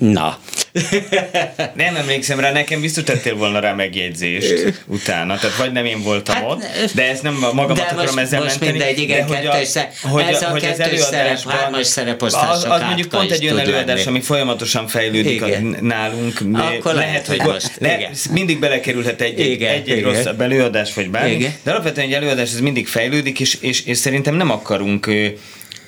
na, 0.00 0.38
Nem 1.74 1.96
emlékszem 1.96 2.40
rá, 2.40 2.52
nekem 2.52 2.80
biztos 2.80 3.04
tettél 3.04 3.34
volna 3.36 3.58
rá 3.60 3.72
megjegyzést 3.72 4.54
utána, 4.86 5.36
tehát 5.38 5.56
vagy 5.56 5.72
nem 5.72 5.84
én 5.84 6.02
voltam 6.02 6.34
Hát, 6.34 6.44
ott, 6.46 6.62
de 6.94 7.08
ezt 7.08 7.22
nem 7.22 7.34
magamat 7.34 7.76
de 7.76 7.82
akarom 7.82 8.04
most- 8.04 8.18
ezzel 8.18 8.42
most 8.42 8.60
menteni. 8.60 8.70
mindegy, 8.84 8.98
igen, 8.98 9.26
de 9.26 9.36
hogy 9.36 9.46
a, 9.46 9.50
kettős 9.50 9.68
sze- 9.68 9.92
hogy, 10.02 10.22
ez 10.22 10.42
a 10.42 10.46
hogy 10.48 10.60
kettős 10.60 11.00
szerep, 11.00 11.50
hármas 11.50 11.86
szereposztások 11.86 12.54
az, 12.72 12.80
az 12.80 12.82
mondjuk 12.82 13.08
pont 13.08 13.30
egy 13.30 13.44
olyan 13.44 13.58
előadás, 13.58 13.96
lenni. 13.96 14.08
ami 14.08 14.20
folyamatosan 14.20 14.86
fejlődik 14.88 15.32
Igen. 15.32 15.76
a, 15.80 15.84
nálunk. 15.84 16.40
Akkor 16.52 16.94
lehet, 16.94 17.26
hogy 17.26 17.40
most, 17.42 17.70
le, 17.78 17.96
igen. 17.98 18.12
mindig 18.32 18.58
belekerülhet 18.58 19.20
egy, 19.20 19.38
Igen, 19.38 19.72
egy, 19.74 19.90
egy 19.90 19.98
igen. 19.98 20.12
rosszabb 20.12 20.40
előadás, 20.40 20.94
vagy 20.94 21.10
bármi, 21.10 21.30
Igen. 21.30 21.52
de 21.62 21.70
alapvetően 21.70 22.06
egy 22.06 22.12
előadás 22.12 22.52
ez 22.52 22.60
mindig 22.60 22.86
fejlődik, 22.88 23.40
és, 23.40 23.56
és, 23.60 23.84
és 23.84 23.98
szerintem 23.98 24.34
nem 24.34 24.50
akarunk 24.50 25.10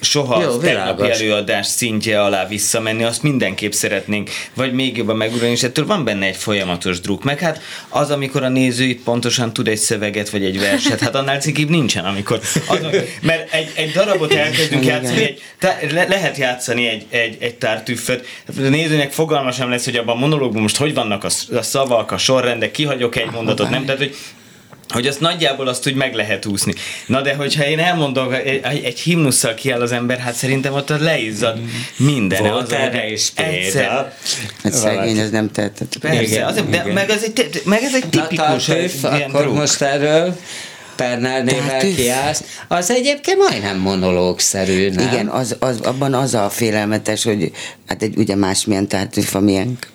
soha 0.03 0.42
Jó, 0.42 0.57
tegnapi 0.57 1.11
előadás 1.11 1.66
szintje 1.66 2.22
alá 2.22 2.46
visszamenni, 2.46 3.05
azt 3.05 3.22
mindenképp 3.22 3.72
szeretnénk, 3.72 4.30
vagy 4.55 4.72
még 4.72 4.96
jobban 4.96 5.16
megurulni, 5.16 5.53
és 5.53 5.62
ettől 5.62 5.86
van 5.86 6.05
benne 6.05 6.26
egy 6.26 6.36
folyamatos 6.36 7.00
druk. 7.00 7.24
Meg 7.24 7.38
hát 7.38 7.61
az, 7.88 8.11
amikor 8.11 8.42
a 8.42 8.48
néző 8.48 8.84
itt 8.84 9.03
pontosan 9.03 9.53
tud 9.53 9.68
egy 9.68 9.78
szöveget, 9.78 10.30
vagy 10.30 10.44
egy 10.44 10.61
verset, 10.61 11.00
hát 11.00 11.14
annál 11.14 11.40
cikibb 11.40 11.68
nincsen, 11.68 12.05
amikor 12.05 12.40
az, 12.68 12.78
mert 13.20 13.53
egy, 13.53 13.72
egy 13.74 13.90
darabot 13.90 14.32
elkezdünk 14.32 14.84
játszani, 14.84 15.22
egy, 15.22 15.42
tá- 15.59 15.92
le, 15.92 16.07
lehet 16.09 16.36
játszani 16.36 16.86
egy, 16.86 17.07
egy, 17.11 17.36
egy 17.40 17.55
tártüfföt, 17.55 18.26
a 18.46 18.61
nézőnek 18.61 19.12
fogalma 19.12 19.53
sem 19.53 19.70
lesz, 19.70 19.84
hogy 19.84 19.96
abban 19.96 20.16
a 20.16 20.18
monológban 20.18 20.62
most 20.62 20.76
hogy 20.76 20.94
vannak 20.94 21.24
a, 21.24 21.28
a 21.57 21.62
szavak, 21.62 22.12
a 22.12 22.18
sorrendek, 22.18 22.70
kihagyok 22.70 23.16
egy 23.16 23.30
mondatot, 23.30 23.70
nem? 23.70 23.84
Tehát, 23.84 24.00
hogy 24.00 24.16
hogy 24.93 25.07
azt 25.07 25.20
nagyjából 25.20 25.68
azt 25.68 25.86
úgy 25.86 25.95
meg 25.95 26.14
lehet 26.14 26.47
úszni. 26.47 26.72
Na 27.07 27.20
de 27.20 27.34
hogyha 27.34 27.64
én 27.66 27.78
elmondom, 27.78 28.32
egy, 28.32 28.61
egy, 28.84 28.99
himnusszal 29.01 29.55
kiáll 29.55 29.80
az 29.80 29.93
ember, 29.93 30.18
hát 30.18 30.34
szerintem 30.34 30.72
ott 30.72 30.88
leizzad 30.88 31.59
minden. 31.97 32.43
Volt 32.43 32.62
Az, 32.62 32.72
erre 32.72 33.11
is 33.11 33.28
egyszer- 33.34 33.72
példa. 33.86 34.12
Hát 34.62 34.72
szegény, 34.72 35.18
ez 35.18 35.30
nem 35.30 35.51
tehetett. 35.51 35.97
Persze, 36.01 36.22
Igen, 36.22 36.70
de, 36.70 36.84
meg, 36.93 37.11
ez 37.11 37.22
egy, 37.22 37.32
te- 37.32 37.61
meg 37.64 37.82
ez 37.82 37.95
egy 37.95 38.03
Na, 38.03 38.09
tipikus 38.26 38.64
Tartőf, 38.64 39.05
akkor 39.05 39.43
druk. 39.43 39.55
most 39.55 39.82
erről 39.82 40.36
Pernál 40.97 41.43
nével 41.43 41.68
Tartőf? 41.68 41.95
kiállsz. 41.97 42.43
Az 42.68 42.90
egyébként 42.90 43.38
majdnem 43.38 43.78
monológszerű, 43.78 44.90
nem? 44.90 45.07
Igen, 45.07 45.28
az, 45.28 45.57
az, 45.59 45.80
abban 45.80 46.14
az 46.14 46.34
a 46.34 46.51
félelmetes, 46.51 47.22
hogy 47.24 47.51
hát 47.86 48.03
egy 48.03 48.16
ugye 48.16 48.36
másmilyen 48.36 48.88
tártűf 48.88 49.34
a 49.34 49.40
miénk. 49.40 49.86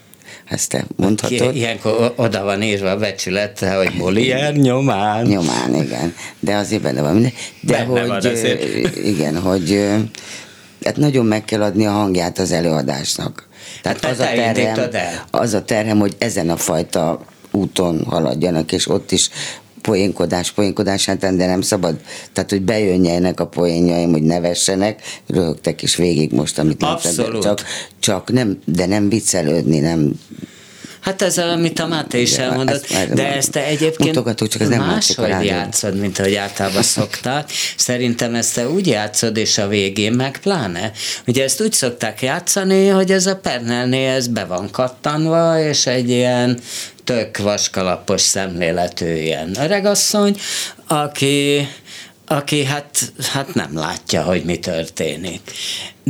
Ezt 0.50 0.70
te 0.70 0.78
Ki, 0.80 0.86
mondhatod. 0.96 1.56
ilyenkor 1.56 1.92
o- 2.18 2.24
oda 2.26 2.44
van 2.44 2.62
írva 2.62 2.90
a 2.90 2.98
becsülete, 2.98 3.76
hogy 3.76 3.92
Molière 3.98 4.52
nyomán. 4.56 5.26
Nyomán, 5.26 5.76
igen. 5.76 6.16
De 6.40 6.56
azért 6.56 6.82
benne 6.82 7.02
van 7.02 7.14
minden. 7.14 7.32
De 7.62 7.74
Benne 7.78 8.00
hogy, 8.00 8.08
van 8.08 8.26
azért. 8.26 8.96
igen, 8.98 9.38
hogy 9.42 9.88
hát 10.84 10.98
nagyon 10.98 11.26
meg 11.26 11.46
kell 11.46 11.62
adni 11.62 11.86
a 11.86 11.92
hangját 11.92 12.40
az 12.40 12.52
előadásnak. 12.52 13.48
Tehát 13.82 14.02
Hát 14.06 14.12
az 14.12 14.20
a, 14.20 14.24
te 14.24 14.46
indítod 14.48 14.90
terhem, 14.90 15.22
az 15.32 15.54
a 15.54 15.64
terhem, 15.64 16.00
hogy 16.00 16.16
ezen 16.18 16.50
a 16.50 16.58
fajta 16.58 17.22
úton 17.52 18.04
haladjanak, 18.06 18.72
és 18.72 18.88
ott 18.90 19.12
is 19.12 19.30
poénkodás, 19.88 20.52
poénkodás, 20.52 21.06
hát 21.06 21.36
de 21.36 21.46
nem 21.46 21.62
szabad, 21.62 21.96
tehát 22.34 22.50
hogy 22.50 22.62
bejönjenek 22.62 23.40
a 23.40 23.48
poénjaim, 23.48 24.12
hogy 24.12 24.24
nevessenek, 24.24 25.02
röhögtek 25.28 25.82
is 25.82 25.96
végig 25.96 26.32
most, 26.32 26.60
amit 26.60 26.84
Abszolút. 26.84 27.42
csak, 27.44 27.62
csak 28.00 28.32
nem, 28.32 28.60
de 28.66 28.86
nem 28.86 29.10
viccelődni, 29.10 29.80
nem 29.80 30.20
Hát 31.08 31.22
ez, 31.22 31.38
amit 31.38 31.80
a 31.80 31.88
Máté 31.88 32.22
is 32.22 32.38
elmondott, 32.38 32.92
ezt 32.92 33.14
de 33.14 33.34
ezt 33.34 33.52
te 33.52 33.66
egyébként 33.66 34.16
mutogatok, 34.16 34.48
csak 34.48 34.62
ez 34.62 34.68
nem 34.68 34.86
máshogy 34.86 35.46
játszod, 35.46 36.00
mint 36.00 36.20
ahogy 36.20 36.36
általában 36.36 36.84
szoktál. 36.84 37.46
Szerintem 37.78 38.36
ezt 38.36 38.56
te 38.56 38.70
úgy 38.70 38.88
játszod, 38.88 39.38
és 39.38 39.58
a 39.58 39.68
végén 39.68 40.14
meg 40.14 40.40
pláne. 40.40 40.92
Ugye 41.28 41.44
ezt 41.44 41.62
úgy 41.62 41.74
szokták 41.74 42.22
játszani, 42.22 42.88
hogy 42.88 43.12
ez 43.12 43.26
a 43.26 43.36
Pernelnél 43.36 44.10
ez 44.10 44.28
be 44.28 44.46
van 44.46 44.72
kattanva, 44.72 45.60
és 45.60 45.86
egy 45.86 46.10
ilyen 46.10 46.60
tök 47.04 47.38
vaskalapos 47.38 48.22
szemléletű 48.22 49.14
ilyen 49.14 49.56
öregasszony, 49.60 50.38
aki 50.88 51.68
aki 52.30 52.64
hát, 52.64 53.14
hát 53.32 53.54
nem 53.54 53.78
látja, 53.78 54.24
hogy 54.24 54.44
mi 54.44 54.60
történik. 54.60 55.42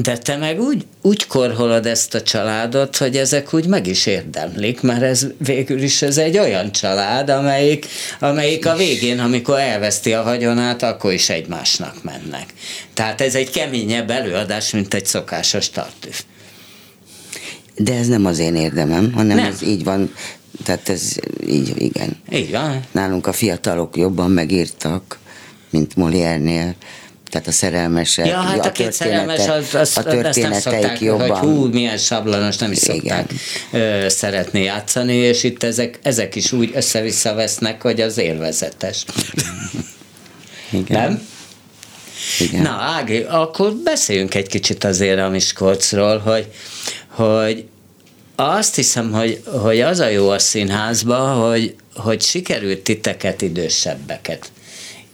De 0.01 0.17
te 0.17 0.35
meg 0.35 0.61
úgy, 0.61 0.85
úgy 1.01 1.27
korholod 1.27 1.85
ezt 1.85 2.13
a 2.13 2.21
családot, 2.21 2.97
hogy 2.97 3.17
ezek 3.17 3.53
úgy 3.53 3.67
meg 3.67 3.87
is 3.87 4.05
érdemlik, 4.05 4.81
mert 4.81 5.01
ez 5.01 5.27
végül 5.37 5.81
is 5.81 6.01
ez 6.01 6.17
egy 6.17 6.37
olyan 6.37 6.71
család, 6.71 7.29
amelyik, 7.29 7.85
amelyik 8.19 8.65
a 8.65 8.75
végén, 8.75 9.19
amikor 9.19 9.59
elveszti 9.59 10.13
a 10.13 10.23
vagyonát, 10.23 10.83
akkor 10.83 11.13
is 11.13 11.29
egymásnak 11.29 12.03
mennek. 12.03 12.53
Tehát 12.93 13.21
ez 13.21 13.35
egy 13.35 13.49
keményebb 13.49 14.09
előadás, 14.09 14.71
mint 14.71 14.93
egy 14.93 15.05
szokásos 15.05 15.69
tartűf. 15.69 16.23
De 17.75 17.93
ez 17.93 18.07
nem 18.07 18.25
az 18.25 18.39
én 18.39 18.55
érdemem, 18.55 19.13
hanem 19.13 19.37
Nem. 19.37 19.45
ez 19.45 19.61
így 19.61 19.83
van, 19.83 20.13
tehát 20.63 20.89
ez 20.89 21.15
így, 21.47 21.73
igen. 21.81 22.17
Így 22.31 22.51
van. 22.51 22.81
Nálunk 22.91 23.27
a 23.27 23.33
fiatalok 23.33 23.97
jobban 23.97 24.31
megírtak, 24.31 25.19
mint 25.69 25.95
Molière-nél, 25.95 26.75
tehát 27.37 27.51
a 27.51 27.57
szerelmesek, 27.57 28.25
Ja, 28.25 28.35
hát 28.35 28.65
a, 28.65 28.67
a 28.67 28.71
két 28.71 28.93
szerelmes, 28.93 29.47
az, 29.47 29.47
az, 29.47 29.75
a 29.75 29.79
azt 29.79 29.95
nem 29.95 30.03
történeteik 30.03 30.61
szokták, 30.61 31.01
jobban. 31.01 31.29
hogy 31.29 31.37
hú, 31.37 31.65
milyen 31.65 31.97
sablonos, 31.97 32.57
nem 32.57 32.71
is 32.71 32.83
Igen. 32.83 32.95
szokták 32.95 33.31
ö, 33.71 34.09
szeretni 34.09 34.63
játszani, 34.63 35.15
és 35.15 35.43
itt 35.43 35.63
ezek, 35.63 35.99
ezek 36.01 36.35
is 36.35 36.51
úgy 36.51 36.71
össze-vissza 36.75 37.33
vesznek, 37.33 37.81
hogy 37.81 38.01
az 38.01 38.17
élvezetes. 38.17 39.05
Igen. 40.69 41.01
Nem? 41.01 41.27
Igen. 42.39 42.61
Na, 42.61 42.69
Ági, 42.69 43.25
akkor 43.29 43.73
beszéljünk 43.73 44.35
egy 44.35 44.47
kicsit 44.47 44.83
azért 44.83 45.19
a 45.19 45.29
Miskolcról, 45.29 46.17
hogy, 46.17 46.47
hogy 47.07 47.65
azt 48.35 48.75
hiszem, 48.75 49.11
hogy, 49.11 49.41
hogy 49.45 49.81
az 49.81 49.99
a 49.99 50.07
jó 50.07 50.29
a 50.29 50.39
színházban, 50.39 51.49
hogy, 51.49 51.75
hogy 51.95 52.21
sikerült 52.21 52.79
titeket 52.79 53.41
idősebbeket 53.41 54.51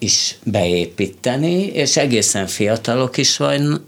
is 0.04 0.36
beépíteni, 0.44 1.66
és 1.66 1.98
egészen 1.98 2.48
fiatalok 2.48 3.18
is 3.18 3.38
van, 3.38 3.84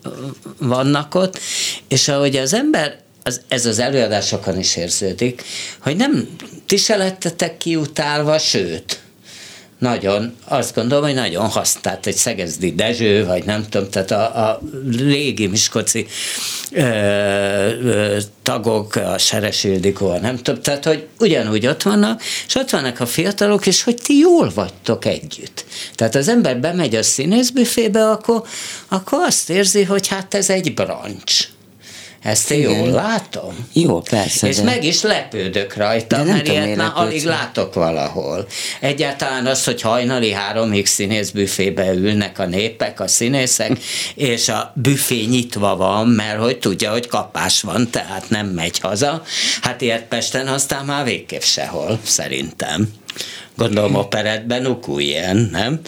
vannak 0.57 1.15
ott, 1.15 1.39
és 1.87 2.07
ahogy 2.07 2.35
az 2.35 2.53
ember, 2.53 2.99
az, 3.23 3.41
ez 3.47 3.65
az 3.65 3.79
előadásokon 3.79 4.59
is 4.59 4.75
érződik, 4.75 5.43
hogy 5.79 5.95
nem, 5.95 6.27
ti 6.65 6.77
se 6.77 6.95
lettetek 6.95 7.57
kiutálva, 7.57 8.37
sőt, 8.37 8.99
nagyon, 9.85 10.35
azt 10.47 10.75
gondolom, 10.75 11.03
hogy 11.03 11.13
nagyon 11.13 11.47
hasz, 11.47 11.77
tehát 11.81 12.05
egy 12.05 12.15
Szegezdi 12.15 12.71
Dezső, 12.71 13.25
vagy 13.25 13.43
nem 13.43 13.65
tudom, 13.69 13.89
tehát 13.89 14.11
a, 14.11 14.49
a 14.49 14.61
régi 14.97 15.47
Miskolci 15.47 16.07
ö, 16.71 16.81
ö, 16.81 18.17
tagok, 18.43 18.95
a 18.95 19.17
Seres 19.17 19.63
Ildikó, 19.63 20.17
nem 20.17 20.37
tudom, 20.37 20.61
tehát 20.61 20.85
hogy 20.85 21.07
ugyanúgy 21.19 21.67
ott 21.67 21.81
vannak, 21.81 22.21
és 22.47 22.55
ott 22.55 22.69
vannak 22.69 22.99
a 22.99 23.05
fiatalok, 23.05 23.65
és 23.65 23.83
hogy 23.83 23.95
ti 23.95 24.17
jól 24.17 24.51
vagytok 24.55 25.05
együtt. 25.05 25.65
Tehát 25.95 26.15
az 26.15 26.27
ember 26.27 26.59
bemegy 26.59 26.95
a 26.95 27.03
színészbüfébe, 27.03 28.09
akkor, 28.09 28.43
akkor 28.87 29.19
azt 29.21 29.49
érzi, 29.49 29.83
hogy 29.83 30.07
hát 30.07 30.33
ez 30.33 30.49
egy 30.49 30.73
brancs. 30.73 31.47
Ezt 32.25 32.51
Igen. 32.51 32.71
jól 32.71 32.89
látom. 32.89 33.67
Jó, 33.73 34.01
persze. 34.01 34.47
És 34.47 34.55
de- 34.55 34.63
meg 34.63 34.83
is 34.83 35.01
lepődök 35.01 35.75
rajta, 35.75 36.17
De 36.17 36.23
mert 36.23 36.47
ilyet 36.47 36.65
már 36.65 36.77
lepődsz 36.77 36.99
alig 36.99 37.23
látok 37.23 37.73
valahol. 37.73 38.47
Egyáltalán 38.79 39.45
az, 39.45 39.63
hogy 39.63 39.81
hajnali 39.81 40.31
háromig 40.31 40.85
színészbüfébe 40.85 41.93
ülnek 41.93 42.39
a 42.39 42.45
népek, 42.45 42.99
a 42.99 43.07
színészek, 43.07 43.77
és 44.15 44.49
a 44.49 44.71
büfé 44.75 45.21
nyitva 45.23 45.75
van, 45.75 46.07
mert 46.07 46.39
hogy 46.39 46.59
tudja, 46.59 46.91
hogy 46.91 47.07
kapás 47.07 47.61
van, 47.61 47.89
tehát 47.89 48.29
nem 48.29 48.47
megy 48.47 48.79
haza. 48.79 49.23
Hát 49.61 49.81
ilyet 49.81 50.03
Pesten 50.03 50.47
aztán 50.47 50.85
már 50.85 51.03
végképp 51.03 51.41
sehol, 51.41 51.99
szerintem. 52.03 52.93
Gondolom 53.57 53.95
operetben 53.95 54.65
ukú 54.65 54.99
ilyen, 54.99 55.49
nem? 55.51 55.79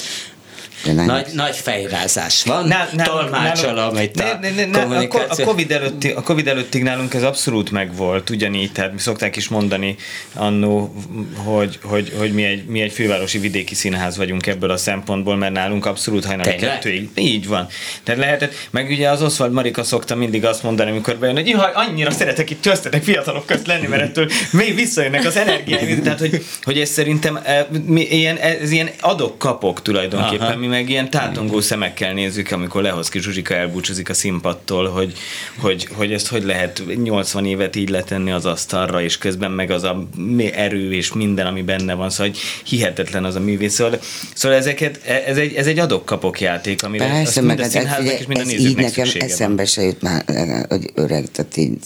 Nagy, 0.85 1.27
nagy 1.33 1.55
fejrázás 1.55 2.43
van, 2.43 2.67
Nál- 2.67 2.91
nálunk- 2.93 3.19
tolmácsolom 3.19 3.75
nálunk- 3.75 4.01
itt 4.01 4.19
a 4.19 4.37
ne- 4.41 4.49
ne- 4.49 4.65
ne- 4.65 4.77
a, 4.77 4.81
kommunikáció. 4.81 5.45
a, 5.45 5.47
COVID 5.47 5.71
előtti, 5.71 6.09
a 6.09 6.21
Covid 6.21 6.47
előttig 6.47 6.83
nálunk 6.83 7.13
ez 7.13 7.23
abszolút 7.23 7.71
megvolt, 7.71 8.29
ugyanígy, 8.29 8.71
tehát 8.71 8.93
mi 8.93 8.99
szokták 8.99 9.35
is 9.35 9.47
mondani 9.47 9.95
annó, 10.33 10.93
hogy, 11.35 11.79
hogy, 11.83 12.13
hogy 12.17 12.31
mi, 12.31 12.43
egy, 12.43 12.65
mi 12.65 12.81
egy 12.81 12.91
fővárosi 12.91 13.37
vidéki 13.39 13.75
színház 13.75 14.17
vagyunk 14.17 14.47
ebből 14.47 14.71
a 14.71 14.77
szempontból, 14.77 15.35
mert 15.35 15.53
nálunk 15.53 15.85
abszolút 15.85 16.25
hajnali 16.25 16.49
Tényleg? 16.49 16.69
kettőig. 16.73 17.09
Így 17.15 17.47
van. 17.47 17.67
Tehát 18.03 18.21
lehetett, 18.21 18.53
meg 18.69 18.89
ugye 18.89 19.09
az 19.09 19.21
Oswald 19.21 19.51
Marika 19.51 19.83
szokta 19.83 20.15
mindig 20.15 20.45
azt 20.45 20.63
mondani, 20.63 20.89
amikor 20.91 21.15
bejön, 21.15 21.35
hogy 21.35 21.47
jaj, 21.47 21.71
annyira 21.73 22.11
szeretek 22.11 22.49
itt 22.49 22.61
köztetek 22.61 23.03
fiatalok 23.03 23.45
közt 23.45 23.67
lenni, 23.67 23.87
mert 23.87 24.01
ettől 24.01 24.29
még 24.51 24.75
visszajönnek 24.75 25.25
az 25.25 25.37
energiáim. 25.37 26.01
Tehát, 26.03 26.19
hogy, 26.19 26.45
hogy 26.63 26.79
ez 26.79 26.89
szerintem 26.89 27.39
eh, 27.43 27.65
mi, 27.85 28.01
ilyen, 28.01 28.37
ez 28.37 28.71
ilyen 28.71 28.89
adok-kapok 28.99 29.81
tulajdonképpen, 29.81 30.47
Aha. 30.47 30.57
mi 30.57 30.66
meg 30.67 30.89
ilyen 30.89 31.09
tátongó 31.09 31.61
szemekkel 31.61 32.13
nézzük, 32.13 32.51
amikor 32.51 32.81
Lehoszki 32.81 33.19
Zsuzsika 33.19 33.53
elbúcsúzik 33.53 34.09
a 34.09 34.13
színpadtól, 34.13 34.89
hogy, 34.89 35.13
hogy, 35.57 35.87
hogy 35.91 36.13
ezt 36.13 36.27
hogy 36.27 36.43
lehet 36.43 36.83
80 37.03 37.45
évet 37.45 37.75
így 37.75 37.89
letenni 37.89 38.31
az 38.31 38.45
asztalra, 38.45 39.01
és 39.01 39.17
közben 39.17 39.51
meg 39.51 39.71
az 39.71 39.83
a 39.83 40.07
erő 40.53 40.93
és 40.93 41.13
minden, 41.13 41.47
ami 41.47 41.61
benne 41.61 41.93
van, 41.93 42.09
szóval 42.09 42.27
hogy 42.27 42.39
hihetetlen 42.63 43.23
az 43.23 43.35
a 43.35 43.39
művész. 43.39 43.73
Szóval, 43.73 43.99
szóval 44.33 44.57
ezeket, 44.57 45.03
ez 45.05 45.37
egy, 45.37 45.53
ez 45.53 45.67
egy 45.67 45.79
adok-kapok 45.79 46.41
játék, 46.41 46.83
amire 46.83 47.07
Persze, 47.07 47.41
meg 47.41 47.59
hát 47.59 47.75
ez, 47.75 48.05
és 48.19 48.25
minden 48.25 48.47
ez 48.47 48.53
így 48.53 48.75
nekem 48.75 49.07
eszembe 49.19 49.65
se 49.65 49.81
jut 49.81 50.01
már, 50.01 50.25
hogy 50.69 50.91
öreg, 50.93 51.25
tehát 51.31 51.57
így 51.57 51.77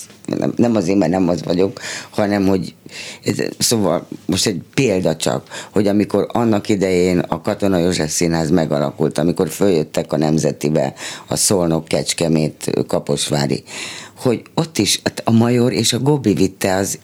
nem, 0.56 0.76
azért, 0.76 0.98
mert 0.98 1.12
nem 1.12 1.30
az 1.30 1.44
vagyok, 1.44 1.82
hanem 2.10 2.48
hogy 2.48 2.74
szóval 3.58 4.08
most 4.26 4.46
egy 4.46 4.62
példa 4.74 5.16
csak, 5.16 5.48
hogy 5.72 5.88
amikor 5.88 6.28
annak 6.32 6.70
idején 6.70 7.20
a 7.20 7.42
Katona 7.42 7.78
József 7.78 8.12
Színház 8.12 8.50
megalakult, 8.50 9.18
amikor 9.18 9.50
följöttek 9.50 10.14
a 10.14 10.18
Nemzetibe 10.18 10.94
a 11.28 11.36
Szolnok, 11.36 11.88
Kecskemét, 11.88 12.72
Kaposvári, 12.88 13.64
hogy 14.18 14.42
ott 14.54 14.78
is 14.78 15.00
hát 15.04 15.22
a 15.26 15.32
Major 15.32 15.74
és 15.74 15.94
a 15.94 16.00
Gobi 16.00 16.34
vitte 16.34 16.76
az 16.76 17.00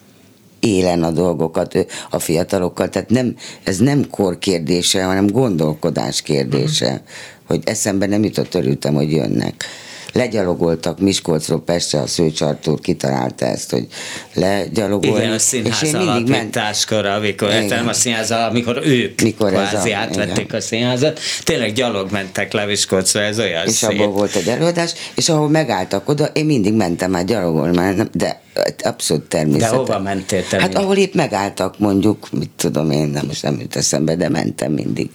élen 0.59 1.03
a 1.03 1.11
dolgokat 1.11 1.85
a 2.09 2.19
fiatalokkal, 2.19 2.89
tehát 2.89 3.09
nem, 3.09 3.35
ez 3.63 3.77
nem 3.77 4.09
kor 4.09 4.37
kérdése, 4.37 5.03
hanem 5.03 5.27
gondolkodás 5.27 6.21
kérdése, 6.21 6.85
uh-huh. 6.85 7.01
hogy 7.47 7.61
eszembe 7.63 8.05
nem 8.05 8.23
jutott, 8.23 8.53
örültem, 8.53 8.93
hogy 8.93 9.11
jönnek 9.11 9.65
legyalogoltak 10.13 10.99
Miskolcról 10.99 11.61
Pestre, 11.61 11.99
a 11.99 12.07
Szőcs 12.07 12.41
Artúr 12.41 12.79
kitalálta 12.79 13.45
ezt, 13.45 13.71
hogy 13.71 13.87
legyalogolni. 14.33 15.17
Igen, 15.17 15.31
a 15.31 15.39
színház 15.39 15.83
és 15.83 15.93
én 15.93 15.97
mindig 15.97 16.27
ment... 16.27 16.59
amikor 17.17 17.49
nem 17.67 17.87
a 17.87 17.93
színház, 17.93 18.31
amikor 18.31 18.81
ők 18.83 19.21
mikor 19.21 19.51
kvázi 19.51 19.91
a, 19.91 19.97
átvették 19.97 20.45
igen. 20.45 20.57
a 20.57 20.61
színházat, 20.61 21.19
tényleg 21.43 21.73
gyalog 21.73 22.11
mentek 22.11 22.53
le 22.53 22.65
Miskolcra, 22.65 23.21
ez 23.21 23.39
olyan 23.39 23.65
És 23.65 23.73
szép. 23.73 23.89
abból 23.89 24.07
volt 24.07 24.35
egy 24.35 24.47
előadás, 24.47 24.93
és 25.15 25.29
ahol 25.29 25.49
megálltak 25.49 26.09
oda, 26.09 26.25
én 26.25 26.45
mindig 26.45 26.73
mentem 26.73 27.11
már 27.11 27.25
gyalogolni, 27.25 28.03
de 28.11 28.41
abszolút 28.83 29.23
természetes. 29.23 29.69
De 29.69 29.75
hova 29.75 29.99
mentél 29.99 30.47
te? 30.47 30.59
Hát 30.59 30.75
ahol 30.75 30.95
épp 30.95 31.13
megálltak, 31.13 31.79
mondjuk, 31.79 32.27
mit 32.31 32.49
tudom 32.55 32.91
én, 32.91 33.07
nem 33.07 33.25
most 33.25 33.43
nem 33.43 33.59
jut 33.59 33.75
eszembe, 33.75 34.15
de 34.15 34.29
mentem 34.29 34.71
mindig 34.71 35.09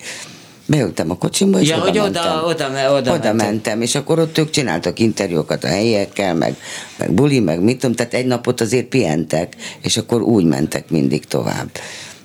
beültem 0.67 1.11
a 1.11 1.17
kocsimba, 1.17 1.61
és 1.61 1.69
ja, 1.69 1.77
oda, 1.77 1.85
hogy 1.85 1.95
mentem. 1.95 2.23
oda, 2.23 2.45
oda, 2.47 2.67
oda, 2.67 2.97
oda, 2.97 3.13
oda 3.13 3.33
mentem. 3.33 3.83
és 3.83 3.95
akkor 3.95 4.19
ott 4.19 4.39
ők 4.39 4.51
csináltak 4.51 4.99
interjúkat 4.99 5.65
a 5.65 5.69
helyiekkel, 5.69 6.35
meg, 6.35 6.57
meg 6.99 7.13
buli, 7.13 7.41
meg 7.41 7.61
mit 7.61 7.79
tudom, 7.79 7.97
tehát 7.97 8.15
egy 8.15 8.27
napot 8.27 8.61
azért 8.61 8.87
pihentek, 8.87 9.57
és 9.83 9.97
akkor 9.97 10.23
úgy 10.23 10.45
mentek 10.45 10.91
mindig 10.91 11.25
tovább. 11.25 11.71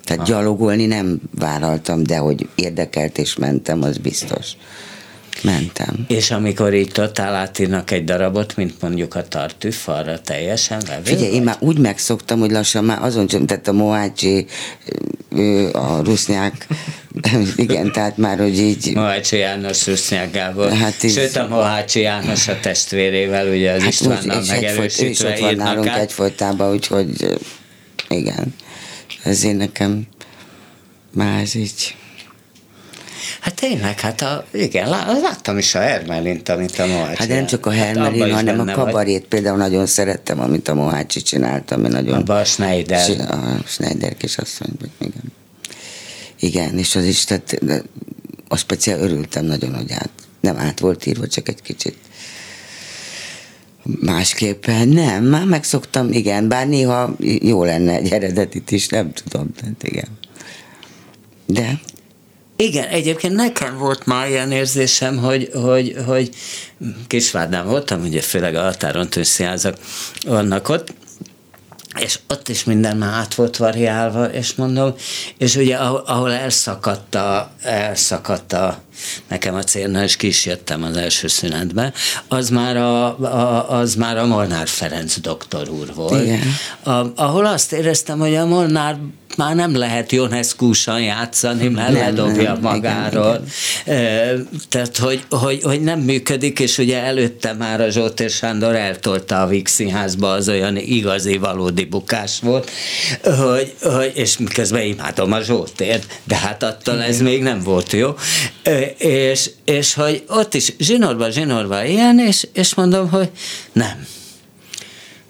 Tehát 0.04 0.22
ah. 0.22 0.28
gyalogolni 0.28 0.86
nem 0.86 1.20
vállaltam, 1.40 2.04
de 2.04 2.18
hogy 2.18 2.48
érdekelt 2.56 3.18
és 3.18 3.36
mentem, 3.36 3.84
az 3.84 3.98
biztos. 3.98 4.48
Mentem. 5.44 6.06
És 6.08 6.32
amikor 6.32 6.74
így 6.74 6.92
totál 6.92 7.36
átírnak 7.36 7.92
egy 7.92 8.04
darabot, 8.04 8.56
mint 8.56 8.82
mondjuk 8.82 9.16
a 9.16 9.28
tartűf, 9.28 9.88
arra 9.88 10.22
teljesen 10.22 10.82
vevő 10.88 11.04
Figyelj, 11.04 11.26
vagy? 11.26 11.36
én 11.36 11.44
már 11.44 11.58
úgy 11.60 11.78
megszoktam, 11.78 12.40
hogy 12.40 12.52
lassan 12.52 12.84
már 12.84 13.04
azon 13.04 13.28
sem, 13.28 13.46
tehát 13.46 13.68
a 13.68 13.72
Moácsi, 13.72 14.46
a 15.72 16.02
Rusznyák, 16.04 16.68
igen, 17.56 17.92
tehát 17.92 18.18
már, 18.18 18.38
hogy 18.38 18.60
így... 18.60 18.94
Mohácsi 18.94 19.38
János 19.38 19.88
Rusznyák 19.88 20.32
Gábor. 20.32 20.72
Hát 20.72 21.04
így... 21.04 21.12
Sőt, 21.12 21.36
a 21.36 21.48
Mohácsi 21.48 22.00
János 22.00 22.48
a 22.48 22.60
testvérével, 22.60 23.48
ugye 23.48 23.72
az 23.72 23.82
hát 23.82 23.92
Istvánnal 23.92 24.44
megerősítve 24.48 25.10
is 25.10 25.20
ott 25.20 25.40
van 25.40 25.56
nálunk 25.56 25.88
át. 25.88 26.00
egyfolytában, 26.00 26.72
úgyhogy 26.72 27.38
igen, 28.10 28.56
ezért 29.24 29.58
nekem 29.58 30.08
már 31.14 31.46
így... 31.54 31.96
Hát 33.40 33.54
tényleg, 33.54 34.00
hát 34.00 34.22
a, 34.22 34.46
igen, 34.54 34.90
láttam 35.22 35.58
is 35.58 35.76
a 35.76 35.80
Hermelint, 35.80 36.50
amit 36.50 36.80
a 36.80 36.86
Mohácsi. 36.86 37.18
Hát 37.18 37.28
nem 37.28 37.46
csak 37.46 37.66
a 37.66 37.72
Hermelin, 37.72 38.22
hát 38.22 38.32
hanem 38.32 38.60
a 38.60 38.72
kabarét 38.72 39.20
vagy. 39.20 39.28
például 39.28 39.58
nagyon 39.58 39.86
szerettem, 39.86 40.40
amit 40.40 40.68
a 40.68 40.74
Mohácsi 40.74 41.22
csináltam. 41.22 41.82
Nagyon 41.82 42.14
Abba 42.14 42.38
a 42.38 42.44
Schneider. 42.44 43.10
A 43.30 43.68
Schneider 43.68 44.18
kisasszony, 44.18 44.70
igen. 45.00 45.34
Igen, 46.40 46.78
és 46.78 46.96
az 46.96 47.06
is, 47.06 47.24
tehát 47.24 47.62
a 48.48 48.58
speciál 48.58 49.00
örültem 49.00 49.46
nagyon, 49.46 49.76
hogy 49.76 49.92
át, 49.92 50.10
nem 50.40 50.58
át 50.58 50.80
volt 50.80 51.06
írva, 51.06 51.28
csak 51.28 51.50
egy 51.50 51.62
kicsit 51.62 51.98
másképpen. 54.02 54.88
Nem, 54.88 55.24
már 55.24 55.46
megszoktam, 55.46 56.12
igen, 56.12 56.48
bár 56.48 56.68
néha 56.68 57.16
jó 57.42 57.64
lenne 57.64 57.94
egy 57.94 58.12
eredetit 58.12 58.72
is, 58.72 58.88
nem 58.88 59.12
tudom, 59.14 59.54
tehát 59.54 59.84
igen. 59.84 60.08
De 61.46 61.80
igen, 62.58 62.88
egyébként 62.88 63.36
nekem 63.36 63.78
volt 63.78 64.06
már 64.06 64.30
ilyen 64.30 64.52
érzésem, 64.52 65.18
hogy, 65.18 65.50
hogy, 65.54 65.96
hogy 66.06 66.30
Kisvádán 67.08 67.68
voltam, 67.68 68.02
ugye 68.02 68.22
főleg 68.22 68.56
a 68.56 68.62
határon 68.62 69.10
tűzszínházak 69.10 69.78
vannak 70.26 70.70
ott, 70.70 70.94
és 72.00 72.20
ott 72.28 72.50
is 72.50 72.64
minden 72.64 72.98
már 72.98 73.14
át 73.14 73.36
volt 73.36 73.58
variálva, 73.58 74.26
és 74.26 74.54
mondom, 74.56 74.94
és 75.38 75.56
ugye 75.56 75.76
ahol, 75.76 76.04
ahol 76.06 76.34
elszakadt 76.34 77.16
a, 77.16 77.52
elszakadt 77.62 78.54
a 78.54 78.82
nekem 79.28 79.56
a 79.56 79.64
célna, 79.64 80.04
és 80.04 80.16
ki 80.16 80.28
is 80.28 80.46
jöttem 80.46 80.84
az 80.84 80.98
első 80.98 81.28
szünetbe, 81.28 81.94
az 82.28 82.50
már 82.50 82.78
a, 82.78 83.20
a, 83.20 83.70
az 83.70 83.96
már 83.96 84.18
a 84.18 84.26
Molnár 84.26 84.68
Ferenc 84.68 85.20
doktor 85.20 85.70
úr 85.70 85.94
volt. 85.94 86.24
Igen. 86.24 86.42
A, 86.84 87.06
ahol 87.16 87.46
azt 87.46 87.74
éreztem, 87.74 88.20
hogy 88.20 88.36
a 88.36 88.46
Molnár 88.46 88.98
már 89.38 89.56
nem 89.56 89.76
lehet 89.76 90.12
Joneszkúsan 90.12 91.02
játszani, 91.02 91.68
mert 91.68 91.92
nem, 91.92 92.02
ledobja 92.02 92.54
nem, 92.54 92.62
magáról. 92.62 93.44
Igen, 93.86 93.98
igen. 94.26 94.50
Tehát, 94.70 94.98
hogy, 94.98 95.26
hogy, 95.30 95.62
hogy 95.64 95.82
nem 95.82 96.00
működik, 96.00 96.60
és 96.60 96.78
ugye 96.78 97.04
előtte 97.04 97.54
már 97.54 97.82
a 97.82 97.90
Zsótér 97.90 98.30
Sándor 98.30 98.76
eltolta 98.76 99.42
a 99.42 99.48
Vix 99.48 99.72
Színházba, 99.72 100.32
az 100.32 100.50
olyan 100.50 100.78
igazi, 100.78 101.38
valódi 101.38 101.86
bukás 101.86 102.40
volt, 102.40 102.72
hogy, 103.24 103.74
hogy 103.82 104.12
és 104.16 104.38
miközben 104.38 104.82
imádom 104.82 105.32
a 105.32 105.42
Zsótért, 105.42 106.20
de 106.24 106.36
hát 106.36 106.64
attól 106.64 107.02
ez 107.02 107.22
még 107.22 107.42
nem 107.42 107.60
volt 107.60 107.92
jó. 107.92 108.16
És, 108.98 109.50
és 109.66 109.94
hogy 109.94 110.24
ott 110.28 110.54
is 110.54 110.74
zsinorba, 110.80 111.30
zsinorba 111.30 111.84
ilyen, 111.84 112.20
és, 112.20 112.48
és 112.54 112.76
mondom, 112.76 113.10
hogy 113.10 113.30
nem 113.74 114.08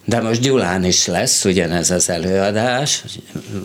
de 0.08 0.22
most 0.22 0.42
Gyulán 0.42 0.84
is 0.84 1.06
lesz 1.06 1.46
ugyanez 1.46 1.92
az 1.92 2.10
előadás, 2.10 3.04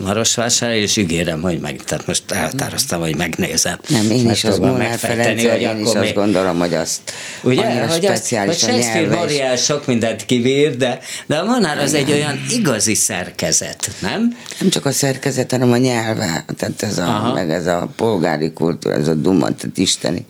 Marosvásár, 0.03 0.71
és 0.71 0.97
ígérem, 0.97 1.41
hogy 1.41 1.59
meg, 1.59 1.83
tehát 1.85 2.07
most 2.07 2.31
elhatároztam, 2.31 3.01
hogy 3.01 3.15
megnézem. 3.15 3.79
Nem, 3.87 4.11
én 4.11 4.29
is 4.29 4.43
azt 4.43 4.59
Molnár 4.59 4.97
Ferenc, 4.97 5.41
hogy 5.41 5.61
én 5.61 5.79
is 5.79 5.93
azt 5.93 6.13
gondolom, 6.13 6.59
hogy 6.59 6.73
azt 6.73 7.01
Ugye, 7.43 7.87
hogy 7.87 8.03
speciális 8.03 8.55
azt, 8.55 8.63
hogy 8.63 8.71
Shakespeare 8.71 9.15
Moriel 9.15 9.55
sok 9.55 9.87
mindent 9.87 10.25
kibír, 10.25 10.77
de, 10.77 10.99
de 11.25 11.37
a 11.37 11.45
Molnár 11.45 11.77
az 11.77 11.93
egy 11.93 12.11
olyan 12.11 12.45
igazi 12.49 12.95
szerkezet, 12.95 13.91
nem? 14.01 14.37
Nem 14.59 14.69
csak 14.69 14.85
a 14.85 14.91
szerkezet, 14.91 15.51
hanem 15.51 15.71
a 15.71 15.77
nyelve, 15.77 16.45
tehát 16.57 16.83
ez 16.83 16.97
a, 16.97 17.31
meg 17.33 17.51
ez 17.51 17.65
a 17.65 17.89
polgári 17.95 18.53
kultúra, 18.53 18.95
ez 18.95 19.07
a 19.07 19.13
duma, 19.13 19.55
tehát 19.55 19.77
isteni 19.77 20.25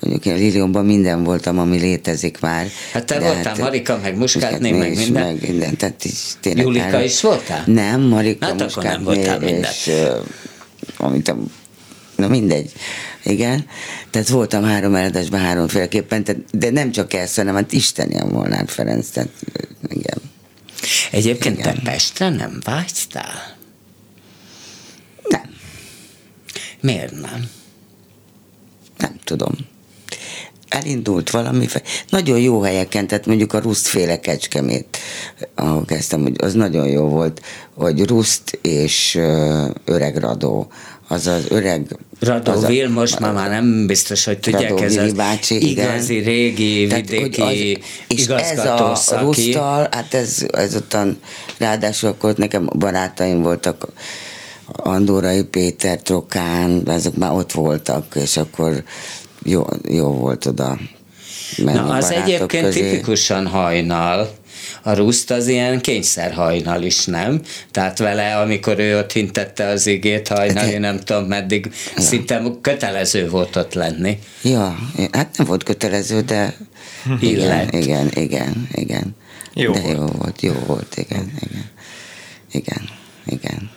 mondjuk 0.00 0.26
én 0.26 0.34
Liliumban 0.34 0.84
minden 0.84 1.24
voltam, 1.24 1.58
ami 1.58 1.78
létezik 1.78 2.40
már. 2.40 2.66
Hát 2.92 3.04
te 3.04 3.18
voltál 3.18 3.42
hát, 3.42 3.58
Marika, 3.58 3.98
meg 4.02 4.16
Muskátné, 4.16 4.72
meg 4.72 4.96
minden. 4.96 5.22
Meg 5.22 5.48
minden, 5.48 5.76
tehát 5.76 6.04
így 6.04 6.18
tényleg 6.40 6.64
Julika 6.64 6.84
el... 6.84 7.04
is 7.04 7.20
voltál? 7.20 7.62
Nem, 7.66 8.00
Marika, 8.00 8.46
hát 8.46 8.62
Muskátné, 8.62 8.88
nem 8.88 9.02
voltál 9.02 9.38
minden. 9.38 9.70
És, 9.70 9.90
amit 10.96 11.28
a, 11.28 11.36
na 12.16 12.28
mindegy. 12.28 12.72
Igen, 13.24 13.66
tehát 14.10 14.28
voltam 14.28 14.64
három 14.64 14.94
eladásban 14.94 15.40
háromféleképpen, 15.40 16.24
tehát, 16.24 16.40
de 16.52 16.70
nem 16.70 16.90
csak 16.90 17.12
ez, 17.12 17.34
hanem 17.34 17.54
hát 17.54 17.72
Isteni 17.72 18.18
a 18.18 18.26
Molnár 18.26 18.68
Ferenc, 18.68 19.08
tehát 19.08 19.30
igen. 19.88 20.18
Egyébként 21.10 21.58
igen. 21.58 21.74
te 21.74 21.80
Pestre 21.90 22.28
nem 22.28 22.58
vágytál? 22.64 23.56
Nem. 25.28 25.54
Miért 26.80 27.12
nem? 27.12 27.48
Nem 28.96 29.18
tudom 29.24 29.52
elindult 30.70 31.30
valami, 31.30 31.66
nagyon 32.08 32.38
jó 32.38 32.60
helyeken, 32.60 33.06
tehát 33.06 33.26
mondjuk 33.26 33.52
a 33.52 33.58
Rusztféle 33.58 34.20
kecskemét, 34.20 34.98
ahol 35.54 35.84
kezdtem, 35.84 36.22
hogy 36.22 36.36
az 36.38 36.54
nagyon 36.54 36.86
jó 36.88 37.04
volt, 37.04 37.40
hogy 37.74 38.06
Ruszt 38.06 38.58
és 38.62 39.18
öreg 39.84 40.16
Radó, 40.16 40.70
az 41.08 41.26
az 41.26 41.44
öreg... 41.48 41.96
Radó 42.20 42.52
az 42.52 42.66
Vilmos, 42.66 43.12
a, 43.12 43.32
már 43.32 43.50
nem 43.50 43.86
biztos, 43.86 44.24
hogy 44.24 44.38
tudják, 44.38 44.68
Radó 44.70 44.82
ez 44.82 44.96
az 44.96 45.12
bácsi, 45.12 45.70
igazi, 45.70 46.14
igen. 46.14 46.24
régi, 46.24 46.86
Tehát, 46.86 47.08
vidéki 47.08 47.40
az, 47.40 48.16
és 48.16 48.26
ez 48.26 48.58
a 48.58 48.98
Rusztal, 49.20 49.88
hát 49.90 50.14
ez, 50.14 50.46
ez 50.50 50.76
ottan, 50.76 51.18
ráadásul 51.58 52.08
akkor 52.08 52.34
nekem 52.36 52.68
barátaim 52.78 53.42
voltak, 53.42 53.86
Andórai 54.72 55.42
Péter, 55.42 56.02
Trokán, 56.02 56.82
azok 56.86 57.16
már 57.16 57.32
ott 57.32 57.52
voltak, 57.52 58.16
és 58.22 58.36
akkor 58.36 58.82
jó, 59.42 59.66
jó 59.88 60.12
volt 60.12 60.46
oda 60.46 60.78
menni 61.56 61.78
Na, 61.78 61.94
az 61.94 62.10
egyébként 62.10 62.64
közé. 62.64 62.90
tipikusan 62.90 63.46
hajnal, 63.46 64.30
a 64.82 64.92
Ruszt 64.92 65.30
az 65.30 65.46
ilyen 65.46 65.80
kényszerhajnal 65.80 66.82
is, 66.82 67.04
nem? 67.04 67.40
Tehát 67.70 67.98
vele, 67.98 68.36
amikor 68.36 68.78
ő 68.78 68.98
ott 68.98 69.12
hintette 69.12 69.66
az 69.66 69.86
igét 69.86 70.28
hajnali, 70.28 70.78
nem 70.78 71.00
tudom 71.00 71.24
meddig, 71.24 71.72
ja. 71.96 72.02
szinte 72.02 72.42
kötelező 72.60 73.28
volt 73.28 73.56
ott 73.56 73.74
lenni. 73.74 74.18
Ja, 74.42 74.78
hát 75.12 75.36
nem 75.36 75.46
volt 75.46 75.62
kötelező, 75.62 76.20
de 76.20 76.56
igen, 77.20 77.68
igen, 77.68 78.10
igen, 78.14 78.68
igen. 78.72 79.16
Jó 79.54 79.72
de 79.72 79.80
volt. 79.80 79.96
jó 79.96 80.06
volt, 80.06 80.42
jó 80.42 80.52
volt, 80.66 80.96
igen, 80.96 81.32
igen. 81.40 81.70
Igen, 82.52 82.88
igen. 83.26 83.70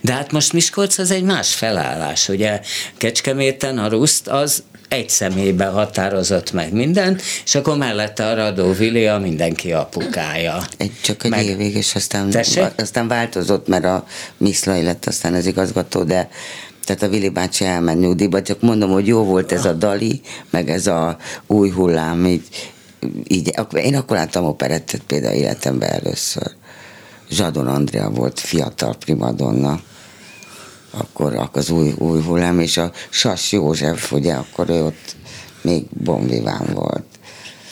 De 0.00 0.12
hát 0.12 0.32
most 0.32 0.52
Miskolc 0.52 0.98
az 0.98 1.10
egy 1.10 1.22
más 1.22 1.54
felállás, 1.54 2.28
ugye 2.28 2.60
Kecskeméten 2.96 3.78
a 3.78 3.88
Ruszt 3.88 4.28
az 4.28 4.62
egy 4.88 5.08
személyben 5.08 5.72
határozott 5.72 6.52
meg 6.52 6.72
mindent, 6.72 7.22
és 7.44 7.54
akkor 7.54 7.76
mellette 7.76 8.26
a 8.26 8.34
Radó 8.34 8.72
Vili 8.72 9.06
a 9.06 9.18
mindenki 9.18 9.72
apukája. 9.72 10.62
Egy, 10.76 10.92
csak 11.00 11.24
egy 11.24 11.30
meg... 11.30 11.44
évig, 11.44 11.74
és 11.74 11.94
aztán, 11.94 12.34
aztán 12.76 13.08
változott, 13.08 13.68
mert 13.68 13.84
a 13.84 14.06
Miszlai 14.36 14.82
lett 14.82 15.06
aztán 15.06 15.34
az 15.34 15.46
igazgató, 15.46 16.02
de 16.02 16.28
tehát 16.84 17.02
a 17.02 17.08
Vili 17.08 17.28
bácsi 17.28 17.64
elment 17.64 18.00
nyugdíjba, 18.00 18.42
csak 18.42 18.60
mondom, 18.60 18.90
hogy 18.90 19.06
jó 19.06 19.24
volt 19.24 19.52
ez 19.52 19.64
a 19.64 19.72
Dali, 19.72 20.20
meg 20.50 20.70
ez 20.70 20.86
a 20.86 21.16
új 21.46 21.70
hullám, 21.70 22.26
így, 22.26 22.42
így 23.28 23.52
én 23.72 23.96
akkor 23.96 24.16
láttam 24.16 24.44
operettet 24.44 25.00
például 25.06 25.34
életemben 25.34 25.90
először. 25.90 26.54
Zsadon 27.30 27.66
Andrea 27.66 28.10
volt 28.10 28.40
fiatal 28.40 28.94
primadonna, 28.94 29.80
akkor 30.90 31.48
az 31.52 31.70
új, 31.70 31.94
új 31.98 32.20
hullám, 32.22 32.60
és 32.60 32.76
a 32.76 32.92
Sas 33.10 33.52
József, 33.52 34.12
ugye, 34.12 34.34
akkor 34.34 34.70
ő 34.70 34.84
ott 34.84 35.16
még 35.60 35.84
bombiván 36.04 36.66
volt. 36.72 37.04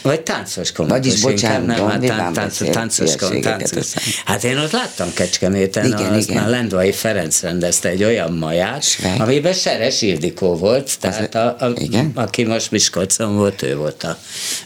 Vagy 0.02 0.20
táncos 0.20 0.72
komikus. 0.72 0.98
Vagyis, 0.98 1.20
bocsánat, 1.20 1.66
nem, 1.66 1.88
hát 1.88 2.00
tánc, 2.00 2.34
tánc, 2.34 2.70
táncos 2.70 3.16
komikus. 3.16 3.94
Hát 4.24 4.44
én 4.44 4.58
ott 4.58 4.70
láttam 4.70 5.12
Kecskeméten, 5.14 5.84
igen, 5.86 6.12
azt 6.12 6.30
igen. 6.30 6.50
Lendvai 6.50 6.92
Ferenc 6.92 7.40
rendezte 7.40 7.88
egy 7.88 8.04
olyan 8.04 8.32
maját, 8.32 8.82
Sveg. 8.82 9.20
amiben 9.20 9.52
Seres 9.52 10.02
Ildikó 10.02 10.56
volt, 10.56 10.98
tehát 11.00 11.34
a, 11.34 11.56
a, 11.58 11.72
igen? 11.74 12.12
aki 12.14 12.44
most 12.44 12.70
Miskolcon 12.70 13.36
volt, 13.36 13.62
ő 13.62 13.76
volt 13.76 14.02
a, 14.02 14.18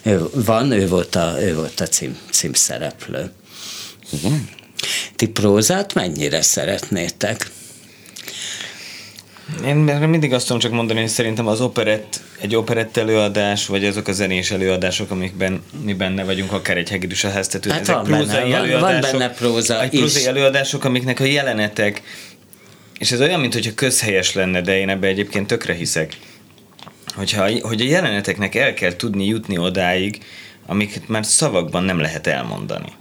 ő 0.03 0.29
van, 0.35 0.71
ő 0.71 0.89
volt 0.89 1.15
a, 1.15 1.37
ő 1.41 1.55
volt 1.55 1.81
a 1.81 1.87
cím, 1.87 2.19
címszereplő. 2.31 3.31
Igen? 4.11 4.49
Ti 5.17 5.29
prózát 5.29 5.95
mennyire 5.95 6.43
szeretnétek? 6.43 7.51
Én 9.65 9.77
mindig 9.77 10.33
azt 10.33 10.47
tudom 10.47 10.61
csak 10.61 10.73
mondani, 10.73 11.01
hogy 11.01 11.09
szerintem 11.09 11.47
az 11.47 11.61
operett, 11.61 12.21
egy 12.41 12.57
operett 12.57 12.97
előadás, 12.97 13.67
vagy 13.67 13.85
azok 13.85 14.09
a 14.09 14.13
zenés 14.13 14.51
előadások, 14.51 15.11
amikben 15.11 15.63
mi 15.85 15.95
benne 15.95 16.25
vagyunk, 16.25 16.53
akár 16.53 16.77
egy 16.77 16.89
hegedűs 16.89 17.25
a 17.25 17.31
háztető, 17.31 17.71
hát 17.71 17.81
ezek 17.81 17.95
van 17.95 18.05
prózai 18.05 18.51
benne, 18.51 18.57
előadások. 18.57 19.01
Van 19.01 19.19
benne 19.19 19.31
próza 19.31 19.83
egy 19.83 19.91
prózai 19.91 20.27
előadások, 20.27 20.85
amiknek 20.85 21.21
a 21.21 21.25
jelenetek, 21.25 22.03
és 22.99 23.11
ez 23.13 23.21
olyan, 23.21 23.41
mintha 23.41 23.75
közhelyes 23.75 24.35
lenne, 24.35 24.61
de 24.61 24.79
én 24.79 24.89
ebbe 24.89 25.07
egyébként 25.07 25.47
tökre 25.47 25.75
hiszek, 25.75 26.17
hogyha, 27.15 27.51
hogy 27.61 27.81
a 27.81 27.85
jeleneteknek 27.85 28.55
el 28.55 28.75
kell 28.75 28.97
tudni 28.97 29.27
jutni 29.27 29.59
odáig, 29.59 30.23
amiket 30.67 31.09
már 31.09 31.27
szavakban 31.27 31.85
nem 31.85 31.99
lehet 31.99 32.27
elmondani. 32.27 32.93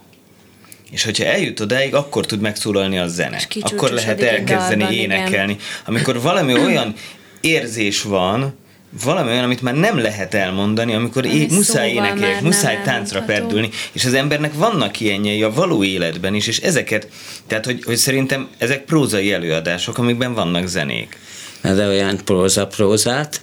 És 0.91 1.03
hogyha 1.03 1.25
eljut 1.25 1.59
odáig, 1.59 1.95
akkor 1.95 2.25
tud 2.25 2.39
megszólalni 2.39 2.97
a 2.97 3.07
zene. 3.07 3.41
Akkor 3.59 3.91
lehet 3.91 4.21
elkezdeni 4.21 4.81
dalban, 4.81 4.97
énekelni. 4.97 5.51
Igen. 5.51 5.65
Amikor 5.85 6.21
valami 6.21 6.53
olyan 6.53 6.93
érzés 7.41 8.01
van, 8.01 8.55
valami 9.03 9.29
olyan, 9.29 9.43
amit 9.43 9.61
már 9.61 9.73
nem 9.73 9.97
lehet 9.97 10.33
elmondani, 10.33 10.93
amikor 10.93 11.25
é- 11.25 11.51
muszáj 11.51 11.91
énekeljek, 11.91 12.41
muszáj 12.41 12.81
táncra 12.83 13.21
perdülni, 13.21 13.69
és 13.91 14.05
az 14.05 14.13
embernek 14.13 14.53
vannak 14.53 14.99
ilyenjei 14.99 15.43
a 15.43 15.53
való 15.53 15.83
életben 15.83 16.33
is, 16.33 16.47
és 16.47 16.59
ezeket, 16.59 17.09
tehát 17.47 17.65
hogy, 17.65 17.83
hogy 17.83 17.95
szerintem 17.95 18.47
ezek 18.57 18.83
prózai 18.83 19.33
előadások, 19.33 19.97
amikben 19.97 20.33
vannak 20.33 20.67
zenék. 20.67 21.17
De 21.61 21.87
olyan 21.87 22.19
próza-prózát, 22.25 23.41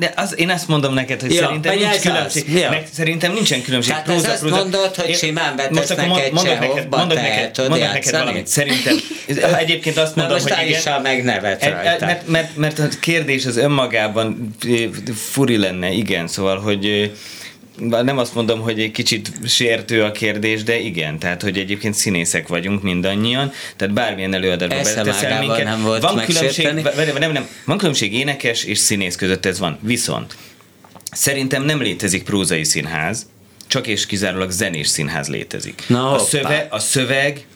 de 0.00 0.12
az, 0.16 0.38
én 0.38 0.50
azt 0.50 0.68
mondom 0.68 0.94
neked, 0.94 1.20
hogy 1.20 1.34
ja, 1.34 1.40
szerintem 1.40 1.78
nincs 1.78 2.00
különbség. 2.00 2.44
Az, 2.48 2.54
ja. 2.54 2.82
Szerintem 2.92 3.32
nincsen 3.32 3.62
különbség. 3.62 3.90
Tehát 3.90 4.06
próza, 4.06 4.26
ez 4.26 4.32
azt 4.32 4.40
próza. 4.40 4.56
mondod, 4.56 4.94
hogy 4.94 5.16
simán 5.16 5.56
betesznek 5.56 6.06
mond, 6.06 6.20
egy 6.20 6.32
mondok 6.32 6.58
neked, 6.58 6.88
mondok 6.90 7.20
neked, 7.20 7.68
mondok 7.68 7.92
neked 7.92 8.10
valamit. 8.10 8.46
Szerintem, 8.46 8.96
egyébként 9.64 9.96
azt 9.96 10.16
mondom, 10.16 10.34
most 10.34 10.54
hogy 10.54 10.68
igen. 10.68 11.02
meg 11.02 11.24
nevet 11.24 11.64
rajta. 11.64 12.06
Mert, 12.06 12.28
mert, 12.28 12.56
mert 12.56 12.78
a 12.78 12.88
kérdés 13.00 13.46
az 13.46 13.56
önmagában 13.56 14.56
furi 15.14 15.56
lenne, 15.56 15.90
igen, 15.90 16.28
szóval, 16.28 16.60
hogy 16.60 17.12
nem 17.78 18.18
azt 18.18 18.34
mondom, 18.34 18.60
hogy 18.60 18.80
egy 18.80 18.90
kicsit 18.90 19.32
sértő 19.46 20.02
a 20.02 20.12
kérdés, 20.12 20.62
de 20.62 20.78
igen, 20.78 21.18
tehát 21.18 21.42
hogy 21.42 21.58
egyébként 21.58 21.94
színészek 21.94 22.48
vagyunk 22.48 22.82
mindannyian, 22.82 23.52
tehát 23.76 23.94
bármilyen 23.94 24.34
előadásban 24.34 25.04
beteszel 25.04 25.40
minket. 25.40 25.64
Nem 25.64 25.82
volt 25.82 26.02
van 26.02 26.24
különbség, 26.24 26.68
nem, 27.18 27.32
nem, 27.32 27.48
van 27.64 27.78
különbség 27.78 28.14
énekes 28.14 28.64
és 28.64 28.78
színész 28.78 29.16
között, 29.16 29.46
ez 29.46 29.58
van. 29.58 29.78
Viszont 29.80 30.36
szerintem 31.12 31.62
nem 31.62 31.80
létezik 31.80 32.22
prózai 32.22 32.64
színház, 32.64 33.26
csak 33.66 33.86
és 33.86 34.06
kizárólag 34.06 34.50
zenés 34.50 34.88
színház 34.88 35.28
létezik. 35.28 35.82
Na, 35.86 36.12
a, 36.12 36.18
szöveg, 36.18 36.66
a 36.70 36.78
szöveg 36.78 37.46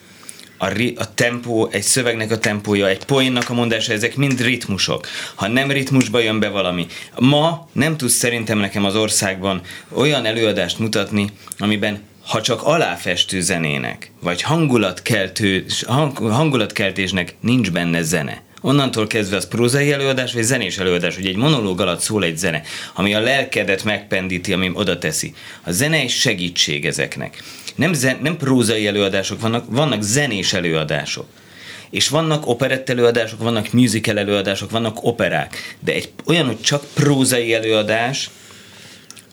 a, 0.65 0.69
ri, 0.69 0.95
a 0.99 1.15
tempó, 1.15 1.69
egy 1.71 1.83
szövegnek 1.83 2.31
a 2.31 2.39
tempója, 2.39 2.89
egy 2.89 3.05
poénnak 3.05 3.51
a 3.51 3.55
mondása, 3.55 3.93
ezek 3.93 4.17
mind 4.17 4.41
ritmusok. 4.41 5.07
Ha 5.35 5.49
nem 5.49 5.71
ritmusba 5.71 6.19
jön 6.19 6.41
be 6.41 6.49
valami. 6.49 6.87
Ma 7.19 7.69
nem 7.73 7.97
tudsz 7.97 8.15
szerintem 8.15 8.59
nekem 8.59 8.85
az 8.85 8.97
országban 8.97 9.61
olyan 9.93 10.25
előadást 10.25 10.79
mutatni, 10.79 11.31
amiben 11.59 12.03
ha 12.27 12.41
csak 12.41 12.63
aláfestő 12.63 13.41
zenének, 13.41 14.11
vagy 14.21 14.43
hangulatkeltő, 14.43 15.65
hang, 15.87 16.17
hangulatkeltésnek 16.17 17.35
nincs 17.41 17.71
benne 17.71 18.03
zene, 18.03 18.43
onnantól 18.65 19.07
kezdve 19.07 19.37
az 19.37 19.49
prózai 19.49 19.93
előadás, 19.93 20.33
vagy 20.33 20.43
zenés 20.43 20.79
előadás, 20.79 21.15
hogy 21.15 21.27
egy 21.27 21.37
monológ 21.37 21.81
alatt 21.81 22.01
szól 22.01 22.25
egy 22.25 22.37
zene, 22.37 22.63
ami 22.95 23.15
a 23.15 23.21
lelkedet 23.21 23.85
megpendíti, 23.85 24.53
ami 24.53 24.71
oda 24.75 24.99
teszi. 24.99 25.35
A 25.63 25.71
zene 25.71 26.03
is 26.03 26.21
segítség 26.21 26.87
ezeknek 26.87 27.43
nem, 27.75 27.93
zen, 27.93 28.19
nem 28.23 28.37
prózai 28.37 28.87
előadások 28.87 29.41
vannak, 29.41 29.65
vannak 29.69 30.03
zenés 30.03 30.53
előadások. 30.53 31.27
És 31.91 32.09
vannak 32.09 32.47
operett 32.47 32.91
előadások, 32.91 33.43
vannak 33.43 33.73
musical 33.73 34.19
előadások, 34.19 34.71
vannak 34.71 35.05
operák. 35.05 35.77
De 35.81 35.93
egy 35.93 36.13
olyan, 36.25 36.47
hogy 36.47 36.61
csak 36.61 36.85
prózai 36.95 37.55
előadás, 37.55 38.31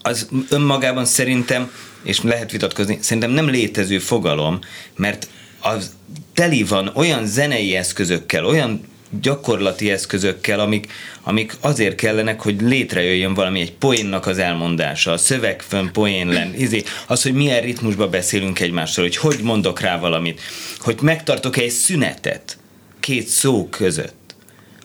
az 0.02 0.28
önmagában 0.50 1.06
szerintem, 1.06 1.72
és 2.04 2.22
lehet 2.22 2.52
vitatkozni, 2.52 2.98
szerintem 3.02 3.32
nem 3.32 3.50
létező 3.50 4.00
fogalom, 4.00 4.60
mert 4.96 5.28
az 5.60 5.92
teli 6.34 6.64
van 6.64 6.92
olyan 6.94 7.26
zenei 7.26 7.76
eszközökkel, 7.76 8.46
olyan 8.46 8.91
gyakorlati 9.22 9.92
eszközökkel, 9.92 10.60
amik, 10.60 10.92
amik 11.24 11.56
azért 11.60 11.96
kellenek, 11.96 12.42
hogy 12.42 12.62
létrejöjjön 12.62 13.34
valami, 13.34 13.62
egy 13.62 13.74
poénnak 13.74 14.28
az 14.28 14.38
elmondása, 14.38 15.12
a 15.12 15.18
szöveg 15.18 15.62
fönn 15.62 15.92
poén 15.92 16.28
len, 16.28 16.54
izé, 16.58 16.84
az, 17.08 17.22
hogy 17.24 17.34
milyen 17.34 17.62
ritmusban 17.62 18.10
beszélünk 18.10 18.60
egymással, 18.60 19.04
hogy 19.04 19.18
hogy 19.18 19.40
mondok 19.44 19.80
rá 19.80 20.00
valamit, 20.00 20.42
hogy 20.80 20.98
megtartok 21.02 21.58
egy 21.58 21.70
szünetet 21.70 22.58
két 23.00 23.28
szó 23.28 23.68
között, 23.70 24.36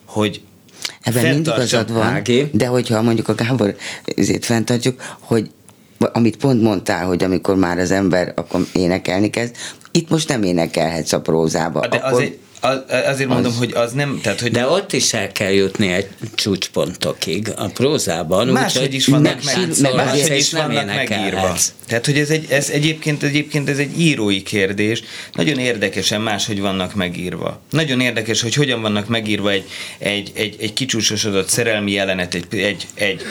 hogy 0.05 0.41
Ebben 1.01 1.33
mind 1.33 1.47
igazad 1.47 1.91
van, 1.91 2.05
Ági. 2.05 2.49
de 2.51 2.65
hogyha 2.65 3.01
mondjuk 3.01 3.27
a 3.27 3.35
Gábor 3.35 3.75
ezért 4.15 4.45
fenntartjuk, 4.45 5.01
hogy 5.19 5.49
amit 5.99 6.37
pont 6.37 6.61
mondtál, 6.61 7.05
hogy 7.05 7.23
amikor 7.23 7.55
már 7.55 7.77
az 7.77 7.91
ember 7.91 8.33
akkor 8.35 8.65
énekelni 8.73 9.29
kezd, 9.29 9.55
itt 9.91 10.09
most 10.09 10.27
nem 10.27 10.43
énekelhetsz 10.43 11.13
a 11.13 11.21
prózába. 11.21 11.87
De 11.87 11.97
akkor... 11.97 12.11
azért, 12.11 12.31
az, 12.31 12.37
azért 13.07 13.29
mondom, 13.29 13.51
az, 13.51 13.57
hogy 13.57 13.73
az 13.73 13.91
nem... 13.91 14.19
Tehát, 14.23 14.41
hogy 14.41 14.51
de 14.51 14.67
ott 14.67 14.93
is 14.93 15.13
el 15.13 15.31
kell 15.31 15.51
jutni 15.51 15.87
egy 15.87 16.07
csúcspontokig 16.35 17.51
a 17.55 17.65
prózában. 17.65 18.47
Máshogy 18.47 18.93
is 18.93 19.07
vannak, 19.07 19.43
meg, 19.43 19.67
meg, 19.81 19.93
máshogy 19.93 20.37
is 20.37 20.51
vannak 20.51 20.85
megírva. 20.85 21.55
Tehát, 21.87 22.05
hogy 22.05 22.17
ez, 22.17 22.29
egy, 22.29 22.45
ez 22.49 22.69
egyébként, 22.69 23.23
egyébként 23.23 23.69
ez 23.69 23.77
egy 23.77 23.99
írói 23.99 24.43
kérdés. 24.43 25.03
Nagyon 25.33 25.57
érdekesen 25.57 26.21
máshogy 26.21 26.61
vannak 26.61 26.95
megírva. 26.95 27.61
Nagyon 27.69 28.01
érdekes, 28.01 28.41
hogy 28.41 28.53
hogyan 28.53 28.81
vannak 28.81 29.07
megírva 29.07 29.51
egy, 29.51 29.65
egy, 29.97 30.31
egy, 30.33 30.55
egy 30.59 30.73
kicsúcsosodott 30.73 31.49
szerelmi 31.49 31.91
jelenet, 31.91 32.33
egy, 32.33 32.45
egy, 32.49 32.87
egy 32.93 33.21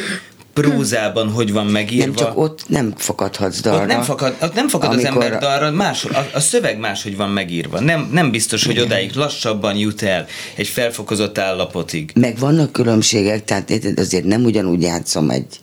prózában 0.61 1.31
hogy 1.31 1.53
van 1.53 1.67
megírva. 1.67 2.05
Nem, 2.05 2.15
csak 2.15 2.39
ott 2.39 2.65
nem 2.69 2.93
fakadhatsz 2.97 3.61
dalra. 3.61 3.83
Ott 3.83 3.87
nem 3.87 4.03
fakad, 4.03 4.37
ott 4.43 4.55
nem 4.55 4.69
fakad 4.69 4.89
amikor... 4.89 5.07
az 5.07 5.13
ember 5.13 5.39
dalra, 5.39 5.71
más, 5.71 6.05
a, 6.05 6.29
a 6.33 6.41
szöveg 6.41 6.79
máshogy 6.79 7.17
van 7.17 7.31
megírva. 7.31 7.81
Nem, 7.81 8.09
nem 8.13 8.31
biztos, 8.31 8.65
hogy 8.65 8.75
Igen. 8.75 8.85
odáig 8.85 9.15
lassabban 9.15 9.77
jut 9.77 10.03
el 10.03 10.27
egy 10.55 10.69
felfokozott 10.69 11.39
állapotig. 11.39 12.11
Meg 12.15 12.39
vannak 12.39 12.73
különbségek, 12.73 13.45
tehát 13.45 13.73
azért 13.97 14.25
nem 14.25 14.45
ugyanúgy 14.45 14.83
játszom 14.83 15.31
egy 15.31 15.61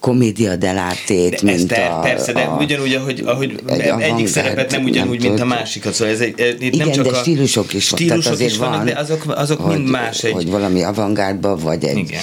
komédia 0.00 0.56
delátét, 0.56 1.42
mint 1.42 1.68
te, 1.68 1.86
a... 1.86 2.00
Persze, 2.00 2.32
de 2.32 2.40
a, 2.40 2.56
ugyanúgy, 2.56 2.94
ahogy, 2.94 3.22
ahogy 3.26 3.62
egy 3.66 3.80
egyik 3.80 4.26
szerepet 4.26 4.70
nem 4.70 4.84
ugyanúgy, 4.84 5.18
nem 5.20 5.28
mint 5.28 5.40
a 5.40 5.44
másikat, 5.44 5.92
szóval 5.92 6.14
ez 6.14 6.20
egy, 6.20 6.34
itt 6.38 6.74
igen, 6.74 6.86
nem 6.86 6.90
csak 6.90 7.04
de 7.04 7.10
a 7.10 7.14
stílusok 7.14 7.74
is, 7.74 7.84
stílusok 7.84 8.32
azért 8.32 8.50
is 8.50 8.56
vannak, 8.56 8.76
van, 8.76 8.84
de 8.84 8.94
azok, 8.98 9.24
azok 9.26 9.60
hogy, 9.60 9.76
mind 9.76 9.88
más. 9.88 10.24
Egy... 10.24 10.32
Hogy 10.32 10.50
valami 10.50 10.82
avantgárdba, 10.82 11.56
vagy 11.56 11.84
egy 11.84 11.98
igen 11.98 12.22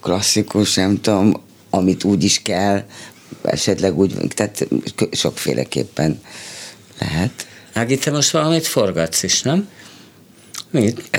klasszikus, 0.00 0.74
nem 0.74 1.00
tudom, 1.00 1.42
amit 1.70 2.04
úgy 2.04 2.24
is 2.24 2.42
kell, 2.42 2.84
esetleg 3.44 3.98
úgy, 3.98 4.14
tehát 4.28 4.68
sokféleképpen 5.12 6.20
lehet. 6.98 7.46
Ági, 7.72 7.98
te 7.98 8.10
most 8.10 8.30
valamit 8.30 8.66
forgatsz 8.66 9.22
is, 9.22 9.42
nem? 9.42 9.68
Mit? 10.70 11.10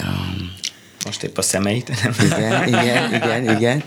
Most 1.06 1.24
épp 1.24 1.38
a 1.38 1.42
szemeit. 1.42 1.90
Igen, 2.26 2.68
igen, 2.68 3.14
igen, 3.14 3.56
igen. 3.58 3.84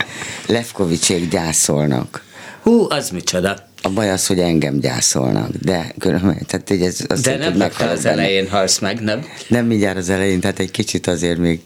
Levkovicsék 0.47 1.29
gyászolnak. 1.29 2.23
Hú, 2.61 2.89
az 2.89 3.09
micsoda. 3.09 3.69
A 3.81 3.89
baj 3.89 4.09
az, 4.09 4.27
hogy 4.27 4.39
engem 4.39 4.79
gyászolnak, 4.79 5.49
de 5.55 5.93
különben, 5.99 6.45
tehát 6.47 6.67
hogy 6.67 6.81
ez 6.81 6.99
azt 7.07 7.23
De 7.23 7.37
nem 7.37 7.57
rögtön 7.57 7.87
az 7.87 8.03
benne. 8.03 8.21
elején 8.21 8.49
halsz 8.49 8.79
meg, 8.79 8.99
nem? 8.99 9.25
Nem 9.47 9.65
mindjárt 9.65 9.97
az 9.97 10.09
elején, 10.09 10.39
tehát 10.39 10.59
egy 10.59 10.71
kicsit 10.71 11.07
azért 11.07 11.37
még, 11.37 11.61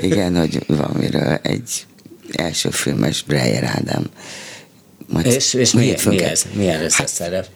igen, 0.00 0.36
hogy 0.36 0.64
valamiről 0.66 1.38
egy 1.42 1.86
első 2.34 2.70
filmes 2.70 3.22
Breyer 3.22 3.64
Ádám. 3.64 4.04
Majd 5.08 5.26
És, 5.26 5.54
és 5.54 5.72
mi, 5.72 5.94
mi 6.04 6.22
ez? 6.22 6.44
Milyen 6.52 6.80
ez 6.80 6.92
a 6.92 6.96
Hát, 6.96 7.08
szerep? 7.08 7.46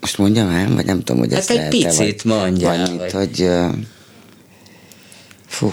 most 0.00 0.18
mondjam 0.18 0.48
el, 0.50 0.74
vagy 0.74 0.84
nem 0.84 0.98
tudom, 0.98 1.18
hogy 1.18 1.30
Hát 1.32 1.40
ezt 1.40 1.50
egy 1.50 1.56
lehet-e, 1.56 1.76
picit 1.76 2.22
Valamit, 2.22 2.62
vagy- 2.62 3.12
hogy 3.12 3.42
ö, 3.42 3.68
fú, 5.46 5.72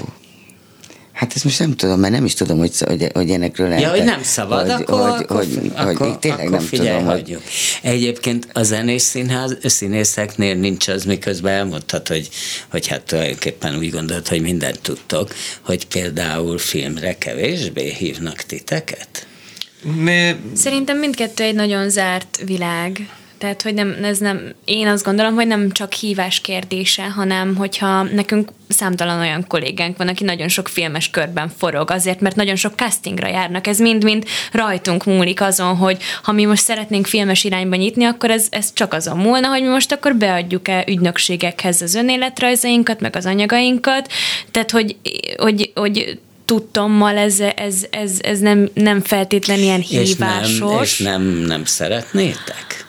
Hát 1.20 1.34
ezt 1.36 1.44
most 1.44 1.60
nem 1.60 1.76
tudom, 1.76 2.00
mert 2.00 2.14
nem 2.14 2.26
is 2.26 2.34
tudom, 2.34 2.58
hogy, 2.58 2.72
hogy, 2.80 3.10
hogy 3.14 3.28
ilyenekről 3.28 3.68
lehet. 3.68 3.84
Ja, 3.84 3.90
hogy 3.90 4.04
nem 4.04 4.24
szabad, 4.24 4.72
hogy, 4.72 4.82
akkor, 4.82 5.10
hogy, 5.10 5.24
akkor, 5.24 5.38
hogy, 5.38 5.72
akkor, 5.76 5.96
hogy, 5.96 6.08
én 6.08 6.20
tényleg 6.20 6.40
akkor 6.40 6.58
nem 6.58 6.68
figyelj, 6.68 6.90
tudom, 6.90 7.06
hogy, 7.06 7.20
hagyjuk. 7.20 7.42
Egyébként 7.82 8.48
a 8.54 8.64
zenés 8.64 9.02
színház, 9.02 9.58
színészeknél 9.64 10.56
nincs 10.56 10.88
az, 10.88 11.04
miközben 11.06 11.54
elmondhat, 11.54 12.08
hogy, 12.08 12.30
hogy 12.70 12.88
hát 12.88 13.02
tulajdonképpen 13.02 13.78
úgy 13.78 13.92
gondolod, 13.92 14.28
hogy 14.28 14.42
mindent 14.42 14.80
tudtok, 14.82 15.34
hogy 15.62 15.88
például 15.88 16.58
filmre 16.58 17.18
kevésbé 17.18 17.94
hívnak 17.94 18.42
titeket? 18.42 19.28
Mi, 19.96 20.36
Szerintem 20.56 20.98
mindkettő 20.98 21.44
egy 21.44 21.56
nagyon 21.56 21.90
zárt 21.90 22.42
világ. 22.46 23.10
Tehát, 23.40 23.62
hogy 23.62 23.74
nem, 23.74 23.96
ez 24.04 24.18
nem, 24.18 24.54
én 24.66 24.88
azt 24.88 25.04
gondolom, 25.04 25.36
hogy 25.36 25.48
nem 25.48 25.72
csak 25.72 25.94
hívás 25.94 26.42
kérdése, 26.42 27.04
hanem 27.04 27.56
hogyha 27.56 28.04
nekünk 28.04 28.52
számtalan 28.68 29.20
olyan 29.20 29.48
kollégánk 29.48 29.98
van, 29.98 30.08
aki 30.08 30.24
nagyon 30.24 30.48
sok 30.48 30.68
filmes 30.68 31.10
körben 31.10 31.52
forog, 31.58 31.92
azért, 31.92 32.20
mert 32.20 32.36
nagyon 32.36 32.56
sok 32.56 32.74
castingra 32.76 33.28
járnak. 33.28 33.68
Ez 33.68 33.80
mind-mind 33.80 34.26
rajtunk 34.52 35.06
múlik 35.06 35.42
azon, 35.42 35.76
hogy 35.76 35.98
ha 36.24 36.32
mi 36.32 36.46
most 36.46 36.64
szeretnénk 36.64 37.06
filmes 37.06 37.44
irányba 37.44 37.76
nyitni, 37.76 38.06
akkor 38.06 38.32
ez, 38.32 38.48
ez 38.50 38.74
csak 38.74 38.94
azon 38.94 39.18
múlna, 39.18 39.48
hogy 39.48 39.62
mi 39.62 39.68
most 39.68 39.92
akkor 39.92 40.16
beadjuk-e 40.16 40.84
ügynökségekhez 40.88 41.82
az 41.82 41.96
önéletrajzainkat, 41.96 43.00
meg 43.00 43.16
az 43.16 43.26
anyagainkat. 43.26 44.12
Tehát, 44.52 44.72
hogy, 44.72 44.96
hogy, 45.38 45.72
hogy 45.76 46.20
tudtommal 46.46 47.18
ez, 47.18 47.40
ez, 47.40 47.76
ez, 47.90 48.12
ez 48.22 48.40
nem, 48.40 48.70
nem 48.74 49.02
feltétlen 49.02 49.60
ilyen 49.60 49.82
hívásos. 49.82 50.52
És 50.52 50.58
nem, 50.58 50.82
és 50.82 51.00
nem, 51.00 51.22
nem 51.24 51.66
szeretnétek? 51.66 52.88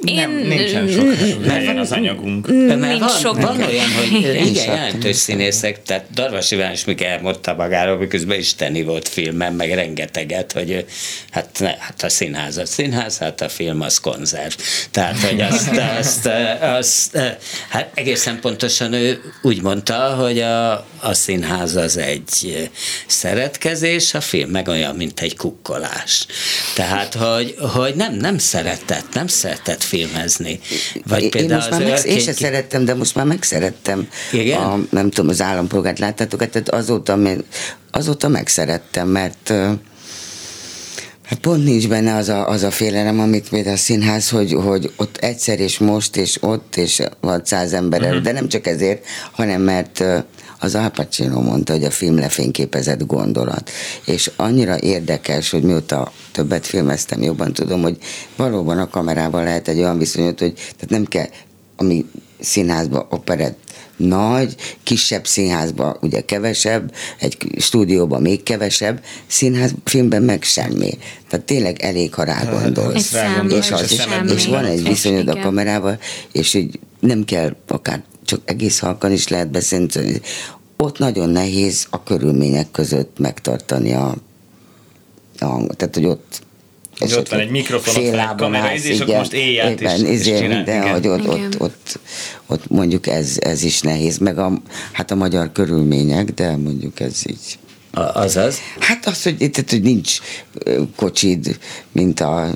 Nem, 0.00 0.38
Én- 0.38 0.46
nincsen 0.46 0.88
sok 0.88 1.14
helyen 1.48 1.78
az 1.78 1.92
anyagunk. 1.92 2.46
Mert 2.66 2.80
Nincs 2.80 2.98
van, 2.98 3.08
sok. 3.08 3.40
van 3.40 3.62
olyan, 3.62 3.92
hogy 3.92 4.12
igen, 4.46 4.54
jelentős 4.54 5.16
színészek, 5.16 5.82
tehát 5.82 6.04
Darvas 6.14 6.50
Iván 6.50 6.72
is 6.72 6.84
Mike 6.84 7.08
elmondta 7.08 7.54
magáról, 7.54 7.96
miközben 7.96 8.38
isteni 8.38 8.82
volt 8.82 9.08
filmen, 9.08 9.52
meg 9.52 9.74
rengeteget, 9.74 10.52
hogy 10.52 10.84
hát, 11.30 11.56
ne, 11.58 11.74
hát 11.78 12.02
a 12.02 12.08
színház 12.08 12.56
a 12.56 12.66
színház, 12.66 13.18
hát 13.18 13.40
a 13.40 13.48
film 13.48 13.80
az 13.80 13.98
konzerv. 14.00 14.52
Tehát, 14.90 15.18
hogy 15.18 15.40
azt, 15.40 15.76
azt, 15.98 16.28
azt, 16.60 17.18
hát 17.68 17.90
egészen 17.94 18.40
pontosan 18.40 18.92
ő 18.92 19.20
úgy 19.42 19.62
mondta, 19.62 20.14
hogy 20.14 20.40
a, 20.40 20.72
a 21.00 21.14
színház 21.14 21.76
az 21.76 21.96
egy 21.96 22.70
szeretkezés, 23.06 24.14
a 24.14 24.20
film 24.20 24.50
meg 24.50 24.68
olyan, 24.68 24.96
mint 24.96 25.20
egy 25.20 25.36
kukkolás. 25.36 26.26
Tehát, 26.74 27.14
hogy, 27.14 27.54
hogy 27.58 27.94
nem, 27.94 28.14
nem 28.14 28.38
szeretett, 28.38 29.14
nem 29.14 29.26
szeretett 29.26 29.84
filmezni. 29.90 30.60
Vagy 31.06 31.22
én, 31.22 31.30
például 31.30 31.54
most 31.54 31.70
már 31.70 31.80
meg, 31.80 31.88
én 31.88 31.96
Örkény- 31.96 32.20
se 32.20 32.32
szerettem, 32.32 32.84
de 32.84 32.94
most 32.94 33.14
már 33.14 33.26
megszerettem. 33.26 34.08
Igen? 34.32 34.60
A, 34.60 34.78
nem 34.90 35.10
tudom, 35.10 35.30
az 35.30 35.40
állampolgárt 35.40 35.98
láttátok, 35.98 36.50
tehát 36.50 36.68
azóta, 36.68 37.18
azóta 37.90 38.28
megszerettem, 38.28 39.08
mert 39.08 39.52
Hát 41.30 41.38
pont 41.38 41.64
nincs 41.64 41.88
benne 41.88 42.14
az 42.14 42.28
a, 42.28 42.48
az 42.48 42.62
a 42.62 42.70
félelem, 42.70 43.20
amit 43.20 43.48
például 43.48 43.74
a 43.74 43.78
színház, 43.78 44.28
hogy, 44.28 44.52
hogy 44.52 44.92
ott 44.96 45.16
egyszer 45.16 45.60
és 45.60 45.78
most, 45.78 46.16
és 46.16 46.36
ott, 46.40 46.76
és 46.76 47.02
van 47.20 47.40
száz 47.44 47.72
ember 47.72 48.02
előtt, 48.02 48.22
de 48.22 48.32
nem 48.32 48.48
csak 48.48 48.66
ezért, 48.66 49.04
hanem 49.32 49.62
mert 49.62 50.04
az 50.60 50.74
Al 50.74 50.88
Pacino 50.90 51.40
mondta, 51.40 51.72
hogy 51.72 51.84
a 51.84 51.90
film 51.90 52.18
lefényképezett 52.18 53.06
gondolat. 53.06 53.70
És 54.04 54.30
annyira 54.36 54.80
érdekes, 54.80 55.50
hogy 55.50 55.62
mióta 55.62 56.12
többet 56.32 56.66
filmeztem, 56.66 57.22
jobban 57.22 57.52
tudom, 57.52 57.82
hogy 57.82 57.96
valóban 58.36 58.78
a 58.78 58.88
kamerával 58.88 59.44
lehet 59.44 59.68
egy 59.68 59.78
olyan 59.78 59.98
viszonyot, 59.98 60.38
hogy 60.38 60.52
tehát 60.54 60.88
nem 60.88 61.04
kell, 61.04 61.28
ami 61.76 62.06
színházba 62.40 63.06
operett 63.10 63.58
nagy, 63.96 64.54
kisebb 64.82 65.26
színházba 65.26 65.96
ugye 66.00 66.20
kevesebb, 66.20 66.94
egy 67.18 67.36
stúdióban 67.58 68.22
még 68.22 68.42
kevesebb, 68.42 69.04
színház 69.26 69.74
filmben 69.84 70.22
meg 70.22 70.42
semmi. 70.42 70.98
Tehát 71.28 71.46
tényleg 71.46 71.82
elég, 71.82 72.14
ha 72.14 72.22
rá 72.22 72.44
gondolsz. 72.44 72.94
Egy 72.94 73.02
szám, 73.02 73.48
és, 73.48 73.72
és, 73.82 74.06
és 74.34 74.46
van 74.46 74.64
egy 74.64 74.82
viszonyod 74.82 75.28
a 75.28 75.40
kamerával, 75.40 75.98
és 76.32 76.54
így 76.54 76.78
nem 77.00 77.24
kell 77.24 77.56
akár 77.68 78.02
csak 78.24 78.40
egész 78.44 78.78
halkan 78.78 79.12
is 79.12 79.28
lehet 79.28 79.50
beszélni. 79.50 80.20
Ott 80.76 80.98
nagyon 80.98 81.28
nehéz 81.28 81.86
a 81.90 82.02
körülmények 82.02 82.70
között 82.70 83.18
megtartani 83.18 83.92
a, 83.92 84.14
a 85.38 85.44
hangot. 85.44 85.76
Tehát, 85.76 85.94
hogy 85.94 86.04
ott 86.04 86.42
Hogy 86.98 87.12
ott 87.12 87.28
van 87.28 87.40
egy 87.40 87.50
mikrofon, 87.50 87.94
ott 87.94 88.00
fél 88.00 88.10
van 88.10 88.28
egy 88.28 88.36
kamera, 88.36 88.74
és 88.74 88.94
akkor 88.94 89.06
igen, 89.08 89.18
most 89.18 89.32
éjjel 89.32 89.70
éppen, 89.70 89.94
is- 89.94 90.02
is 90.02 90.08
izé, 90.08 90.36
csinál, 90.36 90.56
minden, 90.56 90.82
igen. 90.82 90.92
hogy 90.92 91.06
ott, 91.08 91.20
Igen. 91.36 91.44
ott, 91.44 91.60
ott, 91.60 91.98
ott, 92.46 92.68
mondjuk 92.70 93.06
ez, 93.06 93.36
ez 93.40 93.62
is 93.62 93.80
nehéz, 93.80 94.18
meg 94.18 94.38
a, 94.38 94.52
hát 94.92 95.10
a 95.10 95.14
magyar 95.14 95.52
körülmények, 95.52 96.30
de 96.34 96.56
mondjuk 96.56 97.00
ez 97.00 97.22
így. 97.26 97.58
A- 97.92 98.00
Azaz. 98.20 98.58
Hát 98.78 99.06
az, 99.06 99.22
hogy, 99.22 99.36
tehát, 99.36 99.70
hogy 99.70 99.82
nincs 99.82 100.18
kocsid, 100.96 101.58
mint 101.92 102.20
a 102.20 102.42
az 102.44 102.54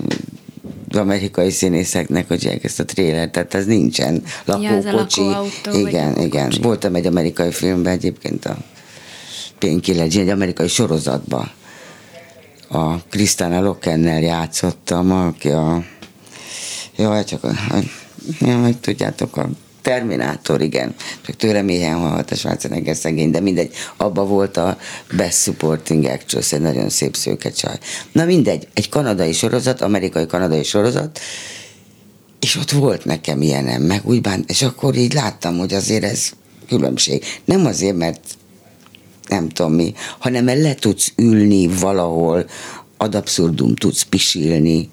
amerikai 0.97 1.51
színészeknek, 1.51 2.28
hogy 2.28 2.61
ezt 2.62 2.80
a 2.80 2.84
tréler, 2.84 3.30
tehát 3.30 3.55
ez 3.55 3.66
nincsen. 3.66 4.22
Lakókocsi. 4.45 5.20
lakóautó, 5.20 5.70
vagy 5.70 5.78
igen, 5.78 6.05
lakókocsi. 6.05 6.26
igen. 6.26 6.53
Voltam 6.62 6.95
egy 6.95 7.07
amerikai 7.07 7.51
filmben 7.51 7.92
egyébként 7.92 8.45
a 8.45 8.57
Painkiller, 9.59 10.05
egy 10.05 10.28
amerikai 10.28 10.68
sorozatban. 10.68 11.51
A 12.68 13.03
Krisztána 13.09 13.61
Lokennel 13.61 14.20
játszottam, 14.20 15.12
aki 15.12 15.49
a 15.49 15.84
Jaj, 16.97 17.24
csak 17.24 17.45
a, 17.45 17.49
a 17.49 17.78
jaj, 18.40 18.74
tudjátok, 18.80 19.36
a 19.36 19.49
Terminátor, 19.85 20.61
igen. 20.61 20.95
Csak 21.26 21.37
tőlem 21.37 21.68
ilyen 21.68 21.99
hallhat 21.99 22.30
a 22.30 22.35
Schwarzenegger 22.35 22.97
szegény, 22.97 23.30
de 23.30 23.41
mindegy. 23.41 23.74
Abba 23.97 24.24
volt 24.24 24.57
a 24.57 24.78
Best 25.16 25.43
Supporting 25.43 26.05
Actress, 26.05 26.53
egy 26.53 26.61
nagyon 26.61 26.89
szép 26.89 27.16
szőke 27.16 27.51
csaj. 27.51 27.78
Na 28.12 28.24
mindegy, 28.24 28.68
egy 28.74 28.89
kanadai 28.89 29.32
sorozat, 29.32 29.80
amerikai-kanadai 29.80 30.62
sorozat, 30.62 31.20
és 32.41 32.57
ott 32.57 32.70
volt 32.70 33.05
nekem 33.05 33.43
ilyenem, 33.43 33.82
meg 33.82 34.01
úgy 34.05 34.20
bán, 34.20 34.45
és 34.47 34.62
akkor 34.62 34.97
így 34.97 35.12
láttam, 35.12 35.59
hogy 35.59 35.74
azért 35.74 36.05
ez 36.05 36.30
különbség. 36.68 37.24
Nem 37.45 37.66
azért, 37.66 37.97
mert 37.97 38.20
nem 39.28 39.49
tudom 39.49 39.72
mi, 39.72 39.95
hanem 40.18 40.45
mert 40.45 40.61
le 40.61 40.74
tudsz 40.74 41.12
ülni 41.16 41.66
valahol, 41.66 42.47
ad 42.97 43.14
abszurdum 43.14 43.74
tudsz 43.74 44.03
pisilni, 44.03 44.88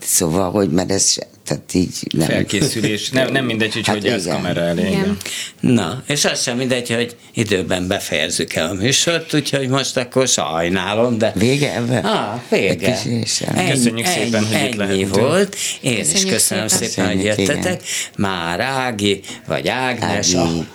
szóval, 0.00 0.50
hogy 0.50 0.70
mert 0.70 0.90
ez 0.90 1.10
se, 1.10 1.26
tehát 1.44 1.74
így 1.74 1.92
nem. 2.16 2.26
Felkészülés. 2.28 3.10
Nem, 3.10 3.32
nem 3.32 3.44
mindegy, 3.44 3.72
hogy 3.74 3.86
Hát 3.86 3.96
hogy 3.96 4.04
igen. 4.04 4.22
kamera 4.34 4.60
elé. 4.60 4.80
Igen. 4.80 4.92
igen. 4.92 5.16
Na, 5.60 6.02
és 6.06 6.24
az 6.24 6.42
sem 6.42 6.56
mindegy, 6.56 6.90
hogy 6.94 7.16
időben 7.34 7.86
befejezzük 7.86 8.52
el 8.54 8.68
a 8.68 8.72
műsort, 8.72 9.34
úgyhogy 9.34 9.68
most 9.68 9.96
akkor 9.96 10.28
sajnálom, 10.28 11.18
de... 11.18 11.32
Vége 11.34 11.74
ebben? 11.74 12.04
Ah, 12.04 12.40
vége. 12.50 12.98
Ennyi- 13.04 13.70
Köszönjük 13.70 14.06
szépen, 14.06 14.44
hogy 14.46 14.56
itt 14.56 14.62
ennyi 14.62 14.76
lehetünk. 14.76 15.14
volt. 15.16 15.56
Én 15.80 15.92
is 15.92 15.98
Köszönjük 15.98 16.30
köszönöm 16.32 16.68
szépen. 16.68 16.88
szépen, 16.88 17.06
hogy 17.16 17.24
jöttetek. 17.24 17.82
Már 18.16 18.60
Ági, 18.60 19.20
vagy 19.46 19.68
Ágnes. 19.68 20.34
Ági. 20.34 20.58
A... 20.58 20.66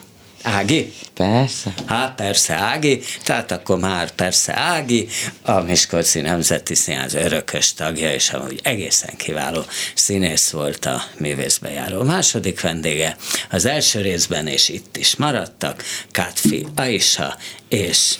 Ági? 0.43 0.91
Persze. 1.15 1.73
Hát 1.85 2.15
persze 2.15 2.53
Ági, 2.53 3.01
tehát 3.23 3.51
akkor 3.51 3.79
már 3.79 4.11
persze 4.11 4.53
Ági, 4.55 5.07
a 5.41 5.59
Miskolci 5.59 6.21
Nemzeti 6.21 6.75
Színház 6.75 7.13
örökös 7.13 7.73
tagja, 7.73 8.13
és 8.13 8.29
amúgy 8.29 8.59
egészen 8.63 9.15
kiváló 9.17 9.65
színész 9.93 10.49
volt 10.49 10.85
a 10.85 11.03
művészbejáró 11.17 12.03
második 12.03 12.61
vendége. 12.61 13.17
Az 13.49 13.65
első 13.65 14.01
részben 14.01 14.47
és 14.47 14.69
itt 14.69 14.97
is 14.97 15.15
maradtak, 15.15 15.83
Kátfi 16.11 16.67
Aisha 16.75 17.37
és 17.69 18.17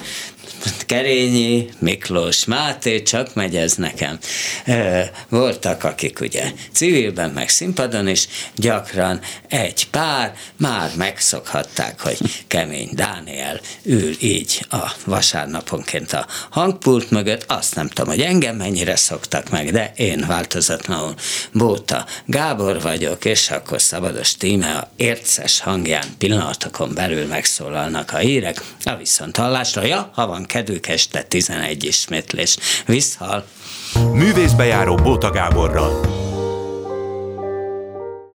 Kerényi, 0.85 1.69
Miklós, 1.79 2.45
Máté, 2.45 3.01
csak 3.01 3.33
megy 3.33 3.55
ez 3.55 3.75
nekem. 3.75 4.19
Voltak, 5.29 5.83
akik 5.83 6.19
ugye 6.19 6.51
civilben, 6.71 7.29
meg 7.29 7.49
színpadon 7.49 8.07
is 8.07 8.27
gyakran 8.55 9.19
egy 9.47 9.87
pár 9.89 10.35
már 10.57 10.91
megszokhatták, 10.95 11.99
hogy 11.99 12.17
kemény 12.47 12.89
Dániel 12.93 13.59
ül 13.83 14.15
így 14.19 14.65
a 14.69 14.91
vasárnaponként 15.05 16.13
a 16.13 16.27
hangpult 16.49 17.11
mögött. 17.11 17.43
Azt 17.47 17.75
nem 17.75 17.87
tudom, 17.87 18.09
hogy 18.09 18.21
engem 18.21 18.55
mennyire 18.55 18.95
szoktak 18.95 19.49
meg, 19.49 19.71
de 19.71 19.91
én 19.95 20.25
változatlanul 20.27 21.13
Bóta 21.51 22.05
Gábor 22.25 22.81
vagyok, 22.81 23.25
és 23.25 23.49
akkor 23.51 23.81
szabados 23.81 24.35
tíme 24.35 24.71
a 24.71 24.89
érces 24.95 25.59
hangján 25.59 26.05
pillanatokon 26.17 26.93
belül 26.93 27.25
megszólalnak 27.25 28.11
a 28.11 28.17
hírek. 28.17 28.61
A 28.83 28.95
viszont 28.95 29.37
hallásra, 29.37 29.85
ja, 29.85 30.09
ha 30.13 30.27
van 30.27 30.45
kedvük 30.55 30.87
este 30.87 31.21
11 31.23 31.83
ismétlés. 31.83 32.57
Visszhal! 32.85 33.45
Művészbejáró 34.13 34.95
Bóta 34.95 35.31
Gáborral 35.31 36.24